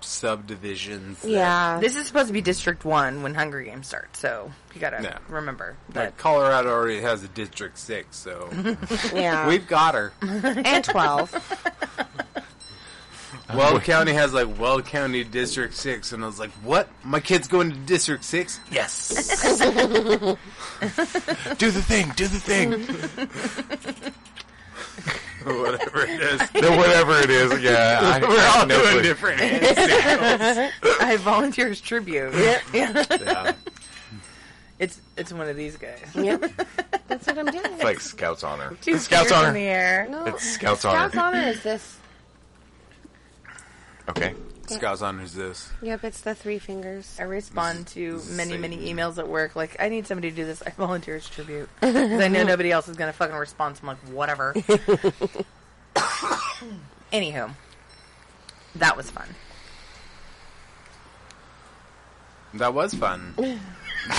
[0.00, 1.20] subdivisions.
[1.22, 1.78] that- Yeah.
[1.80, 5.18] This is supposed to be District 1 when Hunger Games starts, so you gotta Yeah.
[5.28, 6.18] remember Like that.
[6.18, 8.50] Colorado already has a District Six, so
[9.14, 9.48] yeah.
[9.48, 10.12] we've got her.
[10.20, 11.70] and 12.
[13.54, 16.88] Weld County has like Weld County District Six, and I was like, "What?
[17.04, 18.58] My kid's going to District Six?
[18.70, 19.12] Yes."
[21.58, 22.70] Do the thing, do the thing.
[25.44, 26.40] whatever it is.
[26.62, 27.98] no, whatever it is, yeah.
[28.02, 29.02] I, We're I all have no doing clue.
[29.02, 30.72] different hand.
[31.00, 32.32] I volunteer as tribute.
[32.34, 32.60] Yeah.
[32.72, 33.52] Yeah.
[34.78, 36.00] It's it's one of these guys.
[36.14, 36.50] Yep.
[37.06, 37.64] That's what I'm doing.
[37.64, 38.76] It's like Scouts Honor.
[38.80, 39.52] Two Scouts fingers in Honor.
[39.52, 40.08] the air.
[40.10, 41.10] no, It's Scouts Scouts Honor.
[41.10, 41.98] Scouts Honor is this.
[44.08, 44.34] Okay.
[44.66, 45.68] Scouts honors this.
[45.82, 47.16] Yep, it's the three fingers.
[47.20, 50.44] I respond to is many, many emails at work like, I need somebody to do
[50.44, 50.62] this.
[50.66, 51.68] I volunteer as tribute.
[51.80, 54.54] 'Cause I know nobody else is going to fucking respond, so I'm like, whatever.
[57.12, 57.50] Anywho,
[58.76, 59.28] that was fun.
[62.54, 63.34] That was fun.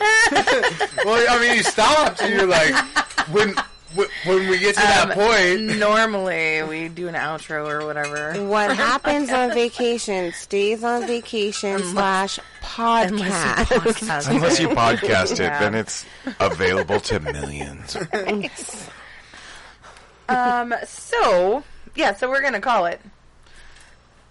[1.04, 2.74] well, I mean, you stopped and you're like,
[3.30, 3.60] when Wh-
[3.94, 8.34] When we get to that Um, point, Normally, we do an outro or whatever.
[8.44, 12.38] What happens on vacation stays on vacation slash
[12.76, 13.64] Unless you podcast.
[13.64, 14.30] podcast.
[14.34, 15.58] Unless you podcast it, Yeah.
[15.60, 16.04] then it's
[16.38, 17.96] available to millions.
[20.28, 23.00] Um, so, yeah, so we're going to call it.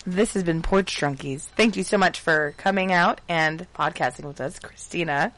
[0.06, 1.42] This has been Porch Drunkies.
[1.42, 5.34] Thank you so much for coming out and podcasting with us, Christina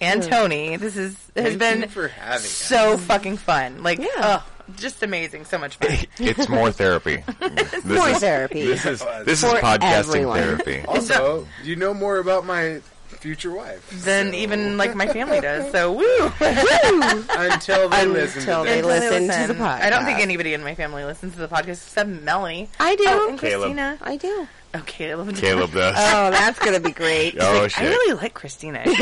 [0.00, 0.76] and Tony.
[0.76, 2.46] This is has Thank been you for having us.
[2.48, 3.82] so fucking fun.
[3.82, 4.06] Like, Yeah.
[4.18, 4.42] ugh,
[4.76, 5.44] just amazing.
[5.44, 5.90] So much fun.
[6.18, 7.24] It's more therapy.
[7.40, 8.64] This More is, therapy.
[8.66, 10.38] This is this is For podcasting everyone.
[10.40, 10.84] therapy.
[10.88, 15.72] Also, you know more about my future wife than so- even like my family does.
[15.72, 16.32] So woo.
[16.40, 18.40] until they listen.
[18.40, 18.86] Until to they this.
[18.86, 19.80] listen to the podcast.
[19.80, 22.68] I don't think anybody in my family listens to the podcast except Melanie.
[22.78, 23.04] I do.
[23.08, 23.60] Oh, and Caleb.
[23.74, 23.98] Christina.
[24.02, 24.48] I do.
[24.74, 25.34] Oh, Caleb.
[25.36, 25.94] Caleb does.
[25.96, 27.36] Oh, that's gonna be great.
[27.40, 27.88] oh I shit!
[27.88, 28.82] really like Christina.
[28.84, 28.98] She's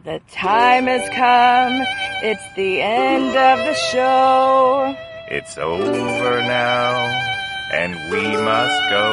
[0.05, 1.83] The time has come.
[2.23, 4.95] It's the end of the show.
[5.33, 6.91] It's over now,
[7.71, 9.07] and we must go.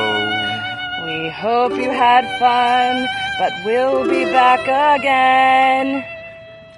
[1.07, 3.07] We hope you had fun,
[3.39, 4.63] but we'll be back
[4.99, 6.05] again.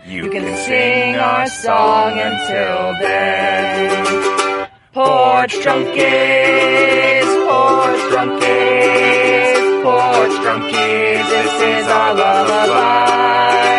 [0.05, 4.69] You, You can sing our song until then.
[4.93, 13.70] Porch Drunkies, Porch Drunkies, Porch Drunkies, this is our lullaby.